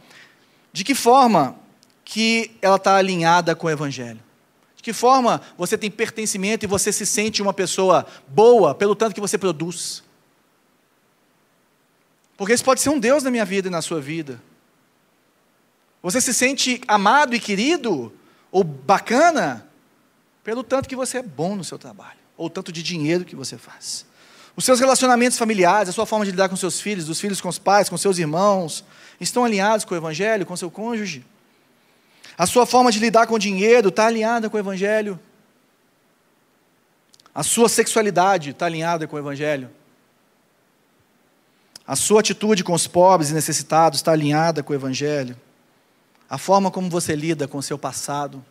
de 0.74 0.84
que 0.84 0.95
forma 0.95 1.56
que 2.04 2.50
ela 2.60 2.78
está 2.78 2.95
alinhada 2.95 3.56
com 3.56 3.68
o 3.68 3.70
evangelho? 3.70 4.20
De 4.76 4.82
que 4.82 4.93
forma 4.93 5.41
você 5.56 5.78
tem 5.78 5.91
pertencimento 5.91 6.66
e 6.66 6.68
você 6.68 6.91
se 6.91 7.06
sente 7.06 7.41
uma 7.41 7.54
pessoa 7.54 8.04
boa 8.28 8.74
pelo 8.74 8.95
tanto 8.95 9.14
que 9.14 9.22
você 9.22 9.38
produz? 9.38 10.02
Porque 12.38 12.53
isso 12.53 12.63
pode 12.63 12.79
ser 12.79 12.89
um 12.89 12.99
Deus 12.99 13.23
na 13.23 13.31
minha 13.31 13.43
vida 13.43 13.67
e 13.67 13.71
na 13.71 13.81
sua 13.81 13.99
vida. 13.99 14.39
Você 16.01 16.21
se 16.21 16.33
sente 16.33 16.79
amado 16.88 17.35
e 17.35 17.39
querido 17.39 18.13
ou 18.51 18.63
bacana 18.63 19.67
pelo 20.43 20.63
tanto 20.63 20.88
que 20.88 20.95
você 20.95 21.17
é 21.17 21.23
bom 21.23 21.55
no 21.55 21.63
seu 21.63 21.77
trabalho 21.77 22.19
ou 22.38 22.49
tanto 22.49 22.71
de 22.71 22.83
dinheiro 22.83 23.25
que 23.25 23.35
você 23.35 23.57
faz. 23.57 24.05
Os 24.55 24.63
seus 24.63 24.79
relacionamentos 24.79 25.38
familiares, 25.38 25.89
a 25.89 25.91
sua 25.91 26.05
forma 26.05 26.25
de 26.25 26.31
lidar 26.31 26.49
com 26.49 26.55
seus 26.55 26.79
filhos, 26.79 27.05
dos 27.05 27.19
filhos 27.19 27.41
com 27.41 27.49
os 27.49 27.59
pais, 27.59 27.89
com 27.89 27.97
seus 27.97 28.17
irmãos, 28.17 28.83
estão 29.19 29.43
alinhados 29.43 29.85
com 29.85 29.93
o 29.93 29.97
Evangelho, 29.97 30.45
com 30.45 30.55
seu 30.55 30.71
cônjuge? 30.71 31.25
A 32.38 32.45
sua 32.45 32.65
forma 32.65 32.91
de 32.91 32.99
lidar 32.99 33.27
com 33.27 33.35
o 33.35 33.39
dinheiro 33.39 33.89
está 33.89 34.05
alinhada 34.05 34.49
com 34.49 34.57
o 34.57 34.59
Evangelho? 34.59 35.19
A 37.33 37.43
sua 37.43 37.69
sexualidade 37.69 38.51
está 38.51 38.65
alinhada 38.65 39.07
com 39.07 39.15
o 39.15 39.19
Evangelho? 39.19 39.69
A 41.88 41.95
sua 41.95 42.19
atitude 42.19 42.63
com 42.63 42.73
os 42.73 42.85
pobres 42.85 43.29
e 43.29 43.33
necessitados 43.33 43.99
está 43.99 44.11
alinhada 44.11 44.61
com 44.61 44.73
o 44.73 44.75
Evangelho? 44.75 45.38
A 46.29 46.38
forma 46.38 46.69
como 46.69 46.89
você 46.89 47.15
lida 47.15 47.47
com 47.47 47.57
o 47.57 47.63
seu 47.63 47.77
passado 47.77 48.43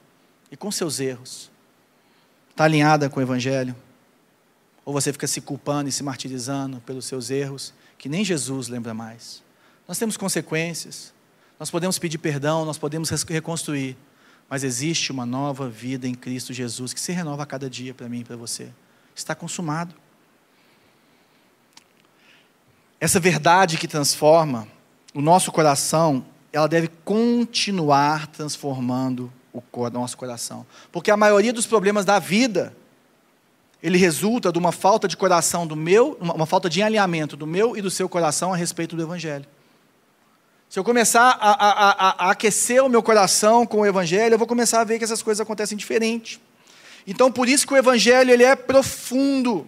e 0.51 0.57
com 0.57 0.73
seus 0.73 0.99
erros 0.99 1.51
Está 2.57 2.65
alinhada 2.65 3.11
com 3.11 3.21
o 3.21 3.23
Evangelho? 3.23 3.77
Ou 4.83 4.91
você 4.91 5.13
fica 5.13 5.27
se 5.27 5.43
culpando 5.43 5.91
e 5.91 5.93
se 5.93 6.03
martirizando 6.03 6.81
pelos 6.81 7.05
seus 7.05 7.29
erros, 7.29 7.75
que 7.99 8.09
nem 8.09 8.25
Jesus 8.25 8.69
lembra 8.69 8.95
mais? 8.95 9.43
Nós 9.87 9.99
temos 9.99 10.17
consequências, 10.17 11.13
nós 11.61 11.71
podemos 11.71 11.99
pedir 11.99 12.17
perdão, 12.17 12.65
nós 12.65 12.79
podemos 12.79 13.11
reconstruir, 13.11 13.95
mas 14.49 14.65
existe 14.65 15.13
uma 15.13 15.27
nova 15.27 15.69
vida 15.69 16.09
em 16.09 16.15
Cristo 16.15 16.55
Jesus 16.55 16.95
que 16.95 17.01
se 17.01 17.13
renova 17.13 17.43
a 17.43 17.47
cada 17.47 17.69
dia 17.69 17.93
para 17.93 18.09
mim 18.09 18.21
e 18.21 18.25
para 18.25 18.37
você. 18.37 18.71
Está 19.15 19.35
consumado. 19.35 19.95
Essa 23.01 23.21
verdade 23.21 23.77
que 23.77 23.87
transforma 23.87 24.67
o 25.15 25.21
nosso 25.21 25.53
coração, 25.53 26.25
ela 26.53 26.67
deve 26.67 26.89
continuar 27.05 28.27
transformando 28.29 29.33
o 29.53 29.91
nosso 29.91 30.17
coração. 30.17 30.67
Porque 30.91 31.11
a 31.11 31.17
maioria 31.17 31.53
dos 31.53 31.67
problemas 31.67 32.05
da 32.05 32.19
vida, 32.19 32.75
ele 33.83 33.99
resulta 33.99 34.51
de 34.51 34.59
uma 34.59 34.73
falta 34.73 35.07
de 35.07 35.17
coração 35.17 35.67
do 35.67 35.77
meu, 35.77 36.17
uma 36.21 36.47
falta 36.47 36.69
de 36.69 36.83
alinhamento 36.83 37.37
do 37.37 37.47
meu 37.47 37.77
e 37.77 37.83
do 37.83 37.91
seu 37.91 38.09
coração 38.09 38.53
a 38.53 38.57
respeito 38.57 38.97
do 38.97 39.03
Evangelho. 39.03 39.47
Se 40.69 40.79
eu 40.79 40.85
começar 40.85 41.39
a, 41.41 41.51
a, 41.53 41.91
a, 41.91 42.27
a 42.27 42.31
aquecer 42.31 42.85
o 42.85 42.89
meu 42.89 43.03
coração 43.03 43.65
com 43.65 43.81
o 43.81 43.87
Evangelho, 43.87 44.35
eu 44.35 44.39
vou 44.39 44.49
começar 44.49 44.81
a 44.81 44.85
ver 44.85 44.99
que 44.99 45.05
essas 45.05 45.23
coisas 45.23 45.41
acontecem 45.41 45.79
diferente. 45.79 46.41
Então, 47.07 47.31
por 47.31 47.49
isso 47.49 47.67
que 47.67 47.73
o 47.73 47.77
Evangelho 47.77 48.33
ele 48.33 48.43
é 48.43 48.57
profundo. 48.57 49.67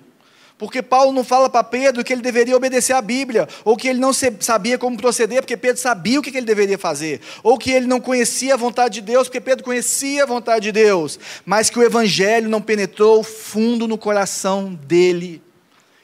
Porque 0.58 0.82
Paulo 0.82 1.12
não 1.12 1.22
fala 1.22 1.48
para 1.48 1.62
Pedro 1.62 2.02
que 2.02 2.12
ele 2.12 2.20
deveria 2.20 2.56
obedecer 2.56 2.92
à 2.92 3.00
Bíblia, 3.00 3.48
ou 3.64 3.76
que 3.76 3.86
ele 3.86 4.00
não 4.00 4.12
sabia 4.12 4.76
como 4.76 4.96
proceder, 4.96 5.40
porque 5.40 5.56
Pedro 5.56 5.80
sabia 5.80 6.18
o 6.18 6.22
que 6.22 6.36
ele 6.36 6.44
deveria 6.44 6.76
fazer, 6.76 7.20
ou 7.44 7.56
que 7.56 7.70
ele 7.70 7.86
não 7.86 8.00
conhecia 8.00 8.54
a 8.54 8.56
vontade 8.56 8.94
de 8.94 9.00
Deus, 9.02 9.28
porque 9.28 9.40
Pedro 9.40 9.64
conhecia 9.64 10.24
a 10.24 10.26
vontade 10.26 10.64
de 10.64 10.72
Deus, 10.72 11.18
mas 11.46 11.70
que 11.70 11.78
o 11.78 11.82
Evangelho 11.82 12.48
não 12.48 12.60
penetrou 12.60 13.22
fundo 13.22 13.86
no 13.86 13.96
coração 13.96 14.74
dele. 14.74 15.40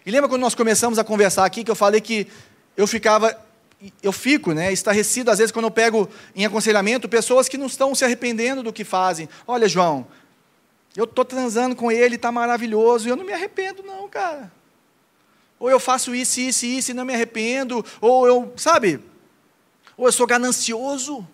E 0.07 0.11
lembra 0.11 0.29
quando 0.29 0.43
nós 0.43 0.55
começamos 0.55 1.01
a 1.01 1.05
conversar 1.05 1.45
aqui, 1.45 1.65
que 1.65 1.71
eu 1.71 1.75
falei 1.75 2.01
que 2.01 2.29
eu 2.77 2.87
ficava, 2.87 3.37
eu 4.03 4.13
fico, 4.13 4.53
né, 4.53 4.73
estarrecido 4.73 5.33
às 5.33 5.39
vezes 5.39 5.51
quando 5.51 5.65
eu 5.65 5.71
pego 5.71 6.09
em 6.37 6.45
aconselhamento 6.47 7.09
pessoas 7.09 7.49
que 7.49 7.59
não 7.59 7.67
estão 7.67 7.93
se 7.93 8.05
arrependendo 8.05 8.63
do 8.63 8.73
que 8.73 8.85
fazem. 8.85 9.29
Olha, 9.49 9.69
João, 9.69 10.07
eu 10.97 11.05
estou 11.05 11.25
transando 11.25 11.75
com 11.75 11.91
ele, 11.91 12.15
está 12.15 12.31
maravilhoso, 12.31 13.07
e 13.07 13.11
eu 13.11 13.17
não 13.17 13.25
me 13.25 13.33
arrependo, 13.33 13.83
não, 13.83 14.09
cara. 14.09 14.53
Ou 15.59 15.71
eu 15.71 15.81
faço 15.81 16.15
isso, 16.15 16.41
isso 16.41 16.67
isso 16.67 16.91
e 16.91 16.95
não 16.95 17.05
me 17.05 17.15
arrependo, 17.15 17.85
ou 18.01 18.27
eu, 18.27 18.53
sabe? 18.57 19.01
Ou 19.97 20.07
eu 20.07 20.13
sou 20.13 20.27
ganancioso 20.27 21.27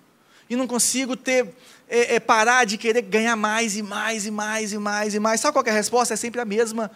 e 0.48 0.56
não 0.56 0.66
consigo 0.66 1.16
ter, 1.16 1.54
é, 1.88 2.16
é, 2.16 2.20
parar 2.20 2.64
de 2.64 2.78
querer 2.78 3.02
ganhar 3.02 3.36
mais 3.36 3.76
e 3.76 3.82
mais 3.82 4.26
e 4.26 4.30
mais 4.30 4.72
e 4.72 4.78
mais 4.78 5.14
e 5.14 5.20
mais. 5.20 5.40
Sabe 5.40 5.52
qual 5.52 5.64
é 5.66 5.70
a 5.70 5.74
resposta? 5.74 6.14
É 6.14 6.16
sempre 6.16 6.40
a 6.40 6.44
mesma. 6.44 6.90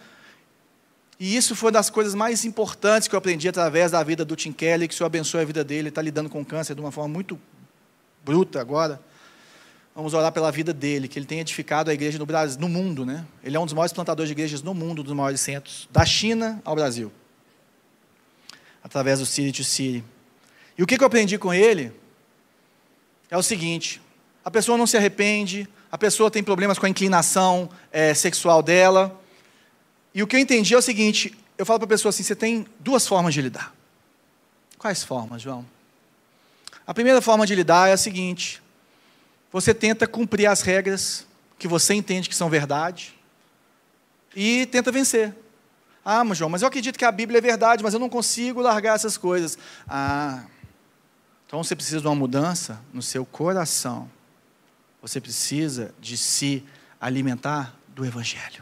E 1.19 1.35
isso 1.35 1.55
foi 1.55 1.67
uma 1.67 1.73
das 1.73 1.89
coisas 1.89 2.13
mais 2.13 2.45
importantes 2.45 3.07
que 3.07 3.15
eu 3.15 3.17
aprendi 3.17 3.47
através 3.47 3.91
da 3.91 4.03
vida 4.03 4.25
do 4.25 4.35
Tim 4.35 4.51
Kelly, 4.51 4.87
que 4.87 4.93
o 4.93 4.97
Senhor 4.97 5.07
abençoe 5.07 5.41
a 5.41 5.45
vida 5.45 5.63
dele, 5.63 5.81
ele 5.81 5.89
está 5.89 6.01
lidando 6.01 6.29
com 6.29 6.43
câncer 6.43 6.75
de 6.75 6.81
uma 6.81 6.91
forma 6.91 7.13
muito 7.13 7.39
bruta 8.23 8.59
agora. 8.59 8.99
Vamos 9.95 10.13
orar 10.13 10.29
pela 10.33 10.51
vida 10.51 10.73
dele, 10.73 11.07
que 11.07 11.17
ele 11.17 11.25
tenha 11.25 11.39
edificado 11.39 11.89
a 11.89 11.93
igreja 11.93 12.19
no 12.19 12.25
Brasil, 12.25 12.59
no 12.59 12.67
mundo, 12.67 13.05
né? 13.05 13.25
Ele 13.41 13.55
é 13.55 13.59
um 13.59 13.63
dos 13.63 13.73
maiores 13.73 13.93
plantadores 13.93 14.27
de 14.27 14.33
igrejas 14.33 14.61
no 14.61 14.73
mundo, 14.73 15.01
dos 15.01 15.13
maiores 15.13 15.39
centros, 15.39 15.87
da 15.89 16.05
China 16.05 16.61
ao 16.65 16.75
Brasil, 16.75 17.09
através 18.83 19.19
do 19.19 19.25
City 19.25 19.53
to 19.53 19.63
City. 19.63 20.03
E 20.77 20.83
o 20.83 20.85
que 20.85 21.01
eu 21.01 21.07
aprendi 21.07 21.37
com 21.37 21.53
ele 21.53 21.93
é 23.31 23.37
o 23.37 23.41
seguinte: 23.41 24.01
a 24.43 24.51
pessoa 24.51 24.77
não 24.77 24.85
se 24.85 24.97
arrepende, 24.97 25.65
a 25.89 25.97
pessoa 25.97 26.29
tem 26.29 26.43
problemas 26.43 26.77
com 26.77 26.85
a 26.85 26.89
inclinação 26.89 27.69
é, 27.89 28.13
sexual 28.13 28.61
dela. 28.61 29.17
E 30.13 30.21
o 30.21 30.27
que 30.27 30.35
eu 30.35 30.39
entendi 30.41 30.73
é 30.73 30.77
o 30.77 30.81
seguinte: 30.81 31.33
eu 31.57 31.65
falo 31.65 31.79
para 31.79 31.85
a 31.85 31.89
pessoa 31.89 32.09
assim, 32.09 32.21
você 32.21 32.35
tem 32.35 32.65
duas 32.81 33.07
formas 33.07 33.33
de 33.33 33.41
lidar. 33.41 33.73
Quais 34.77 35.05
formas, 35.05 35.41
João? 35.41 35.65
A 36.85 36.93
primeira 36.93 37.21
forma 37.21 37.47
de 37.47 37.55
lidar 37.55 37.87
é 37.87 37.93
a 37.93 37.97
seguinte: 37.97 38.61
você 39.55 39.73
tenta 39.73 40.05
cumprir 40.05 40.47
as 40.47 40.59
regras 40.59 41.25
que 41.57 41.65
você 41.65 41.93
entende 41.93 42.27
que 42.27 42.35
são 42.35 42.49
verdade 42.49 43.15
e 44.35 44.65
tenta 44.65 44.91
vencer. 44.91 45.33
Ah, 46.03 46.25
mas 46.25 46.37
João, 46.37 46.49
mas 46.49 46.61
eu 46.61 46.67
acredito 46.67 46.99
que 46.99 47.05
a 47.05 47.11
Bíblia 47.11 47.37
é 47.37 47.41
verdade, 47.41 47.81
mas 47.81 47.93
eu 47.93 47.99
não 48.01 48.09
consigo 48.09 48.59
largar 48.59 48.95
essas 48.95 49.17
coisas. 49.17 49.57
Ah, 49.87 50.43
então 51.47 51.63
você 51.63 51.73
precisa 51.73 52.01
de 52.01 52.07
uma 52.07 52.15
mudança 52.15 52.81
no 52.91 53.01
seu 53.01 53.25
coração. 53.25 54.11
Você 55.01 55.21
precisa 55.21 55.95
de 56.01 56.17
se 56.17 56.61
alimentar 56.99 57.79
do 57.87 58.05
Evangelho. 58.05 58.61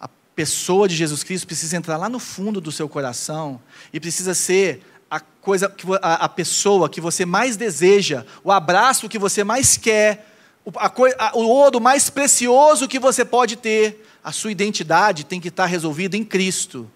A 0.00 0.08
pessoa 0.34 0.88
de 0.88 0.96
Jesus 0.96 1.22
Cristo 1.22 1.46
precisa 1.46 1.76
entrar 1.76 1.98
lá 1.98 2.08
no 2.08 2.18
fundo 2.18 2.58
do 2.58 2.72
seu 2.72 2.88
coração 2.88 3.60
e 3.92 4.00
precisa 4.00 4.32
ser 4.32 4.82
a 5.10 5.20
coisa, 5.20 5.74
a, 6.02 6.24
a 6.24 6.28
pessoa 6.28 6.88
que 6.88 7.00
você 7.00 7.24
mais 7.24 7.56
deseja, 7.56 8.24
o 8.44 8.52
abraço 8.52 9.08
que 9.08 9.18
você 9.18 9.42
mais 9.42 9.76
quer, 9.76 10.26
o, 10.64 10.70
a, 10.76 10.92
a, 11.18 11.36
o 11.36 11.48
ouro 11.48 11.80
mais 11.80 12.10
precioso 12.10 12.88
que 12.88 12.98
você 12.98 13.24
pode 13.24 13.56
ter, 13.56 14.04
a 14.22 14.32
sua 14.32 14.52
identidade 14.52 15.24
tem 15.24 15.40
que 15.40 15.48
estar 15.48 15.66
resolvida 15.66 16.16
em 16.16 16.24
Cristo, 16.24 16.90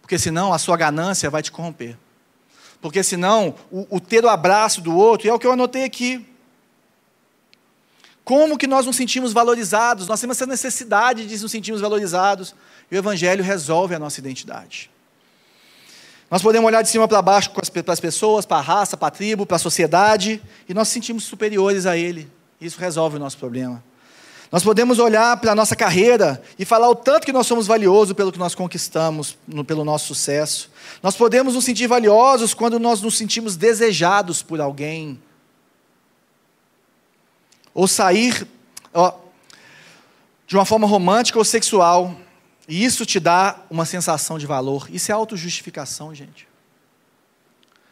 porque 0.00 0.18
senão 0.18 0.52
a 0.52 0.58
sua 0.58 0.76
ganância 0.76 1.30
vai 1.30 1.42
te 1.42 1.52
corromper. 1.52 1.96
Porque 2.80 3.02
senão 3.04 3.54
o, 3.70 3.86
o 3.96 4.00
ter 4.00 4.24
o 4.24 4.28
abraço 4.28 4.80
do 4.80 4.96
outro, 4.96 5.26
e 5.26 5.30
é 5.30 5.32
o 5.32 5.38
que 5.38 5.46
eu 5.46 5.52
anotei 5.52 5.84
aqui. 5.84 6.26
Como 8.24 8.58
que 8.58 8.66
nós 8.66 8.86
nos 8.86 8.96
sentimos 8.96 9.32
valorizados? 9.32 10.08
Nós 10.08 10.20
temos 10.20 10.36
essa 10.36 10.46
necessidade 10.46 11.26
de 11.26 11.40
nos 11.40 11.50
sentirmos 11.50 11.80
valorizados. 11.80 12.54
E 12.90 12.94
o 12.94 12.98
Evangelho 12.98 13.42
resolve 13.42 13.94
a 13.94 13.98
nossa 13.98 14.20
identidade. 14.20 14.90
Nós 16.32 16.40
podemos 16.40 16.66
olhar 16.66 16.80
de 16.80 16.88
cima 16.88 17.06
para 17.06 17.20
baixo 17.20 17.50
para 17.50 17.92
as 17.92 18.00
pessoas, 18.00 18.46
para 18.46 18.56
a 18.56 18.62
raça, 18.62 18.96
para 18.96 19.08
a 19.08 19.10
tribo, 19.10 19.44
para 19.44 19.56
a 19.56 19.58
sociedade, 19.58 20.42
e 20.66 20.72
nós 20.72 20.88
nos 20.88 20.94
sentimos 20.94 21.24
superiores 21.24 21.84
a 21.84 21.94
Ele. 21.94 22.26
Isso 22.58 22.80
resolve 22.80 23.16
o 23.16 23.18
nosso 23.18 23.36
problema. 23.36 23.84
Nós 24.50 24.62
podemos 24.62 24.98
olhar 24.98 25.36
para 25.36 25.52
a 25.52 25.54
nossa 25.54 25.76
carreira 25.76 26.42
e 26.58 26.64
falar 26.64 26.88
o 26.88 26.94
tanto 26.94 27.26
que 27.26 27.34
nós 27.34 27.46
somos 27.46 27.66
valiosos 27.66 28.14
pelo 28.14 28.32
que 28.32 28.38
nós 28.38 28.54
conquistamos, 28.54 29.36
no, 29.46 29.62
pelo 29.62 29.84
nosso 29.84 30.06
sucesso. 30.06 30.70
Nós 31.02 31.14
podemos 31.14 31.52
nos 31.54 31.66
sentir 31.66 31.86
valiosos 31.86 32.54
quando 32.54 32.80
nós 32.80 33.02
nos 33.02 33.18
sentimos 33.18 33.54
desejados 33.54 34.42
por 34.42 34.58
alguém, 34.58 35.20
ou 37.74 37.86
sair 37.86 38.48
ó, 38.94 39.12
de 40.46 40.56
uma 40.56 40.64
forma 40.64 40.86
romântica 40.86 41.38
ou 41.38 41.44
sexual, 41.44 42.16
e 42.68 42.84
isso 42.84 43.04
te 43.04 43.18
dá 43.18 43.56
uma 43.70 43.84
sensação 43.84 44.38
de 44.38 44.46
valor. 44.46 44.88
Isso 44.90 45.10
é 45.10 45.14
autojustificação, 45.14 46.14
gente. 46.14 46.48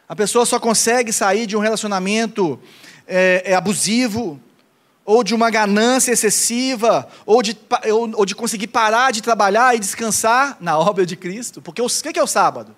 A 0.07 0.15
pessoa 0.15 0.45
só 0.45 0.59
consegue 0.59 1.11
sair 1.13 1.45
de 1.45 1.55
um 1.55 1.59
relacionamento 1.59 2.59
é, 3.07 3.43
é, 3.45 3.55
abusivo, 3.55 4.39
ou 5.03 5.23
de 5.23 5.33
uma 5.33 5.49
ganância 5.49 6.11
excessiva, 6.11 7.07
ou 7.25 7.41
de, 7.41 7.57
ou, 7.91 8.11
ou 8.15 8.25
de 8.25 8.35
conseguir 8.35 8.67
parar 8.67 9.11
de 9.11 9.21
trabalhar 9.21 9.75
e 9.75 9.79
descansar 9.79 10.57
na 10.59 10.77
obra 10.77 11.05
de 11.05 11.15
Cristo. 11.15 11.61
Porque 11.61 11.81
o, 11.81 11.85
o 11.85 11.89
que 11.89 12.19
é 12.19 12.23
o 12.23 12.27
sábado? 12.27 12.75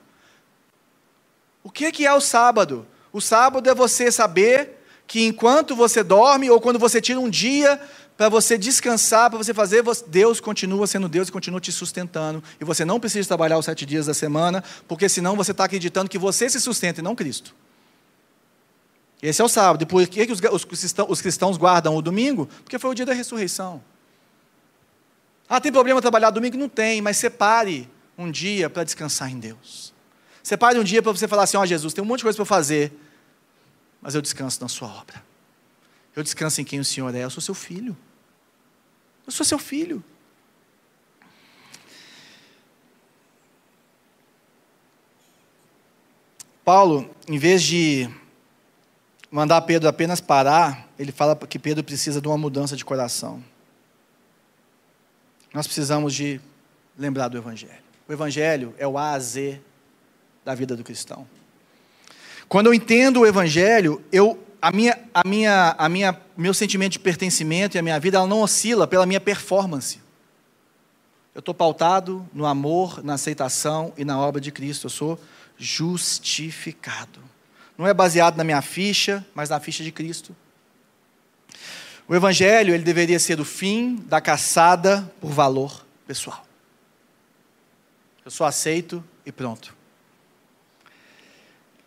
O 1.64 1.70
que 1.70 2.06
é 2.06 2.14
o 2.14 2.22
sábado? 2.22 2.88
O 3.12 3.22
sábado 3.22 3.70
é 3.70 3.76
você 3.76 4.12
saber 4.12 4.84
que 5.06 5.26
enquanto 5.26 5.76
você 5.76 6.04
dorme 6.04 6.50
ou 6.50 6.60
quando 6.60 6.80
você 6.80 7.00
tira 7.00 7.20
um 7.20 7.30
dia 7.30 7.80
para 8.24 8.30
você 8.30 8.58
descansar, 8.58 9.30
para 9.30 9.38
você 9.38 9.54
fazer, 9.54 9.84
Deus 10.08 10.40
continua 10.40 10.88
sendo 10.88 11.10
Deus 11.10 11.28
e 11.28 11.32
continua 11.32 11.60
te 11.60 11.74
sustentando. 11.74 12.42
E 12.58 12.64
você 12.64 12.86
não 12.86 12.98
precisa 12.98 13.28
trabalhar 13.28 13.58
os 13.58 13.66
sete 13.66 13.86
dias 13.86 14.06
da 14.06 14.14
semana, 14.14 14.64
porque 14.88 15.10
senão 15.10 15.36
você 15.36 15.52
está 15.52 15.66
acreditando 15.66 16.10
que 16.10 16.18
você 16.18 16.50
se 16.50 16.62
sustenta 16.62 17.02
e 17.02 17.04
não 17.04 17.16
Cristo. 17.16 17.54
Esse 19.22 19.42
é 19.42 19.44
o 19.44 19.50
sábado. 19.50 19.84
E 19.84 19.86
por 19.86 20.08
que 20.08 20.26
os 21.10 21.22
cristãos 21.22 21.58
guardam 21.58 21.98
o 21.98 22.02
domingo? 22.02 22.48
Porque 22.64 22.80
foi 22.80 22.92
o 22.92 22.94
dia 22.94 23.06
da 23.06 23.12
ressurreição. 23.12 23.84
Ah, 25.50 25.60
tem 25.60 25.72
problema 25.72 26.02
trabalhar 26.02 26.30
domingo? 26.30 26.56
Não 26.56 26.70
tem, 26.70 27.02
mas 27.02 27.18
separe 27.18 27.90
um 28.18 28.32
dia 28.32 28.70
para 28.70 28.86
descansar 28.86 29.30
em 29.30 29.38
Deus. 29.38 29.94
Separe 30.42 30.80
um 30.80 30.84
dia 30.86 31.04
para 31.04 31.12
você 31.12 31.28
falar 31.28 31.44
assim: 31.44 31.58
Ó 31.58 31.62
oh, 31.62 31.66
Jesus, 31.66 31.94
tem 31.94 32.02
um 32.02 32.08
monte 32.08 32.20
de 32.20 32.24
coisa 32.24 32.38
para 32.38 32.46
fazer, 32.46 32.94
mas 34.02 34.16
eu 34.16 34.22
descanso 34.22 34.62
na 34.62 34.70
Sua 34.70 34.88
obra. 34.88 35.22
Eu 36.16 36.24
descanso 36.24 36.62
em 36.62 36.64
quem 36.64 36.80
o 36.80 36.86
Senhor 36.86 37.14
é. 37.14 37.26
Eu 37.26 37.30
sou 37.30 37.42
seu 37.42 37.54
filho. 37.54 37.98
Eu 39.26 39.32
sou 39.32 39.46
seu 39.46 39.58
filho. 39.58 40.04
Paulo, 46.64 47.14
em 47.28 47.38
vez 47.38 47.62
de 47.62 48.10
mandar 49.30 49.62
Pedro 49.62 49.90
apenas 49.90 50.22
parar, 50.22 50.88
ele 50.98 51.12
fala 51.12 51.36
que 51.36 51.60
Pedro 51.60 51.84
precisa 51.84 52.22
de 52.22 52.28
uma 52.28 52.38
mudança 52.38 52.76
de 52.76 52.86
coração. 52.86 53.44
Nós 55.54 55.68
precisamos 55.68 56.14
de 56.14 56.40
lembrar 56.98 57.28
do 57.28 57.38
Evangelho. 57.38 57.84
O 58.08 58.14
Evangelho 58.14 58.74
é 58.78 58.88
o 58.88 58.98
A 58.98 59.12
a 59.12 59.20
Z 59.20 59.62
da 60.46 60.56
vida 60.56 60.76
do 60.76 60.84
cristão. 60.84 61.28
Quando 62.48 62.68
eu 62.68 62.74
entendo 62.74 63.22
o 63.22 63.26
Evangelho, 63.26 64.04
eu 64.12 64.42
a 64.64 64.72
minha, 64.72 64.98
a 65.14 65.28
minha, 65.28 65.76
a 65.78 65.90
minha, 65.90 66.22
meu 66.38 66.54
sentimento 66.54 66.94
de 66.94 67.00
pertencimento 67.00 67.76
e 67.76 67.78
a 67.78 67.82
minha 67.82 68.00
vida 68.00 68.18
ela 68.18 68.26
não 68.26 68.40
oscila 68.40 68.88
pela 68.88 69.06
minha 69.06 69.20
performance. 69.20 70.00
Eu 71.36 71.40
estou 71.40 71.54
pautado 71.54 72.26
no 72.34 72.46
amor, 72.46 73.04
na 73.04 73.16
aceitação 73.16 73.92
e 73.98 74.06
na 74.06 74.18
obra 74.18 74.40
de 74.40 74.54
Cristo. 74.54 74.86
Eu 74.86 74.90
sou 74.90 75.20
justificado. 75.58 77.20
Não 77.78 77.86
é 77.86 77.94
baseado 77.94 78.38
na 78.38 78.44
minha 78.46 78.62
ficha, 78.62 79.26
mas 79.36 79.50
na 79.50 79.60
ficha 79.60 79.84
de 79.84 79.92
Cristo. 79.92 80.34
O 82.08 82.16
Evangelho 82.16 82.74
ele 82.74 82.86
deveria 82.86 83.20
ser 83.20 83.42
o 83.42 83.46
fim 83.46 83.98
da 84.08 84.22
caçada 84.22 85.12
por 85.20 85.30
valor 85.30 85.86
pessoal. 86.08 86.46
Eu 88.24 88.32
só 88.32 88.46
aceito 88.46 89.04
e 89.26 89.32
pronto. 89.32 89.76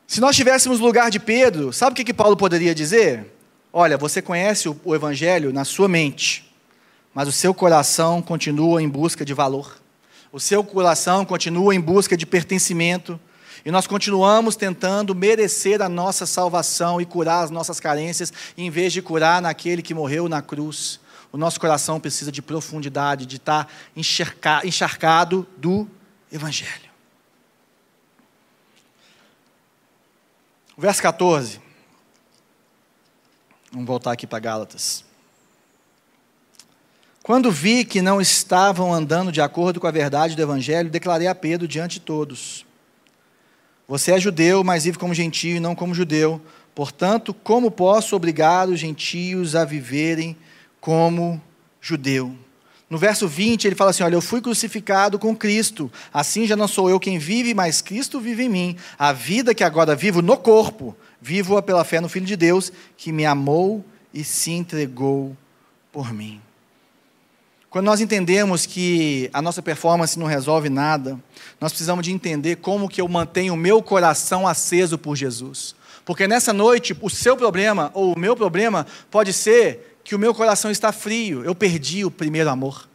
Se 0.07 0.21
nós 0.21 0.37
tivéssemos 0.37 0.79
lugar 0.79 1.11
de 1.11 1.19
Pedro, 1.19 1.73
sabe 1.73 1.93
o 1.93 1.97
que, 1.97 2.05
que 2.05 2.15
Paulo 2.15 2.37
poderia 2.37 2.75
dizer? 2.75 3.35
Olha, 3.73 3.99
você 3.99 4.23
conhece 4.23 4.69
o, 4.69 4.81
o 4.85 4.95
Evangelho 4.95 5.53
na 5.53 5.65
sua 5.65 5.89
mente, 5.89 6.51
mas 7.13 7.29
o 7.29 7.33
seu 7.33 7.53
coração 7.53 8.23
continua 8.23 8.81
em 8.81 8.89
busca 8.89 9.25
de 9.25 9.35
valor. 9.35 9.81
O 10.33 10.39
seu 10.39 10.63
coração 10.63 11.25
continua 11.25 11.75
em 11.75 11.81
busca 11.81 12.17
de 12.17 12.25
pertencimento. 12.25 13.19
E 13.65 13.71
nós 13.71 13.87
continuamos 13.87 14.55
tentando 14.55 15.15
merecer 15.15 15.83
a 15.83 15.89
nossa 15.89 16.25
salvação 16.25 17.01
e 17.01 17.07
curar 17.07 17.43
as 17.43 17.51
nossas 17.51 17.81
carências, 17.81 18.33
em 18.57 18.71
vez 18.71 18.93
de 18.93 19.03
curar 19.03 19.43
naquele 19.43 19.83
que 19.83 19.95
morreu 19.95 20.29
na 20.29 20.41
cruz. 20.41 21.01
O 21.33 21.37
nosso 21.37 21.59
coração 21.59 21.99
precisa 21.99 22.31
de 22.31 22.41
profundidade, 22.41 23.27
de 23.27 23.37
estar 23.37 23.69
encharcado 24.63 25.47
do 25.57 25.89
Evangelho. 26.31 26.86
Verso 30.79 31.01
14. 31.01 31.59
Vamos 33.73 33.87
voltar 33.87 34.13
aqui 34.13 34.27
para 34.27 34.39
Gálatas. 34.39 35.05
Quando 37.23 37.51
vi 37.51 37.83
que 37.83 38.03
não 38.03 38.21
estavam 38.21 38.93
andando 38.93 39.33
de 39.33 39.41
acordo 39.41 39.81
com 39.81 39.87
a 39.87 39.91
verdade 39.91 40.37
do 40.37 40.43
Evangelho, 40.43 40.91
declarei 40.91 41.27
a 41.27 41.35
Pedro 41.35 41.67
diante 41.67 41.95
de 41.95 42.01
todos: 42.01 42.67
Você 43.89 44.13
é 44.13 44.21
judeu, 44.21 44.63
mas 44.63 44.85
vive 44.85 44.99
como 44.99 45.15
gentio 45.15 45.57
e 45.57 45.61
não 45.61 45.75
como 45.75 45.95
judeu. 45.95 46.41
Portanto, 46.75 47.33
como 47.33 47.71
posso 47.71 48.15
obrigar 48.15 48.69
os 48.69 48.79
gentios 48.79 49.57
a 49.57 49.65
viverem 49.65 50.37
como 50.79 51.41
judeu? 51.81 52.37
No 52.89 52.99
verso 52.99 53.27
20, 53.27 53.65
ele 53.65 53.75
fala 53.75 53.91
assim: 53.91 54.05
Olha, 54.05 54.15
eu 54.15 54.21
fui 54.21 54.41
crucificado 54.41 55.19
com 55.19 55.35
Cristo, 55.35 55.91
assim 56.13 56.47
já 56.47 56.55
não 56.55 56.69
sou 56.69 56.89
eu 56.89 57.01
quem 57.01 57.19
vive, 57.19 57.53
mas 57.53 57.81
Cristo 57.81 58.21
vive 58.21 58.45
em 58.45 58.49
mim. 58.49 58.77
A 58.99 59.13
vida 59.13 59.55
que 59.55 59.65
agora 59.65 59.97
vivo 59.97 60.23
no 60.23 60.37
corpo, 60.37 60.97
vivo-a 61.21 61.63
pela 61.63 61.85
fé 61.85 62.01
no 62.01 62.09
Filho 62.09 62.27
de 62.27 62.37
Deus, 62.37 62.73
que 62.97 63.11
me 63.11 63.27
amou 63.27 63.85
e 64.15 64.23
se 64.23 64.53
entregou 64.53 65.37
por 65.91 66.13
mim. 66.13 66.41
Quando 67.69 67.87
nós 67.87 68.01
entendemos 68.01 68.65
que 68.65 69.29
a 69.33 69.43
nossa 69.43 69.61
performance 69.61 70.19
não 70.19 70.27
resolve 70.27 70.71
nada, 70.71 71.21
nós 71.61 71.73
precisamos 71.73 72.05
de 72.05 72.13
entender 72.13 72.57
como 72.57 72.89
que 72.89 73.01
eu 73.01 73.09
mantenho 73.09 73.53
o 73.53 73.57
meu 73.57 73.83
coração 73.83 74.47
aceso 74.47 74.97
por 74.97 75.17
Jesus. 75.17 75.75
Porque 76.05 76.29
nessa 76.29 76.53
noite, 76.53 76.97
o 77.03 77.11
seu 77.11 77.37
problema 77.37 77.91
ou 77.93 78.15
o 78.15 78.19
meu 78.19 78.37
problema 78.37 78.87
pode 79.11 79.33
ser 79.33 79.96
que 80.07 80.15
o 80.15 80.19
meu 80.21 80.33
coração 80.33 80.71
está 80.71 80.93
frio, 80.93 81.45
eu 81.45 81.53
perdi 81.53 82.05
o 82.05 82.13
primeiro 82.13 82.49
amor. 82.49 82.89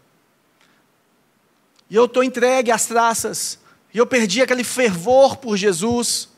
E 1.90 1.96
eu 1.96 2.06
estou 2.06 2.24
entregue 2.24 2.72
às 2.72 2.86
traças, 2.86 3.60
e 3.94 3.98
eu 3.98 4.08
perdi 4.08 4.42
aquele 4.42 4.64
fervor 4.64 5.36
por 5.36 5.58
Jesus. 5.58 6.30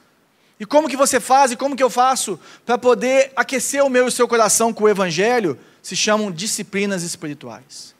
E 0.59 0.65
como 0.65 0.89
que 0.89 0.97
você 0.97 1.19
faz 1.19 1.51
e 1.51 1.55
como 1.55 1.75
que 1.75 1.83
eu 1.83 1.91
faço 1.91 2.39
para 2.65 2.75
poder 2.75 3.31
aquecer 3.35 3.83
o 3.83 3.89
meu 3.89 4.05
e 4.05 4.07
o 4.07 4.11
seu 4.11 4.27
coração 4.27 4.73
com 4.73 4.85
o 4.85 4.89
Evangelho? 4.89 5.59
Se 5.79 5.95
chamam 5.95 6.31
disciplinas 6.31 7.03
espirituais. 7.03 7.93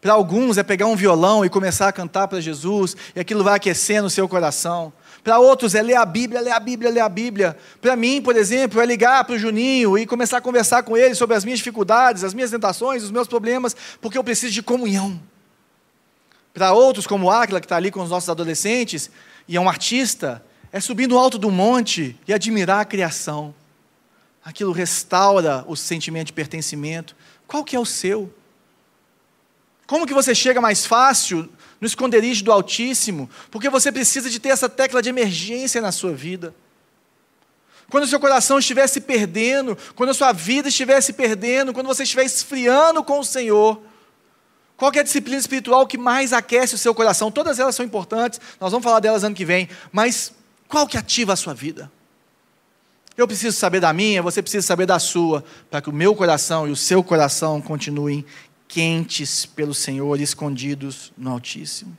Para 0.00 0.12
alguns 0.12 0.56
é 0.56 0.62
pegar 0.62 0.86
um 0.86 0.94
violão 0.94 1.44
e 1.44 1.50
começar 1.50 1.88
a 1.88 1.92
cantar 1.92 2.28
para 2.28 2.40
Jesus, 2.40 2.96
e 3.12 3.18
aquilo 3.18 3.42
vai 3.42 3.56
aquecendo 3.56 4.06
o 4.06 4.10
seu 4.10 4.28
coração. 4.28 4.92
Para 5.22 5.38
outros 5.38 5.74
é 5.74 5.82
ler 5.82 5.96
a 5.96 6.06
Bíblia, 6.06 6.40
ler 6.40 6.52
a 6.52 6.60
Bíblia, 6.60 6.90
ler 6.90 7.00
a 7.00 7.08
Bíblia. 7.08 7.56
Para 7.80 7.94
mim, 7.94 8.22
por 8.22 8.36
exemplo, 8.36 8.80
é 8.80 8.86
ligar 8.86 9.24
para 9.24 9.34
o 9.34 9.38
Juninho 9.38 9.98
e 9.98 10.06
começar 10.06 10.38
a 10.38 10.40
conversar 10.40 10.82
com 10.82 10.96
ele 10.96 11.14
sobre 11.14 11.36
as 11.36 11.44
minhas 11.44 11.58
dificuldades, 11.58 12.24
as 12.24 12.32
minhas 12.32 12.50
tentações, 12.50 13.02
os 13.02 13.10
meus 13.10 13.28
problemas, 13.28 13.76
porque 14.00 14.16
eu 14.16 14.24
preciso 14.24 14.52
de 14.52 14.62
comunhão. 14.62 15.20
Para 16.54 16.72
outros, 16.72 17.06
como 17.06 17.30
Áquila, 17.30 17.60
que 17.60 17.66
está 17.66 17.76
ali 17.76 17.90
com 17.90 18.02
os 18.02 18.10
nossos 18.10 18.28
adolescentes, 18.28 19.10
e 19.46 19.56
é 19.56 19.60
um 19.60 19.68
artista, 19.68 20.44
é 20.72 20.80
subir 20.80 21.06
no 21.06 21.18
alto 21.18 21.38
do 21.38 21.50
monte 21.50 22.18
e 22.26 22.32
admirar 22.32 22.80
a 22.80 22.84
criação. 22.84 23.54
Aquilo 24.44 24.72
restaura 24.72 25.64
o 25.68 25.76
sentimento 25.76 26.28
de 26.28 26.32
pertencimento. 26.32 27.14
Qual 27.46 27.62
que 27.62 27.76
é 27.76 27.80
o 27.80 27.84
seu? 27.84 28.32
Como 29.86 30.06
que 30.06 30.14
você 30.14 30.34
chega 30.34 30.60
mais 30.60 30.86
fácil 30.86 31.48
no 31.80 31.86
esconderijo 31.86 32.44
do 32.44 32.52
Altíssimo, 32.52 33.28
porque 33.50 33.70
você 33.70 33.90
precisa 33.90 34.28
de 34.28 34.38
ter 34.38 34.50
essa 34.50 34.68
tecla 34.68 35.00
de 35.00 35.08
emergência 35.08 35.80
na 35.80 35.90
sua 35.90 36.12
vida. 36.12 36.54
quando 37.88 38.04
o 38.04 38.06
seu 38.06 38.20
coração 38.20 38.58
estiver 38.60 38.86
se 38.86 39.00
perdendo, 39.00 39.76
quando 39.96 40.10
a 40.10 40.14
sua 40.14 40.32
vida 40.32 40.68
estiver 40.68 41.00
se 41.00 41.12
perdendo, 41.12 41.72
quando 41.72 41.88
você 41.88 42.04
estiver 42.04 42.24
esfriando 42.24 43.02
com 43.02 43.18
o 43.18 43.24
Senhor, 43.24 43.82
qual 44.76 44.92
é 44.94 45.00
a 45.00 45.02
disciplina 45.02 45.38
espiritual 45.38 45.86
que 45.86 45.98
mais 45.98 46.32
aquece 46.32 46.74
o 46.74 46.78
seu 46.78 46.94
coração? 46.94 47.32
Todas 47.32 47.58
elas 47.58 47.74
são 47.74 47.84
importantes, 47.84 48.40
nós 48.60 48.70
vamos 48.70 48.84
falar 48.84 49.00
delas 49.00 49.24
ano 49.24 49.34
que 49.34 49.44
vem, 49.44 49.68
mas 49.90 50.32
qual 50.68 50.86
que 50.86 50.96
ativa 50.96 51.32
a 51.32 51.36
sua 51.36 51.52
vida? 51.52 51.90
Eu 53.16 53.26
preciso 53.26 53.56
saber 53.56 53.80
da 53.80 53.92
minha, 53.92 54.22
você 54.22 54.40
precisa 54.40 54.66
saber 54.66 54.86
da 54.86 54.98
sua, 54.98 55.44
para 55.68 55.82
que 55.82 55.90
o 55.90 55.92
meu 55.92 56.14
coração 56.14 56.68
e 56.68 56.70
o 56.70 56.76
seu 56.76 57.02
coração 57.02 57.60
continuem 57.60 58.24
quentes 58.70 59.44
pelo 59.44 59.74
Senhor, 59.74 60.20
escondidos 60.20 61.12
no 61.18 61.32
Altíssimo. 61.32 61.96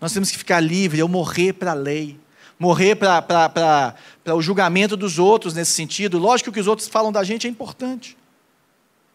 Nós 0.00 0.12
temos 0.12 0.32
que 0.32 0.36
ficar 0.36 0.58
livre, 0.58 0.98
eu 0.98 1.06
morrer 1.06 1.52
para 1.52 1.70
a 1.70 1.74
lei, 1.74 2.18
morrer 2.58 2.96
para 2.96 3.94
o 4.34 4.42
julgamento 4.42 4.96
dos 4.96 5.20
outros 5.20 5.54
nesse 5.54 5.70
sentido. 5.70 6.18
Lógico 6.18 6.46
que 6.46 6.50
o 6.50 6.52
que 6.54 6.60
os 6.60 6.66
outros 6.66 6.88
falam 6.88 7.12
da 7.12 7.22
gente 7.22 7.46
é 7.46 7.50
importante, 7.50 8.16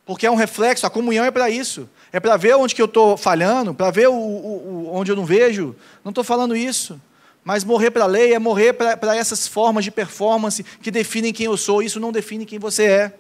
porque 0.06 0.26
é 0.26 0.32
um 0.32 0.36
reflexo, 0.36 0.86
a 0.86 0.90
comunhão 0.90 1.26
é 1.26 1.30
para 1.30 1.50
isso, 1.50 1.90
é 2.10 2.22
para 2.22 2.38
ver 2.38 2.56
onde 2.56 2.74
que 2.74 2.82
eu 2.82 2.86
estou 2.86 3.18
falhando, 3.18 3.74
para 3.74 3.92
ver 3.92 4.08
o, 4.08 4.14
o, 4.14 4.90
onde 4.94 5.12
eu 5.12 5.16
não 5.18 5.26
vejo. 5.26 5.76
Não 6.06 6.12
estou 6.12 6.24
falando 6.24 6.56
isso. 6.56 7.00
Mas 7.44 7.66
morrer 7.66 7.92
para 7.92 8.06
a 8.06 8.08
lei 8.08 8.34
é 8.34 8.40
morrer 8.40 8.72
para 8.74 9.16
essas 9.16 9.46
formas 9.46 9.84
de 9.84 9.92
performance 9.92 10.64
que 10.64 10.90
definem 10.90 11.34
quem 11.34 11.48
eu 11.48 11.58
sou, 11.58 11.84
isso 11.84 12.00
não 12.00 12.14
define 12.14 12.46
quem 12.46 12.60
você 12.60 12.84
é. 12.84 13.20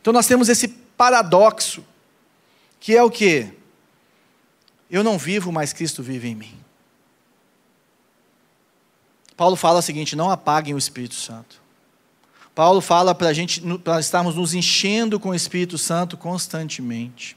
Então 0.00 0.12
nós 0.12 0.26
temos 0.26 0.48
esse 0.48 0.66
paradoxo, 0.68 1.84
que 2.80 2.96
é 2.96 3.02
o 3.02 3.10
que? 3.10 3.52
Eu 4.90 5.04
não 5.04 5.18
vivo, 5.18 5.52
mas 5.52 5.72
Cristo 5.72 6.02
vive 6.02 6.28
em 6.28 6.34
mim. 6.34 6.58
Paulo 9.36 9.54
fala 9.54 9.78
o 9.78 9.82
seguinte: 9.82 10.16
não 10.16 10.30
apaguem 10.30 10.74
o 10.74 10.78
Espírito 10.78 11.14
Santo. 11.14 11.60
Paulo 12.54 12.80
fala 12.80 13.14
para 13.14 13.28
a 13.28 13.32
gente, 13.32 13.60
para 13.78 14.00
estarmos 14.00 14.34
nos 14.34 14.54
enchendo 14.54 15.20
com 15.20 15.28
o 15.30 15.34
Espírito 15.34 15.78
Santo 15.78 16.16
constantemente. 16.16 17.36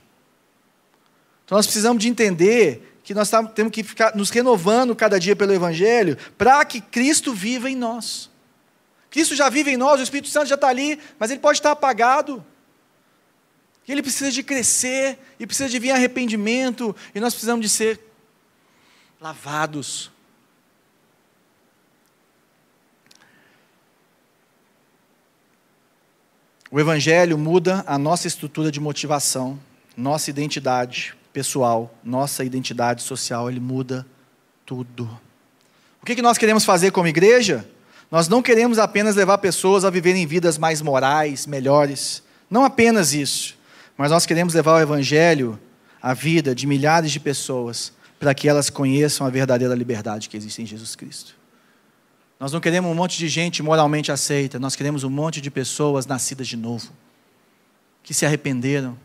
Então 1.46 1.58
nós 1.58 1.66
precisamos 1.66 2.02
de 2.02 2.10
entender 2.10 3.00
que 3.04 3.14
nós 3.14 3.30
temos 3.54 3.72
que 3.72 3.84
ficar 3.84 4.16
nos 4.16 4.30
renovando 4.30 4.96
cada 4.96 5.20
dia 5.20 5.36
pelo 5.36 5.54
Evangelho, 5.54 6.18
para 6.38 6.64
que 6.66 6.82
Cristo 6.82 7.34
viva 7.34 7.70
em 7.70 7.76
nós. 7.76 8.30
Cristo 9.10 9.36
já 9.36 9.50
vive 9.50 9.72
em 9.72 9.78
nós, 9.78 10.00
o 10.00 10.04
Espírito 10.04 10.30
Santo 10.30 10.48
já 10.48 10.56
está 10.56 10.70
ali, 10.70 11.00
mas 11.20 11.30
ele 11.30 11.40
pode 11.40 11.60
estar 11.60 11.72
apagado. 11.72 12.44
E 13.88 13.92
ele 13.92 14.02
precisa 14.02 14.32
de 14.32 14.44
crescer, 14.44 15.20
e 15.40 15.46
precisa 15.46 15.70
de 15.70 15.78
vir 15.80 15.92
arrependimento, 15.92 16.96
e 17.14 17.20
nós 17.20 17.34
precisamos 17.34 17.66
de 17.66 17.70
ser 17.70 18.00
lavados. 19.20 20.12
O 26.72 26.80
Evangelho 26.80 27.38
muda 27.38 27.84
a 27.86 28.00
nossa 28.00 28.28
estrutura 28.28 28.72
de 28.72 28.80
motivação, 28.80 29.60
nossa 29.96 30.32
identidade, 30.32 31.14
pessoal, 31.32 31.94
nossa 32.04 32.44
identidade 32.44 33.04
social, 33.04 33.50
ele 33.50 33.60
muda 33.60 34.06
tudo. 34.66 35.08
O 36.02 36.06
que 36.06 36.22
nós 36.22 36.38
queremos 36.38 36.66
fazer 36.66 36.92
como 36.92 37.08
igreja? 37.08 37.68
Nós 38.10 38.28
não 38.28 38.42
queremos 38.42 38.78
apenas 38.78 39.16
levar 39.16 39.38
pessoas 39.38 39.86
a 39.86 39.90
viverem 39.90 40.26
vidas 40.26 40.58
mais 40.58 40.82
morais, 40.82 41.46
melhores. 41.46 42.24
Não 42.50 42.64
apenas 42.64 43.14
isso. 43.14 43.58
Mas 43.98 44.12
nós 44.12 44.26
queremos 44.26 44.54
levar 44.54 44.76
o 44.76 44.80
Evangelho 44.80 45.60
à 46.02 46.14
vida 46.14 46.54
de 46.54 46.68
milhares 46.68 47.12
de 47.12 47.20
pessoas 47.20 47.94
para 48.20 48.34
que 48.34 48.48
elas 48.48 48.70
conheçam 48.70 49.28
a 49.28 49.30
verdadeira 49.30 49.76
liberdade 49.76 50.30
que 50.30 50.38
existe 50.38 50.62
em 50.62 50.66
Jesus 50.66 50.96
Cristo. 50.96 51.36
Nós 52.40 52.52
não 52.52 52.60
queremos 52.60 52.92
um 52.92 52.96
monte 52.96 53.18
de 53.18 53.28
gente 53.28 53.64
moralmente 53.64 54.12
aceita, 54.12 54.60
nós 54.60 54.76
queremos 54.76 55.04
um 55.04 55.10
monte 55.10 55.40
de 55.40 55.50
pessoas 55.50 56.06
nascidas 56.06 56.48
de 56.48 56.58
novo, 56.58 56.92
que 58.02 58.14
se 58.14 58.26
arrependeram, 58.26 58.98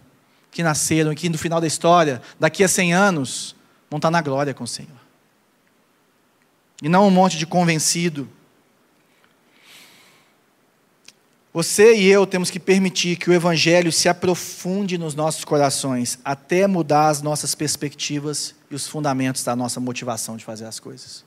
que 0.51 0.63
nasceram 0.63 1.13
e 1.13 1.15
que 1.15 1.29
no 1.29 1.39
final 1.39 1.61
da 1.61 1.67
história, 1.67 2.21
daqui 2.41 2.65
a 2.65 2.69
100 2.69 2.95
anos, 2.95 3.55
vão 3.91 3.99
estar 3.99 4.11
na 4.11 4.21
glória 4.21 4.55
com 4.55 4.65
o 4.65 4.69
Senhor. 4.69 4.99
E 6.83 6.89
não 6.89 7.07
um 7.07 7.11
monte 7.11 7.37
de 7.37 7.47
convencido. 7.47 8.29
Você 11.59 11.97
e 11.97 12.07
eu 12.07 12.25
temos 12.25 12.53
que 12.53 12.61
permitir 12.61 13.17
que 13.17 13.29
o 13.29 13.33
Evangelho 13.33 13.91
se 13.91 14.09
aprofunde 14.09 14.97
nos 14.97 15.17
nossos 15.17 15.45
corações, 15.45 16.17
até 16.25 16.69
mudar 16.69 17.09
as 17.09 17.21
nossas 17.21 17.53
perspectivas 17.57 18.55
e 18.71 18.77
os 18.77 18.87
fundamentos 18.87 19.43
da 19.43 19.57
nossa 19.57 19.81
motivação 19.81 20.37
de 20.37 20.45
fazer 20.45 20.67
as 20.67 20.79
coisas. 20.79 21.25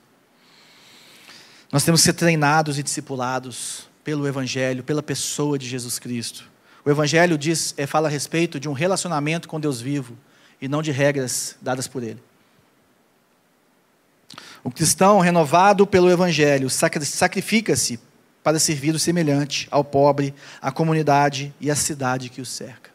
Nós 1.70 1.84
temos 1.84 2.00
que 2.00 2.06
ser 2.06 2.14
treinados 2.14 2.78
e 2.78 2.82
discipulados 2.82 3.90
pelo 4.02 4.26
Evangelho, 4.26 4.82
pela 4.82 5.02
pessoa 5.02 5.58
de 5.58 5.68
Jesus 5.68 5.98
Cristo. 5.98 6.48
O 6.82 6.88
Evangelho 6.88 7.36
diz, 7.36 7.74
é, 7.76 7.86
fala 7.86 8.08
a 8.08 8.10
respeito 8.10 8.58
de 8.58 8.70
um 8.70 8.72
relacionamento 8.72 9.46
com 9.46 9.60
Deus 9.60 9.82
vivo 9.82 10.16
e 10.62 10.66
não 10.66 10.80
de 10.80 10.92
regras 10.92 11.56
dadas 11.60 11.86
por 11.86 12.02
Ele. 12.02 12.22
O 14.64 14.70
cristão 14.70 15.20
renovado 15.20 15.86
pelo 15.86 16.10
Evangelho 16.10 16.70
sacrifica-se 16.70 18.00
para 18.42 18.58
servir 18.58 18.94
o 18.94 18.98
semelhante 18.98 19.68
ao 19.70 19.84
pobre, 19.84 20.34
à 20.60 20.72
comunidade 20.72 21.54
e 21.60 21.70
à 21.70 21.76
cidade 21.76 22.28
que 22.28 22.40
o 22.40 22.46
cerca. 22.46 22.90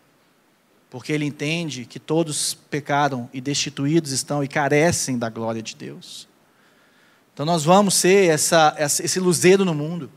Porque 0.90 1.12
ele 1.12 1.26
entende 1.26 1.86
que 1.86 2.00
todos 2.00 2.54
pecaram 2.54 3.30
e 3.34 3.40
destituídos 3.40 4.12
estão 4.12 4.44
e 4.44 4.48
carecem 4.48 5.18
da 5.18 5.30
glória 5.30 5.62
de 5.62 5.76
Deus. 5.76 6.28
Então 7.34 7.46
nós 7.46 7.64
vamos 7.64 7.94
ser 7.94 8.30
essa, 8.30 8.76
esse 8.80 9.20
luzeiro 9.20 9.64
no 9.64 9.74
mundo. 9.74 10.10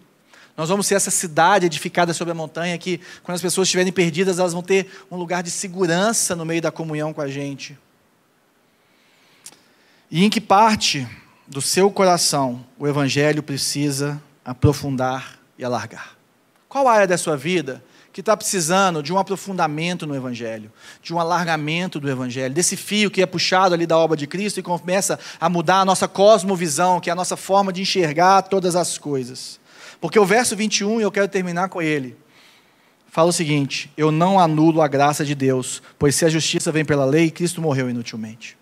Nós 0.56 0.68
vamos 0.68 0.86
ser 0.86 0.94
essa 0.94 1.10
cidade 1.10 1.66
edificada 1.66 2.12
sobre 2.12 2.32
a 2.32 2.34
montanha 2.34 2.76
que, 2.76 3.00
quando 3.22 3.36
as 3.36 3.42
pessoas 3.42 3.68
estiverem 3.68 3.92
perdidas, 3.92 4.38
elas 4.38 4.52
vão 4.52 4.62
ter 4.62 4.90
um 5.10 5.16
lugar 5.16 5.42
de 5.42 5.50
segurança 5.50 6.34
no 6.36 6.44
meio 6.44 6.60
da 6.60 6.70
comunhão 6.70 7.12
com 7.12 7.20
a 7.20 7.28
gente. 7.28 7.78
E 10.10 10.24
em 10.24 10.30
que 10.30 10.40
parte 10.40 11.06
do 11.46 11.60
seu 11.62 11.90
coração 11.90 12.64
o 12.78 12.86
Evangelho 12.86 13.42
precisa 13.42 14.20
aprofundar 14.50 15.38
e 15.56 15.64
alargar? 15.64 16.16
Qual 16.68 16.88
área 16.88 17.06
da 17.06 17.16
sua 17.16 17.36
vida 17.36 17.82
que 18.12 18.20
está 18.20 18.36
precisando 18.36 19.02
de 19.02 19.12
um 19.12 19.18
aprofundamento 19.18 20.06
no 20.06 20.16
Evangelho, 20.16 20.72
de 21.00 21.14
um 21.14 21.20
alargamento 21.20 22.00
do 22.00 22.10
Evangelho, 22.10 22.52
desse 22.52 22.76
fio 22.76 23.10
que 23.10 23.22
é 23.22 23.26
puxado 23.26 23.74
ali 23.74 23.86
da 23.86 23.96
obra 23.96 24.16
de 24.16 24.26
Cristo 24.26 24.58
e 24.58 24.62
começa 24.62 25.18
a 25.40 25.48
mudar 25.48 25.80
a 25.80 25.84
nossa 25.84 26.08
cosmovisão, 26.08 26.98
que 26.98 27.08
é 27.08 27.12
a 27.12 27.16
nossa 27.16 27.36
forma 27.36 27.72
de 27.72 27.82
enxergar 27.82 28.42
todas 28.42 28.74
as 28.74 28.98
coisas? 28.98 29.60
Porque 30.00 30.18
o 30.18 30.26
verso 30.26 30.56
21, 30.56 31.00
e 31.00 31.02
eu 31.04 31.12
quero 31.12 31.28
terminar 31.28 31.68
com 31.68 31.80
ele, 31.80 32.16
fala 33.08 33.30
o 33.30 33.32
seguinte: 33.32 33.92
Eu 33.96 34.10
não 34.10 34.40
anulo 34.40 34.82
a 34.82 34.88
graça 34.88 35.24
de 35.24 35.36
Deus, 35.36 35.80
pois 35.96 36.16
se 36.16 36.24
a 36.24 36.28
justiça 36.28 36.72
vem 36.72 36.84
pela 36.84 37.04
lei, 37.04 37.30
Cristo 37.30 37.62
morreu 37.62 37.88
inutilmente. 37.88 38.58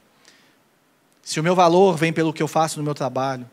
Se 1.22 1.41
o 1.41 1.43
meu 1.43 1.55
valor 1.55 1.97
vem 1.97 2.12
pelo 2.12 2.32
que 2.32 2.43
eu 2.43 2.49
faço 2.49 2.78
no 2.78 2.84
meu 2.84 2.95
trabalho, 2.95 3.49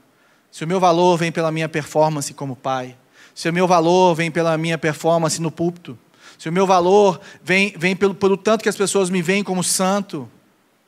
se 0.56 0.64
o 0.64 0.68
meu 0.70 0.80
valor 0.80 1.18
vem 1.18 1.34
pela 1.34 1.52
minha 1.52 1.68
performance 1.68 2.34
como 2.34 2.56
pai, 2.56 2.98
se 3.34 3.50
o 3.50 3.52
meu 3.52 3.68
valor 3.68 4.16
vem 4.16 4.32
pela 4.32 4.58
minha 4.58 4.78
performance 4.78 5.42
no 5.42 5.52
púlpito, 5.52 6.00
se 6.40 6.48
o 6.48 6.52
meu 6.54 6.66
valor 6.66 7.20
vem, 7.44 7.76
vem 7.78 7.94
pelo, 7.94 8.16
pelo 8.16 8.38
tanto 8.38 8.64
que 8.64 8.70
as 8.70 8.78
pessoas 8.78 9.10
me 9.10 9.22
veem 9.22 9.44
como 9.44 9.62
santo, 9.62 10.32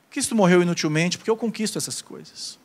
Cristo 0.09 0.33
morreu 0.33 0.61
inutilmente, 0.61 1.17
porque 1.17 1.29
eu 1.29 1.35
conquisto 1.35 1.77
essas 1.77 2.01
coisas. 2.01 2.57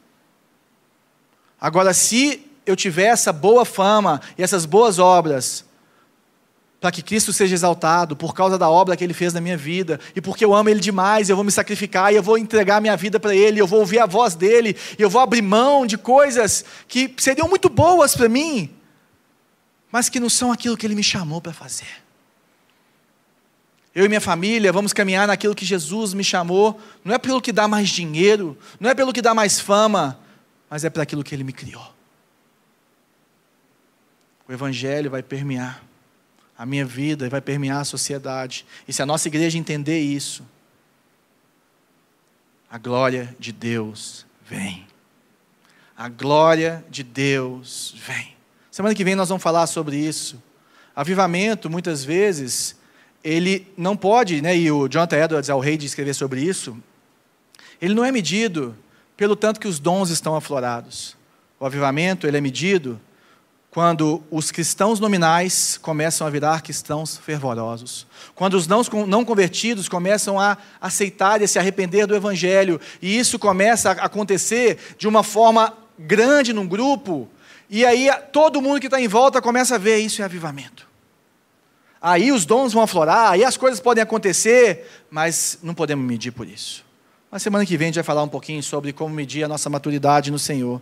Agora, 1.61 1.93
se 1.93 2.49
eu 2.65 2.77
tiver 2.77 3.07
essa 3.07 3.33
boa 3.33 3.65
fama 3.65 4.21
e 4.39 4.43
essas 4.45 4.65
boas 4.65 5.01
obras, 5.01 5.65
para 6.83 6.91
que 6.91 7.01
Cristo 7.01 7.33
seja 7.33 7.55
exaltado 7.55 8.17
por 8.17 8.35
causa 8.35 8.59
da 8.59 8.69
obra 8.69 8.97
que 8.97 9.05
Ele 9.05 9.15
fez 9.15 9.33
na 9.33 9.41
minha 9.41 9.57
vida, 9.57 10.01
e 10.17 10.21
porque 10.21 10.45
eu 10.45 10.53
amo 10.53 10.69
Ele 10.69 10.81
demais, 10.81 11.31
eu 11.31 11.37
vou 11.37 11.45
me 11.45 11.53
sacrificar, 11.53 12.13
e 12.13 12.17
eu 12.17 12.23
vou 12.23 12.37
entregar 12.37 12.81
minha 12.81 12.97
vida 12.97 13.21
para 13.21 13.35
Ele, 13.35 13.61
eu 13.61 13.67
vou 13.69 13.79
ouvir 13.79 14.01
a 14.01 14.07
voz 14.07 14.35
dEle, 14.35 14.77
eu 14.99 15.09
vou 15.09 15.23
abrir 15.23 15.43
mão 15.43 15.87
de 15.87 15.97
coisas 15.97 16.65
que 16.89 17.15
seriam 17.19 17.49
muito 17.49 17.69
boas 17.69 18.17
para 18.17 18.29
mim, 18.29 18.69
mas 19.93 20.09
que 20.09 20.19
não 20.19 20.29
são 20.29 20.51
aquilo 20.51 20.77
que 20.77 20.85
Ele 20.85 20.97
me 20.97 21.05
chamou 21.05 21.41
para 21.41 21.53
fazer. 21.53 22.03
Eu 23.95 24.05
e 24.05 24.09
minha 24.09 24.21
família 24.21 24.73
vamos 24.73 24.93
caminhar 24.93 25.29
naquilo 25.29 25.55
que 25.55 25.65
Jesus 25.65 26.13
me 26.13 26.25
chamou, 26.25 26.81
não 27.05 27.15
é 27.15 27.19
pelo 27.19 27.41
que 27.41 27.53
dá 27.53 27.69
mais 27.69 27.89
dinheiro, 27.89 28.59
não 28.81 28.91
é 28.91 28.95
pelo 28.95 29.13
que 29.13 29.23
dá 29.23 29.33
mais 29.33 29.61
fama, 29.61 30.19
mas 30.69 30.85
é 30.85 30.91
para 30.91 31.05
aquilo 31.05 31.23
que 31.23 31.33
Ele 31.33 31.45
me 31.45 31.53
criou 31.53 31.93
o 34.49 34.53
Evangelho 34.53 35.11
vai 35.11 35.23
permear 35.23 35.83
a 36.63 36.67
minha 36.67 36.85
vida 36.85 37.27
e 37.27 37.29
vai 37.29 37.41
permear 37.41 37.81
a 37.81 37.85
sociedade. 37.85 38.65
E 38.87 38.93
se 38.93 39.03
a 39.03 39.07
nossa 39.07 39.27
igreja 39.27 39.59
entender 39.59 39.99
isso, 39.99 40.47
a 42.71 42.79
glória 42.79 43.35
de 43.37 43.51
Deus 43.51 44.25
vem. 44.47 44.87
A 45.97 46.09
glória 46.09 46.85
de 46.89 47.03
Deus 47.03 47.97
vem. 48.07 48.37
Semana 48.71 48.95
que 48.95 49.03
vem 49.03 49.17
nós 49.17 49.29
vamos 49.29 49.43
falar 49.43 49.67
sobre 49.67 49.97
isso. 49.97 50.41
Avivamento, 50.95 51.69
muitas 51.69 52.05
vezes, 52.05 52.77
ele 53.25 53.67
não 53.77 53.97
pode, 53.97 54.41
né, 54.41 54.57
e 54.57 54.71
o 54.71 54.87
Jonathan 54.87 55.17
Edwards 55.17 55.49
é 55.49 55.55
o 55.57 55.59
rei 55.59 55.77
de 55.77 55.87
escrever 55.87 56.15
sobre 56.15 56.43
isso, 56.43 56.81
ele 57.81 57.93
não 57.93 58.05
é 58.05 58.13
medido 58.13 58.77
pelo 59.17 59.35
tanto 59.35 59.59
que 59.59 59.67
os 59.67 59.81
dons 59.81 60.11
estão 60.11 60.37
aflorados. 60.37 61.17
O 61.59 61.67
avivamento, 61.67 62.25
ele 62.25 62.37
é 62.37 62.41
medido 62.41 63.01
quando 63.73 64.23
os 64.31 64.51
cristãos 64.51 65.01
nominais 65.01 65.79
começam 65.81 66.27
a 66.27 66.31
virar 66.31 66.61
cristãos 66.61 67.17
fervorosos. 67.17 68.07
Quando 68.35 68.53
os 68.53 68.67
não 68.69 69.25
convertidos 69.25 69.89
começam 69.89 70.39
a 70.39 70.59
aceitar 70.79 71.41
e 71.41 71.45
a 71.45 71.49
se 71.49 71.59
arrepender 71.59 72.07
do 72.07 72.15
Evangelho. 72.15 72.79
E 73.01 73.19
isso 73.19 73.39
começa 73.39 73.93
a 73.93 74.05
acontecer 74.05 74.95
de 74.99 75.09
uma 75.09 75.23
forma 75.23 75.73
grande 75.99 76.53
num 76.53 76.69
grupo. 76.69 77.31
E 77.71 77.83
aí 77.87 78.11
todo 78.31 78.61
mundo 78.61 78.79
que 78.79 78.89
está 78.89 79.01
em 79.01 79.09
volta 79.09 79.41
começa 79.41 79.77
a 79.77 79.79
ver 79.79 79.97
isso 79.97 80.21
em 80.21 80.25
avivamento. 80.27 80.87
Aí 81.99 82.31
os 82.31 82.45
dons 82.45 82.75
vão 82.75 82.83
aflorar, 82.83 83.33
aí 83.33 83.43
as 83.43 83.57
coisas 83.57 83.81
podem 83.81 84.03
acontecer, 84.03 84.87
mas 85.11 85.59
não 85.63 85.73
podemos 85.73 86.05
medir 86.05 86.31
por 86.31 86.47
isso. 86.47 86.85
Na 87.31 87.39
semana 87.39 87.65
que 87.65 87.79
vem 87.79 87.87
a 87.87 87.89
gente 87.89 87.95
vai 87.95 88.05
falar 88.05 88.23
um 88.23 88.29
pouquinho 88.29 88.63
sobre 88.63 88.93
como 88.93 89.15
medir 89.15 89.45
a 89.45 89.49
nossa 89.49 89.71
maturidade 89.71 90.31
no 90.31 90.39
Senhor. 90.39 90.79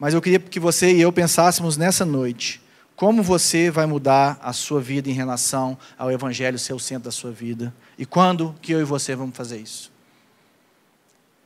Mas 0.00 0.14
eu 0.14 0.22
queria 0.22 0.38
que 0.38 0.58
você 0.58 0.94
e 0.94 1.02
eu 1.02 1.12
pensássemos 1.12 1.76
nessa 1.76 2.06
noite 2.06 2.62
como 2.96 3.22
você 3.22 3.70
vai 3.70 3.84
mudar 3.84 4.38
a 4.42 4.52
sua 4.52 4.80
vida 4.80 5.10
em 5.10 5.12
relação 5.12 5.76
ao 5.98 6.10
Evangelho 6.10 6.58
ser 6.58 6.72
o 6.72 6.78
centro 6.78 7.04
da 7.04 7.10
sua 7.10 7.30
vida. 7.30 7.72
E 7.98 8.06
quando 8.06 8.54
que 8.62 8.72
eu 8.72 8.80
e 8.80 8.84
você 8.84 9.14
vamos 9.14 9.36
fazer 9.36 9.58
isso? 9.58 9.92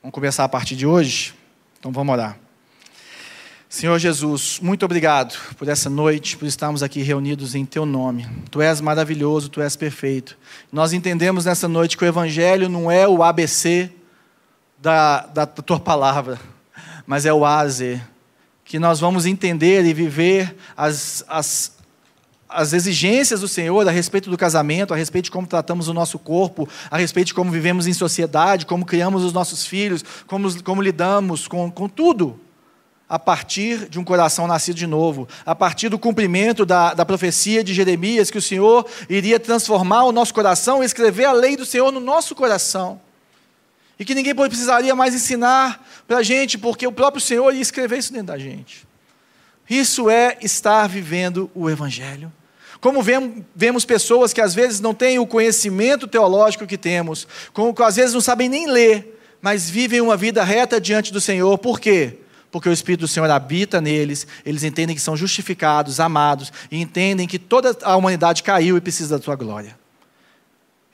Vamos 0.01 0.13
começar 0.13 0.45
a 0.45 0.49
partir 0.49 0.75
de 0.75 0.87
hoje? 0.87 1.35
Então 1.77 1.91
vamos 1.91 2.13
orar. 2.13 2.37
Senhor 3.67 3.99
Jesus, 3.99 4.59
muito 4.61 4.85
obrigado 4.85 5.37
por 5.57 5.67
essa 5.67 5.89
noite, 5.89 6.37
por 6.37 6.45
estarmos 6.45 6.81
aqui 6.81 7.01
reunidos 7.01 7.55
em 7.55 7.65
Teu 7.65 7.85
nome. 7.85 8.25
Tu 8.49 8.61
és 8.61 8.79
maravilhoso, 8.79 9.49
Tu 9.49 9.61
és 9.61 9.75
perfeito. 9.75 10.37
Nós 10.71 10.93
entendemos 10.93 11.43
nessa 11.43 11.67
noite 11.67 11.97
que 11.97 12.05
o 12.05 12.07
Evangelho 12.07 12.69
não 12.69 12.89
é 12.89 13.05
o 13.05 13.21
ABC 13.21 13.91
da, 14.77 15.25
da 15.25 15.45
Tua 15.45 15.79
palavra, 15.79 16.39
mas 17.05 17.25
é 17.25 17.33
o 17.33 17.43
A 17.43 17.59
a 17.59 17.67
Z 17.67 18.14
que 18.65 18.79
nós 18.79 18.99
vamos 18.99 19.27
entender 19.27 19.85
e 19.85 19.93
viver 19.93 20.55
as, 20.75 21.23
as, 21.27 21.71
as 22.49 22.73
exigências 22.73 23.41
do 23.41 23.47
Senhor 23.47 23.87
a 23.87 23.91
respeito 23.91 24.27
do 24.27 24.35
casamento, 24.35 24.91
a 24.91 24.97
respeito 24.97 25.25
de 25.25 25.31
como 25.31 25.45
tratamos 25.45 25.87
o 25.87 25.93
nosso 25.93 26.17
corpo, 26.17 26.67
a 26.89 26.97
respeito 26.97 27.27
de 27.27 27.33
como 27.35 27.51
vivemos 27.51 27.85
em 27.85 27.93
sociedade, 27.93 28.65
como 28.65 28.83
criamos 28.83 29.23
os 29.23 29.31
nossos 29.31 29.67
filhos, 29.67 30.03
como, 30.25 30.63
como 30.63 30.81
lidamos 30.81 31.47
com, 31.47 31.69
com 31.69 31.87
tudo, 31.87 32.39
a 33.07 33.19
partir 33.19 33.87
de 33.87 33.99
um 33.99 34.03
coração 34.03 34.47
nascido 34.47 34.77
de 34.77 34.87
novo, 34.87 35.27
a 35.45 35.53
partir 35.53 35.89
do 35.89 35.99
cumprimento 35.99 36.65
da, 36.65 36.95
da 36.95 37.05
profecia 37.05 37.63
de 37.63 37.71
Jeremias, 37.71 38.31
que 38.31 38.39
o 38.39 38.41
Senhor 38.41 38.83
iria 39.07 39.39
transformar 39.39 40.05
o 40.05 40.11
nosso 40.11 40.33
coração 40.33 40.81
e 40.81 40.87
escrever 40.87 41.25
a 41.25 41.31
lei 41.31 41.55
do 41.55 41.67
Senhor 41.67 41.91
no 41.91 41.99
nosso 41.99 42.33
coração. 42.33 42.99
E 43.97 44.05
que 44.05 44.15
ninguém 44.15 44.35
precisaria 44.35 44.93
mais 44.95 45.15
ensinar 45.15 45.85
para 46.07 46.17
a 46.17 46.23
gente, 46.23 46.57
porque 46.57 46.85
o 46.85 46.91
próprio 46.91 47.21
Senhor 47.21 47.53
ia 47.53 47.61
escrever 47.61 47.97
isso 47.97 48.11
dentro 48.11 48.27
da 48.27 48.37
gente. 48.37 48.85
Isso 49.69 50.09
é 50.09 50.37
estar 50.41 50.87
vivendo 50.87 51.49
o 51.55 51.69
Evangelho. 51.69 52.31
Como 52.81 53.01
vemos 53.55 53.85
pessoas 53.85 54.31
que 54.31 54.41
às 54.41 54.53
vezes 54.53 54.79
não 54.79 54.93
têm 54.93 55.17
o 55.17 55.25
conhecimento 55.25 56.07
teológico 56.07 56.67
que 56.67 56.77
temos, 56.77 57.27
como 57.51 57.73
que 57.73 57.81
às 57.81 57.95
vezes 57.95 58.13
não 58.13 58.21
sabem 58.21 58.47
nem 58.47 58.67
ler, 58.67 59.19
mas 59.41 59.69
vivem 59.69 60.01
uma 60.01 60.15
vida 60.15 60.43
reta 60.43 60.79
diante 60.79 61.11
do 61.11 61.19
Senhor. 61.19 61.57
Por 61.57 61.79
quê? 61.79 62.19
Porque 62.51 62.69
o 62.69 62.73
Espírito 62.73 63.01
do 63.01 63.07
Senhor 63.07 63.29
habita 63.29 63.81
neles, 63.81 64.27
eles 64.45 64.63
entendem 64.63 64.95
que 64.95 65.01
são 65.01 65.17
justificados, 65.17 65.99
amados, 65.99 66.53
e 66.69 66.79
entendem 66.79 67.27
que 67.27 67.39
toda 67.39 67.75
a 67.81 67.95
humanidade 67.95 68.43
caiu 68.43 68.77
e 68.77 68.81
precisa 68.81 69.17
da 69.17 69.23
tua 69.23 69.35
glória. 69.35 69.77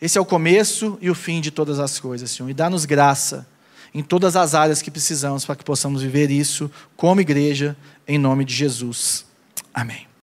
Esse 0.02 0.18
é 0.18 0.22
o 0.22 0.26
começo 0.26 0.98
e 1.00 1.10
o 1.10 1.16
fim 1.16 1.40
de 1.40 1.52
todas 1.52 1.80
as 1.80 2.00
coisas, 2.00 2.32
Senhor. 2.32 2.50
E 2.50 2.54
dá-nos 2.54 2.86
graça 2.86 3.48
em 3.94 4.02
todas 4.02 4.36
as 4.36 4.56
áreas 4.56 4.82
que 4.82 4.90
precisamos 4.90 5.46
para 5.46 5.56
que 5.56 5.64
possamos 5.64 6.02
viver 6.02 6.32
isso 6.32 6.72
como 6.96 7.22
igreja, 7.22 7.78
em 8.08 8.18
nome 8.18 8.44
de 8.44 8.54
Jesus. 8.54 9.26
Amém. 9.74 10.11